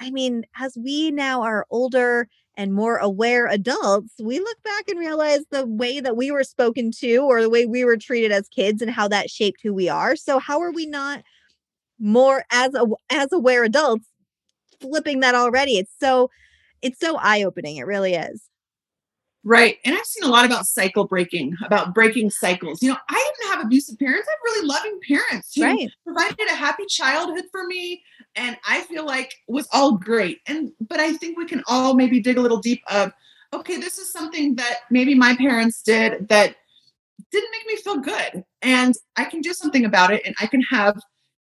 I 0.00 0.10
mean, 0.10 0.44
as 0.58 0.76
we 0.76 1.10
now 1.10 1.42
are 1.42 1.66
older 1.70 2.28
and 2.56 2.74
more 2.74 2.96
aware 2.96 3.46
adults, 3.46 4.12
we 4.20 4.38
look 4.38 4.62
back 4.62 4.88
and 4.88 4.98
realize 4.98 5.40
the 5.50 5.66
way 5.66 6.00
that 6.00 6.16
we 6.16 6.30
were 6.30 6.44
spoken 6.44 6.90
to 6.98 7.18
or 7.18 7.42
the 7.42 7.50
way 7.50 7.66
we 7.66 7.84
were 7.84 7.96
treated 7.96 8.32
as 8.32 8.48
kids 8.48 8.82
and 8.82 8.90
how 8.90 9.08
that 9.08 9.30
shaped 9.30 9.60
who 9.62 9.72
we 9.72 9.88
are. 9.88 10.16
So 10.16 10.38
how 10.38 10.60
are 10.60 10.72
we 10.72 10.86
not 10.86 11.22
more 11.98 12.44
as 12.50 12.74
a, 12.74 12.86
as 13.10 13.32
aware 13.32 13.64
adults 13.64 14.06
flipping 14.80 15.20
that 15.20 15.34
already? 15.34 15.78
It's 15.78 15.92
so 15.98 16.30
it's 16.82 16.98
so 16.98 17.16
eye-opening. 17.16 17.76
It 17.76 17.86
really 17.86 18.14
is. 18.14 18.42
Right. 19.42 19.78
And 19.84 19.94
I've 19.94 20.04
seen 20.04 20.24
a 20.24 20.32
lot 20.32 20.44
about 20.44 20.66
cycle 20.66 21.06
breaking, 21.06 21.56
about 21.64 21.94
breaking 21.94 22.30
cycles. 22.30 22.82
You 22.82 22.90
know, 22.90 22.96
I 23.08 23.32
didn't 23.38 23.52
have 23.52 23.64
abusive 23.64 23.98
parents. 23.98 24.28
I 24.28 24.32
have 24.32 24.40
really 24.44 24.66
loving 24.66 25.00
parents 25.06 25.54
who 25.54 25.62
right. 25.62 25.90
provided 26.04 26.46
a 26.50 26.54
happy 26.54 26.84
childhood 26.88 27.44
for 27.50 27.66
me 27.66 28.02
and 28.36 28.56
I 28.66 28.82
feel 28.82 29.04
like 29.04 29.34
it 29.48 29.52
was 29.52 29.68
all 29.72 29.92
great. 29.92 30.40
And 30.46 30.72
but 30.80 31.00
I 31.00 31.14
think 31.14 31.36
we 31.36 31.46
can 31.46 31.62
all 31.66 31.94
maybe 31.94 32.20
dig 32.20 32.38
a 32.38 32.40
little 32.40 32.60
deep 32.60 32.82
of 32.90 33.12
okay, 33.52 33.78
this 33.78 33.98
is 33.98 34.12
something 34.12 34.54
that 34.56 34.80
maybe 34.90 35.14
my 35.14 35.34
parents 35.36 35.82
did 35.82 36.28
that 36.28 36.54
didn't 37.32 37.50
make 37.50 37.66
me 37.66 37.76
feel 37.76 37.98
good. 37.98 38.44
And 38.62 38.94
I 39.16 39.24
can 39.24 39.40
do 39.40 39.52
something 39.52 39.84
about 39.84 40.12
it 40.12 40.22
and 40.24 40.34
I 40.40 40.46
can 40.46 40.62
have 40.62 41.00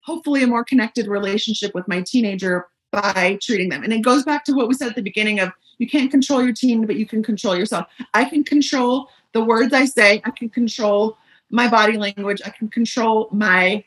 hopefully 0.02 0.42
a 0.42 0.46
more 0.46 0.64
connected 0.64 1.08
relationship 1.08 1.74
with 1.74 1.88
my 1.88 2.02
teenager 2.02 2.66
by 2.92 3.38
treating 3.42 3.68
them. 3.68 3.82
And 3.82 3.92
it 3.92 4.02
goes 4.02 4.24
back 4.24 4.44
to 4.44 4.52
what 4.52 4.68
we 4.68 4.74
said 4.74 4.88
at 4.88 4.96
the 4.96 5.02
beginning 5.02 5.40
of 5.40 5.50
you 5.78 5.88
can't 5.88 6.10
control 6.10 6.42
your 6.42 6.54
teen, 6.54 6.86
but 6.86 6.96
you 6.96 7.06
can 7.06 7.22
control 7.22 7.56
yourself. 7.56 7.86
I 8.14 8.24
can 8.24 8.44
control 8.44 9.08
the 9.32 9.44
words 9.44 9.74
I 9.74 9.84
say, 9.84 10.22
I 10.24 10.30
can 10.30 10.48
control 10.48 11.18
my 11.50 11.68
body 11.68 11.96
language, 11.96 12.40
I 12.44 12.50
can 12.50 12.68
control 12.68 13.28
my 13.32 13.84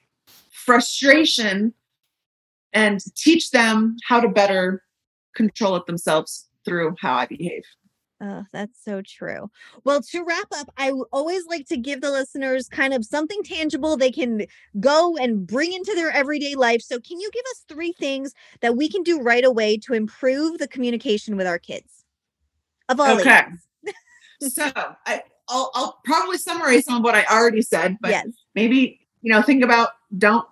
frustration 0.52 1.74
and 2.74 3.00
teach 3.16 3.52
them 3.52 3.98
how 4.08 4.20
to 4.20 4.28
better 4.28 4.84
control 5.36 5.76
it 5.76 5.86
themselves 5.86 6.48
through 6.66 6.96
how 7.00 7.14
I 7.14 7.26
behave. 7.26 7.64
Oh, 8.24 8.44
that's 8.54 8.84
so 8.84 9.02
true. 9.02 9.50
Well, 9.84 10.02
to 10.12 10.24
wrap 10.24 10.46
up, 10.56 10.72
I 10.78 10.92
always 11.12 11.48
like 11.48 11.66
to 11.70 11.78
give 11.78 12.02
the 12.02 12.12
listeners 12.12 12.68
kind 12.70 12.94
of 12.94 13.04
something 13.04 13.42
tangible 13.42 13.98
they 13.98 14.12
can 14.12 14.46
go 14.80 15.18
and 15.18 15.48
bring 15.48 15.74
into 15.74 15.96
their 15.96 16.12
everyday 16.12 16.54
life. 16.54 16.82
So, 16.84 17.00
can 17.00 17.20
you 17.20 17.32
give 17.34 17.44
us 17.50 17.66
three 17.68 17.94
things 17.94 18.34
that 18.60 18.78
we 18.78 18.90
can 18.90 19.02
do 19.02 19.20
right 19.22 19.44
away 19.44 19.78
to 19.78 19.94
improve 19.94 20.60
the 20.60 20.68
communication 20.68 21.36
with 21.36 21.48
our 21.48 21.58
kids? 21.58 22.04
Of 22.90 23.00
all 23.00 23.20
okay. 23.20 23.46
so, 24.42 24.72
I, 24.76 25.24
will 25.50 25.72
I'll 25.74 26.00
probably 26.06 26.38
summarize 26.38 26.86
some 26.86 26.98
of 26.98 27.04
what 27.04 27.16
I 27.16 27.24
already 27.26 27.64
said, 27.64 27.98
but 28.02 28.12
yes. 28.12 28.28
maybe 28.54 29.02
you 29.22 29.32
know, 29.32 29.42
think 29.42 29.64
about 29.64 29.90
don't 30.18 30.48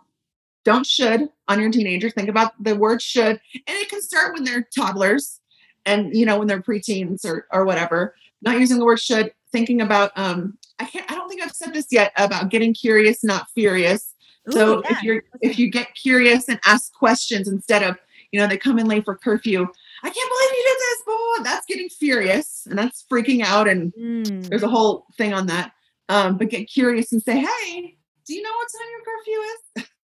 don't 0.66 0.86
should 0.86 1.30
on 1.48 1.60
your 1.60 1.72
teenagers. 1.72 2.14
Think 2.14 2.30
about 2.30 2.52
the 2.62 2.76
word 2.76 3.02
should, 3.02 3.40
and 3.54 3.64
it 3.68 3.90
can 3.90 4.02
start 4.02 4.34
when 4.34 4.44
they're 4.44 4.68
toddlers 4.76 5.40
and 5.86 6.16
you 6.16 6.26
know 6.26 6.38
when 6.38 6.48
they're 6.48 6.62
preteens 6.62 7.26
or 7.26 7.48
or 7.52 7.66
whatever 7.66 8.16
not 8.42 8.60
using 8.60 8.78
the 8.78 8.86
word 8.86 9.00
should 9.00 9.34
thinking 9.52 9.82
about 9.82 10.12
um 10.16 10.58
i 10.80 10.86
can't 10.86 11.10
i 11.12 11.16
don't 11.16 11.30
think 11.30 11.42
i've 11.42 11.52
said 11.52 11.74
this 11.74 11.88
yet 11.92 12.12
about 12.18 12.50
getting 12.50 12.74
curious 12.74 13.24
not 13.24 13.48
furious 13.54 14.14
Ooh, 14.50 14.52
so 14.52 14.84
yeah. 14.84 14.92
if 14.92 15.04
you're 15.04 15.24
if 15.42 15.60
you 15.60 15.70
get 15.70 15.94
curious 15.96 16.48
and 16.48 16.60
ask 16.66 16.94
questions 16.94 17.48
instead 17.48 17.84
of 17.84 17.98
you 18.32 18.40
know 18.40 18.48
they 18.48 18.58
come 18.58 18.80
in 18.80 18.88
late 18.88 19.06
for 19.06 19.16
curfew 19.16 19.62
i 20.04 20.10
can't 20.10 20.16
believe 20.16 20.52
you 20.52 20.64
did 20.68 20.78
this 20.80 21.02
boy 21.06 21.44
that's 21.44 21.66
getting 21.66 21.90
furious 21.90 22.68
and 22.70 22.78
that's 22.78 23.06
freaking 23.12 23.44
out 23.44 23.68
and 23.68 23.94
mm. 23.94 24.50
there's 24.50 24.64
a 24.64 24.68
whole 24.68 25.08
thing 25.18 25.34
on 25.34 25.48
that 25.48 25.72
um 26.10 26.38
but 26.38 26.50
get 26.50 26.70
curious 26.70 27.12
and 27.12 27.22
say 27.22 27.40
hey 27.40 27.98
do 28.26 28.36
you 28.36 28.42
know 28.42 28.52
what 28.52 28.68
time 28.72 28.88
your 28.92 29.02
curfew 29.06 29.40
is 29.42 29.90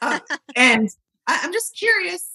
uh, 0.00 0.20
and 0.56 0.88
I, 1.26 1.40
i'm 1.42 1.52
just 1.52 1.76
curious 1.76 2.32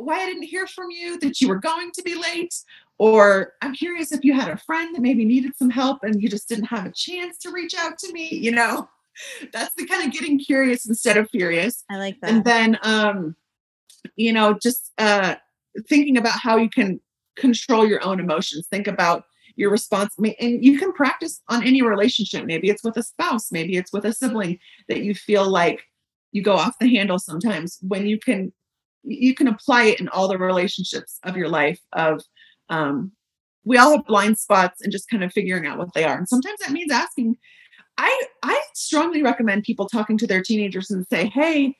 why 0.00 0.22
I 0.22 0.26
didn't 0.26 0.42
hear 0.44 0.66
from 0.66 0.90
you, 0.90 1.18
that 1.20 1.40
you 1.40 1.48
were 1.48 1.58
going 1.58 1.90
to 1.92 2.02
be 2.02 2.14
late, 2.14 2.54
or 2.98 3.54
I'm 3.62 3.74
curious 3.74 4.12
if 4.12 4.24
you 4.24 4.34
had 4.34 4.48
a 4.48 4.56
friend 4.56 4.94
that 4.94 5.00
maybe 5.00 5.24
needed 5.24 5.56
some 5.56 5.70
help 5.70 6.02
and 6.02 6.22
you 6.22 6.28
just 6.28 6.48
didn't 6.48 6.66
have 6.66 6.86
a 6.86 6.92
chance 6.92 7.38
to 7.38 7.50
reach 7.50 7.74
out 7.76 7.98
to 7.98 8.12
me, 8.12 8.28
you 8.28 8.52
know. 8.52 8.88
That's 9.52 9.74
the 9.74 9.84
kind 9.86 10.06
of 10.06 10.12
getting 10.12 10.38
curious 10.38 10.88
instead 10.88 11.16
of 11.16 11.28
furious. 11.30 11.84
I 11.90 11.96
like 11.96 12.20
that. 12.20 12.30
And 12.30 12.44
then 12.44 12.78
um 12.82 13.36
you 14.16 14.32
know, 14.32 14.56
just 14.60 14.92
uh 14.98 15.34
thinking 15.88 16.16
about 16.16 16.38
how 16.38 16.56
you 16.56 16.70
can 16.70 17.00
control 17.36 17.86
your 17.86 18.04
own 18.04 18.20
emotions. 18.20 18.68
Think 18.68 18.86
about 18.86 19.24
your 19.56 19.70
response 19.70 20.14
and 20.18 20.64
you 20.64 20.78
can 20.78 20.92
practice 20.92 21.42
on 21.48 21.66
any 21.66 21.82
relationship 21.82 22.46
maybe 22.46 22.70
it's 22.70 22.84
with 22.84 22.96
a 22.96 23.02
spouse 23.02 23.50
maybe 23.50 23.76
it's 23.76 23.92
with 23.92 24.04
a 24.04 24.12
sibling 24.12 24.56
that 24.88 25.02
you 25.02 25.12
feel 25.12 25.50
like 25.50 25.82
you 26.32 26.42
go 26.42 26.54
off 26.54 26.78
the 26.78 26.88
handle 26.88 27.18
sometimes 27.18 27.78
when 27.82 28.06
you 28.06 28.18
can 28.18 28.52
you 29.04 29.34
can 29.34 29.48
apply 29.48 29.84
it 29.84 30.00
in 30.00 30.08
all 30.08 30.28
the 30.28 30.38
relationships 30.38 31.18
of 31.24 31.36
your 31.36 31.48
life 31.48 31.80
of 31.92 32.20
um, 32.68 33.12
we 33.64 33.78
all 33.78 33.92
have 33.92 34.06
blind 34.06 34.38
spots 34.38 34.80
and 34.82 34.92
just 34.92 35.08
kind 35.08 35.24
of 35.24 35.32
figuring 35.32 35.66
out 35.66 35.78
what 35.78 35.92
they 35.94 36.04
are. 36.04 36.18
And 36.18 36.28
sometimes 36.28 36.58
that 36.60 36.72
means 36.72 36.92
asking 36.92 37.36
i 38.00 38.22
i 38.42 38.60
strongly 38.74 39.22
recommend 39.22 39.64
people 39.64 39.88
talking 39.88 40.16
to 40.16 40.26
their 40.26 40.42
teenagers 40.42 40.88
and 40.90 41.04
say 41.10 41.26
hey 41.26 41.74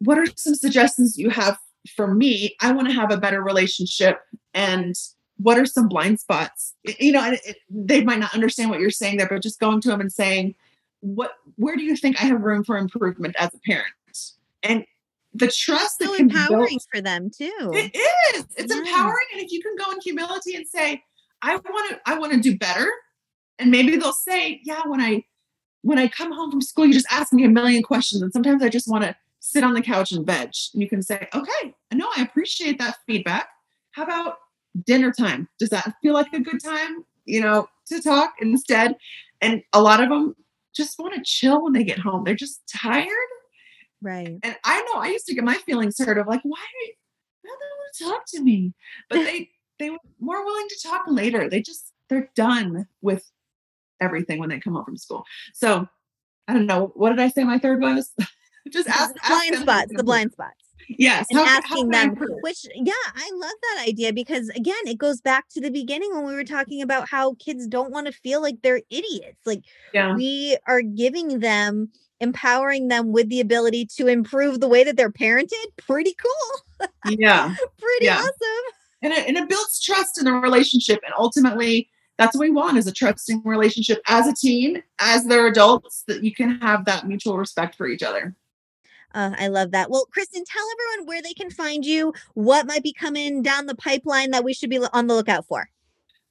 what 0.00 0.18
are 0.18 0.26
some 0.36 0.54
suggestions 0.54 1.18
you 1.18 1.30
have 1.30 1.58
for 1.94 2.12
me? 2.12 2.56
I 2.60 2.72
want 2.72 2.88
to 2.88 2.94
have 2.94 3.10
a 3.10 3.16
better 3.16 3.42
relationship. 3.42 4.20
And 4.54 4.94
what 5.36 5.58
are 5.58 5.66
some 5.66 5.88
blind 5.88 6.20
spots? 6.20 6.74
You 6.98 7.12
know 7.12 7.32
it, 7.32 7.56
they 7.70 8.02
might 8.02 8.18
not 8.18 8.34
understand 8.34 8.70
what 8.70 8.80
you're 8.80 8.90
saying 8.90 9.16
there 9.16 9.28
but 9.28 9.42
just 9.42 9.60
going 9.60 9.80
to 9.82 9.88
them 9.88 10.00
and 10.00 10.12
saying 10.12 10.54
what 11.00 11.32
where 11.56 11.76
do 11.76 11.82
you 11.82 11.96
think 11.96 12.22
i 12.22 12.26
have 12.26 12.40
room 12.42 12.62
for 12.62 12.76
improvement 12.76 13.34
as 13.38 13.52
a 13.54 13.58
parent 13.60 13.94
and 14.62 14.84
the 15.34 15.48
trust 15.48 15.98
so 15.98 16.06
that 16.06 16.16
can 16.16 16.30
empowering 16.30 16.66
built, 16.68 16.86
for 16.92 17.00
them 17.00 17.30
too. 17.30 17.70
It 17.72 17.94
is. 17.94 18.44
It's 18.56 18.74
yeah. 18.74 18.80
empowering, 18.80 19.26
and 19.32 19.42
if 19.42 19.52
you 19.52 19.62
can 19.62 19.76
go 19.76 19.90
in 19.92 20.00
humility 20.00 20.56
and 20.56 20.66
say, 20.66 21.02
"I 21.42 21.56
want 21.56 21.90
to, 21.90 22.00
I 22.06 22.18
want 22.18 22.32
to 22.32 22.40
do 22.40 22.58
better," 22.58 22.90
and 23.58 23.70
maybe 23.70 23.96
they'll 23.96 24.12
say, 24.12 24.60
"Yeah, 24.64 24.82
when 24.86 25.00
I 25.00 25.24
when 25.82 25.98
I 25.98 26.08
come 26.08 26.32
home 26.32 26.50
from 26.50 26.60
school, 26.60 26.86
you 26.86 26.92
just 26.92 27.10
ask 27.10 27.32
me 27.32 27.44
a 27.44 27.48
million 27.48 27.82
questions, 27.82 28.22
and 28.22 28.32
sometimes 28.32 28.62
I 28.62 28.68
just 28.68 28.88
want 28.88 29.04
to 29.04 29.14
sit 29.38 29.64
on 29.64 29.74
the 29.74 29.82
couch 29.82 30.12
and 30.12 30.26
veg." 30.26 30.50
And 30.74 30.82
you 30.82 30.88
can 30.88 31.02
say, 31.02 31.28
"Okay, 31.34 31.74
I 31.92 31.94
know 31.94 32.08
I 32.16 32.22
appreciate 32.22 32.78
that 32.78 32.96
feedback. 33.06 33.48
How 33.92 34.02
about 34.02 34.38
dinner 34.84 35.12
time? 35.12 35.48
Does 35.58 35.70
that 35.70 35.94
feel 36.02 36.14
like 36.14 36.32
a 36.32 36.40
good 36.40 36.62
time? 36.62 37.04
You 37.24 37.40
know, 37.40 37.68
to 37.86 38.02
talk 38.02 38.34
instead?" 38.40 38.96
And 39.40 39.62
a 39.72 39.80
lot 39.80 40.02
of 40.02 40.08
them 40.08 40.34
just 40.74 40.98
want 40.98 41.14
to 41.14 41.22
chill 41.24 41.64
when 41.64 41.72
they 41.72 41.84
get 41.84 41.98
home. 41.98 42.24
They're 42.24 42.34
just 42.34 42.62
tired 42.68 43.08
Right. 44.02 44.38
And 44.42 44.56
I 44.64 44.80
know 44.82 45.00
I 45.00 45.08
used 45.08 45.26
to 45.26 45.34
get 45.34 45.44
my 45.44 45.54
feelings 45.54 45.98
hurt 45.98 46.18
of 46.18 46.26
like, 46.26 46.40
why 46.42 46.58
why 47.42 47.50
don't 47.50 47.60
they 47.60 47.66
want 47.78 47.94
to 47.94 48.04
talk 48.04 48.22
to 48.34 48.42
me? 48.42 48.74
But 49.08 49.16
they 49.24 49.50
they 49.78 49.90
were 49.90 49.98
more 50.18 50.44
willing 50.44 50.68
to 50.68 50.88
talk 50.88 51.04
later. 51.06 51.48
They 51.48 51.62
just 51.62 51.92
they're 52.08 52.30
done 52.34 52.86
with 53.02 53.30
everything 54.00 54.38
when 54.38 54.48
they 54.48 54.60
come 54.60 54.74
home 54.74 54.84
from 54.84 54.96
school. 54.96 55.24
So 55.52 55.86
I 56.48 56.54
don't 56.54 56.66
know. 56.66 56.92
What 56.94 57.10
did 57.10 57.20
I 57.20 57.28
say 57.28 57.44
my 57.44 57.58
third 57.58 57.80
was? 57.80 58.12
just 58.72 58.88
ask, 58.88 59.14
the 59.14 59.20
blind 59.26 59.54
ask 59.54 59.62
spots, 59.62 59.92
the 59.94 60.04
blind 60.04 60.32
spots. 60.32 60.64
Yes. 60.88 61.26
And 61.30 61.38
how, 61.38 61.58
asking 61.58 61.92
how 61.92 62.06
them, 62.08 62.16
which, 62.42 62.66
yeah, 62.74 62.92
I 63.14 63.30
love 63.34 63.52
that 63.62 63.84
idea 63.88 64.12
because, 64.12 64.48
again, 64.50 64.74
it 64.86 64.98
goes 64.98 65.20
back 65.20 65.48
to 65.50 65.60
the 65.60 65.70
beginning 65.70 66.14
when 66.14 66.24
we 66.24 66.34
were 66.34 66.44
talking 66.44 66.82
about 66.82 67.08
how 67.08 67.34
kids 67.34 67.66
don't 67.66 67.90
want 67.90 68.06
to 68.06 68.12
feel 68.12 68.40
like 68.40 68.56
they're 68.62 68.82
idiots. 68.90 69.38
Like, 69.46 69.62
yeah. 69.94 70.14
we 70.14 70.56
are 70.66 70.82
giving 70.82 71.40
them 71.40 71.90
empowering 72.20 72.88
them 72.88 73.12
with 73.12 73.28
the 73.28 73.40
ability 73.40 73.86
to 73.96 74.06
improve 74.06 74.60
the 74.60 74.68
way 74.68 74.84
that 74.84 74.96
they're 74.96 75.10
parented. 75.10 75.64
Pretty 75.76 76.14
cool. 76.20 76.88
Yeah. 77.06 77.54
Pretty 77.80 78.06
yeah. 78.06 78.18
awesome. 78.18 78.74
And 79.02 79.12
it, 79.12 79.26
and 79.26 79.36
it 79.36 79.48
builds 79.48 79.80
trust 79.80 80.18
in 80.18 80.26
the 80.26 80.32
relationship. 80.32 81.00
And 81.04 81.14
ultimately, 81.18 81.88
that's 82.18 82.36
what 82.36 82.42
we 82.42 82.50
want 82.50 82.76
is 82.76 82.86
a 82.86 82.92
trusting 82.92 83.40
relationship 83.44 84.02
as 84.06 84.26
a 84.26 84.34
team 84.34 84.82
as 84.98 85.24
their 85.24 85.46
adults, 85.46 86.04
that 86.06 86.22
you 86.22 86.34
can 86.34 86.60
have 86.60 86.84
that 86.84 87.06
mutual 87.06 87.38
respect 87.38 87.76
for 87.76 87.86
each 87.86 88.02
other. 88.02 88.34
Uh, 89.14 89.32
I 89.38 89.48
love 89.48 89.72
that. 89.72 89.90
Well, 89.90 90.06
Kristen, 90.12 90.44
tell 90.44 90.64
everyone 90.72 91.08
where 91.08 91.22
they 91.22 91.34
can 91.34 91.50
find 91.50 91.84
you, 91.84 92.12
what 92.34 92.66
might 92.66 92.82
be 92.82 92.92
coming 92.92 93.42
down 93.42 93.66
the 93.66 93.74
pipeline 93.74 94.30
that 94.30 94.44
we 94.44 94.54
should 94.54 94.70
be 94.70 94.78
on 94.92 95.06
the 95.06 95.14
lookout 95.14 95.46
for. 95.46 95.68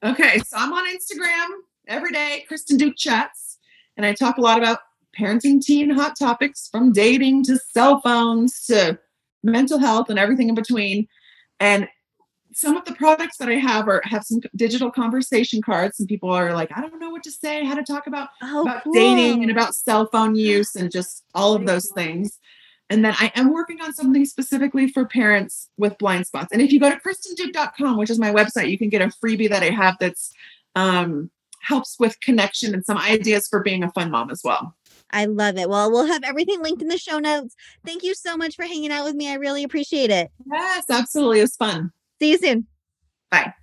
Okay, 0.03 0.39
so 0.39 0.55
I'm 0.57 0.71
on 0.71 0.85
Instagram 0.87 1.47
every 1.87 2.11
day, 2.11 2.45
Kristen 2.47 2.77
Duke 2.77 2.95
Chats, 2.95 3.57
and 3.97 4.05
I 4.05 4.13
talk 4.13 4.37
a 4.37 4.41
lot 4.41 4.57
about 4.57 4.79
parenting 5.17 5.61
teen 5.61 5.89
hot 5.89 6.17
topics 6.17 6.69
from 6.71 6.93
dating 6.93 7.43
to 7.45 7.57
cell 7.57 7.99
phones 7.99 8.65
to 8.67 8.97
mental 9.43 9.77
health 9.77 10.09
and 10.09 10.17
everything 10.17 10.47
in 10.49 10.55
between. 10.55 11.07
And 11.59 11.89
some 12.53 12.77
of 12.77 12.85
the 12.85 12.93
products 12.93 13.37
that 13.37 13.49
I 13.49 13.55
have 13.55 13.87
are 13.87 14.01
have 14.05 14.23
some 14.23 14.39
digital 14.55 14.89
conversation 14.89 15.61
cards, 15.61 15.99
and 15.99 16.07
people 16.07 16.31
are 16.31 16.53
like, 16.53 16.71
I 16.75 16.81
don't 16.81 16.99
know 16.99 17.09
what 17.09 17.23
to 17.23 17.31
say, 17.31 17.65
how 17.65 17.75
to 17.75 17.83
talk 17.83 18.07
about, 18.07 18.29
oh, 18.41 18.61
about 18.63 18.83
cool. 18.83 18.93
dating 18.93 19.43
and 19.43 19.51
about 19.51 19.75
cell 19.75 20.07
phone 20.07 20.35
use 20.35 20.75
and 20.75 20.91
just 20.91 21.25
all 21.35 21.53
of 21.53 21.65
those 21.65 21.91
things. 21.91 22.39
And 22.89 23.05
then 23.05 23.13
I 23.17 23.31
am 23.35 23.53
working 23.53 23.81
on 23.81 23.93
something 23.93 24.25
specifically 24.25 24.87
for 24.87 25.05
parents 25.05 25.69
with 25.77 25.97
blind 25.99 26.25
spots. 26.25 26.51
And 26.51 26.61
if 26.61 26.71
you 26.71 26.79
go 26.79 26.89
to 26.89 26.97
kristenduke.com, 26.97 27.97
which 27.97 28.09
is 28.09 28.17
my 28.17 28.33
website, 28.33 28.71
you 28.71 28.77
can 28.77 28.89
get 28.89 29.01
a 29.01 29.11
freebie 29.23 29.49
that 29.49 29.61
I 29.61 29.69
have 29.69 29.97
that's 29.99 30.33
um, 30.75 31.29
helps 31.61 31.97
with 31.99 32.19
connection 32.19 32.73
and 32.73 32.83
some 32.83 32.97
ideas 32.97 33.47
for 33.47 33.61
being 33.61 33.83
a 33.83 33.91
fun 33.91 34.09
mom 34.09 34.31
as 34.31 34.41
well. 34.43 34.75
I 35.11 35.25
love 35.25 35.57
it. 35.57 35.69
Well, 35.69 35.91
we'll 35.91 36.07
have 36.07 36.23
everything 36.23 36.61
linked 36.61 36.81
in 36.81 36.87
the 36.87 36.97
show 36.97 37.19
notes. 37.19 37.55
Thank 37.85 38.03
you 38.03 38.13
so 38.13 38.37
much 38.37 38.55
for 38.55 38.63
hanging 38.63 38.91
out 38.91 39.05
with 39.05 39.15
me. 39.15 39.29
I 39.29 39.35
really 39.35 39.63
appreciate 39.63 40.09
it. 40.09 40.31
Yes, 40.51 40.85
absolutely. 40.89 41.39
It 41.39 41.43
was 41.43 41.55
fun. 41.55 41.91
See 42.19 42.31
you 42.31 42.37
soon. 42.37 42.67
Bye. 43.31 43.53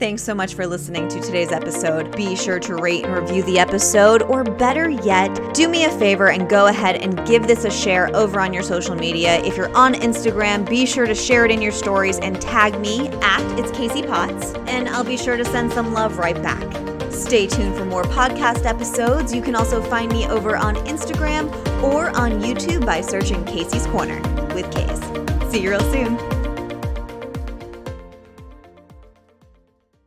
Thanks 0.00 0.22
so 0.22 0.34
much 0.34 0.54
for 0.54 0.66
listening 0.66 1.08
to 1.08 1.20
today's 1.20 1.52
episode. 1.52 2.16
Be 2.16 2.34
sure 2.34 2.58
to 2.60 2.74
rate 2.76 3.04
and 3.04 3.14
review 3.14 3.42
the 3.42 3.58
episode, 3.58 4.22
or 4.22 4.44
better 4.44 4.88
yet, 4.88 5.52
do 5.52 5.68
me 5.68 5.84
a 5.84 5.90
favor 5.98 6.30
and 6.30 6.48
go 6.48 6.68
ahead 6.68 6.96
and 6.96 7.26
give 7.26 7.46
this 7.46 7.66
a 7.66 7.70
share 7.70 8.08
over 8.16 8.40
on 8.40 8.54
your 8.54 8.62
social 8.62 8.94
media. 8.94 9.44
If 9.44 9.58
you're 9.58 9.76
on 9.76 9.92
Instagram, 9.92 10.66
be 10.66 10.86
sure 10.86 11.04
to 11.04 11.14
share 11.14 11.44
it 11.44 11.50
in 11.50 11.60
your 11.60 11.70
stories 11.70 12.18
and 12.18 12.40
tag 12.40 12.80
me 12.80 13.08
at 13.20 13.42
It's 13.58 13.70
Kasey 13.72 14.08
Potts, 14.08 14.54
and 14.68 14.88
I'll 14.88 15.04
be 15.04 15.18
sure 15.18 15.36
to 15.36 15.44
send 15.44 15.70
some 15.70 15.92
love 15.92 16.16
right 16.16 16.42
back. 16.42 17.12
Stay 17.12 17.46
tuned 17.46 17.76
for 17.76 17.84
more 17.84 18.04
podcast 18.04 18.64
episodes. 18.64 19.34
You 19.34 19.42
can 19.42 19.54
also 19.54 19.82
find 19.82 20.10
me 20.10 20.26
over 20.28 20.56
on 20.56 20.76
Instagram 20.86 21.52
or 21.82 22.08
on 22.16 22.40
YouTube 22.40 22.86
by 22.86 23.02
searching 23.02 23.44
Kasey's 23.44 23.86
Korner 23.88 24.18
with 24.54 24.72
Case. 24.72 25.50
See 25.52 25.60
you 25.60 25.68
real 25.68 25.92
soon. 25.92 26.39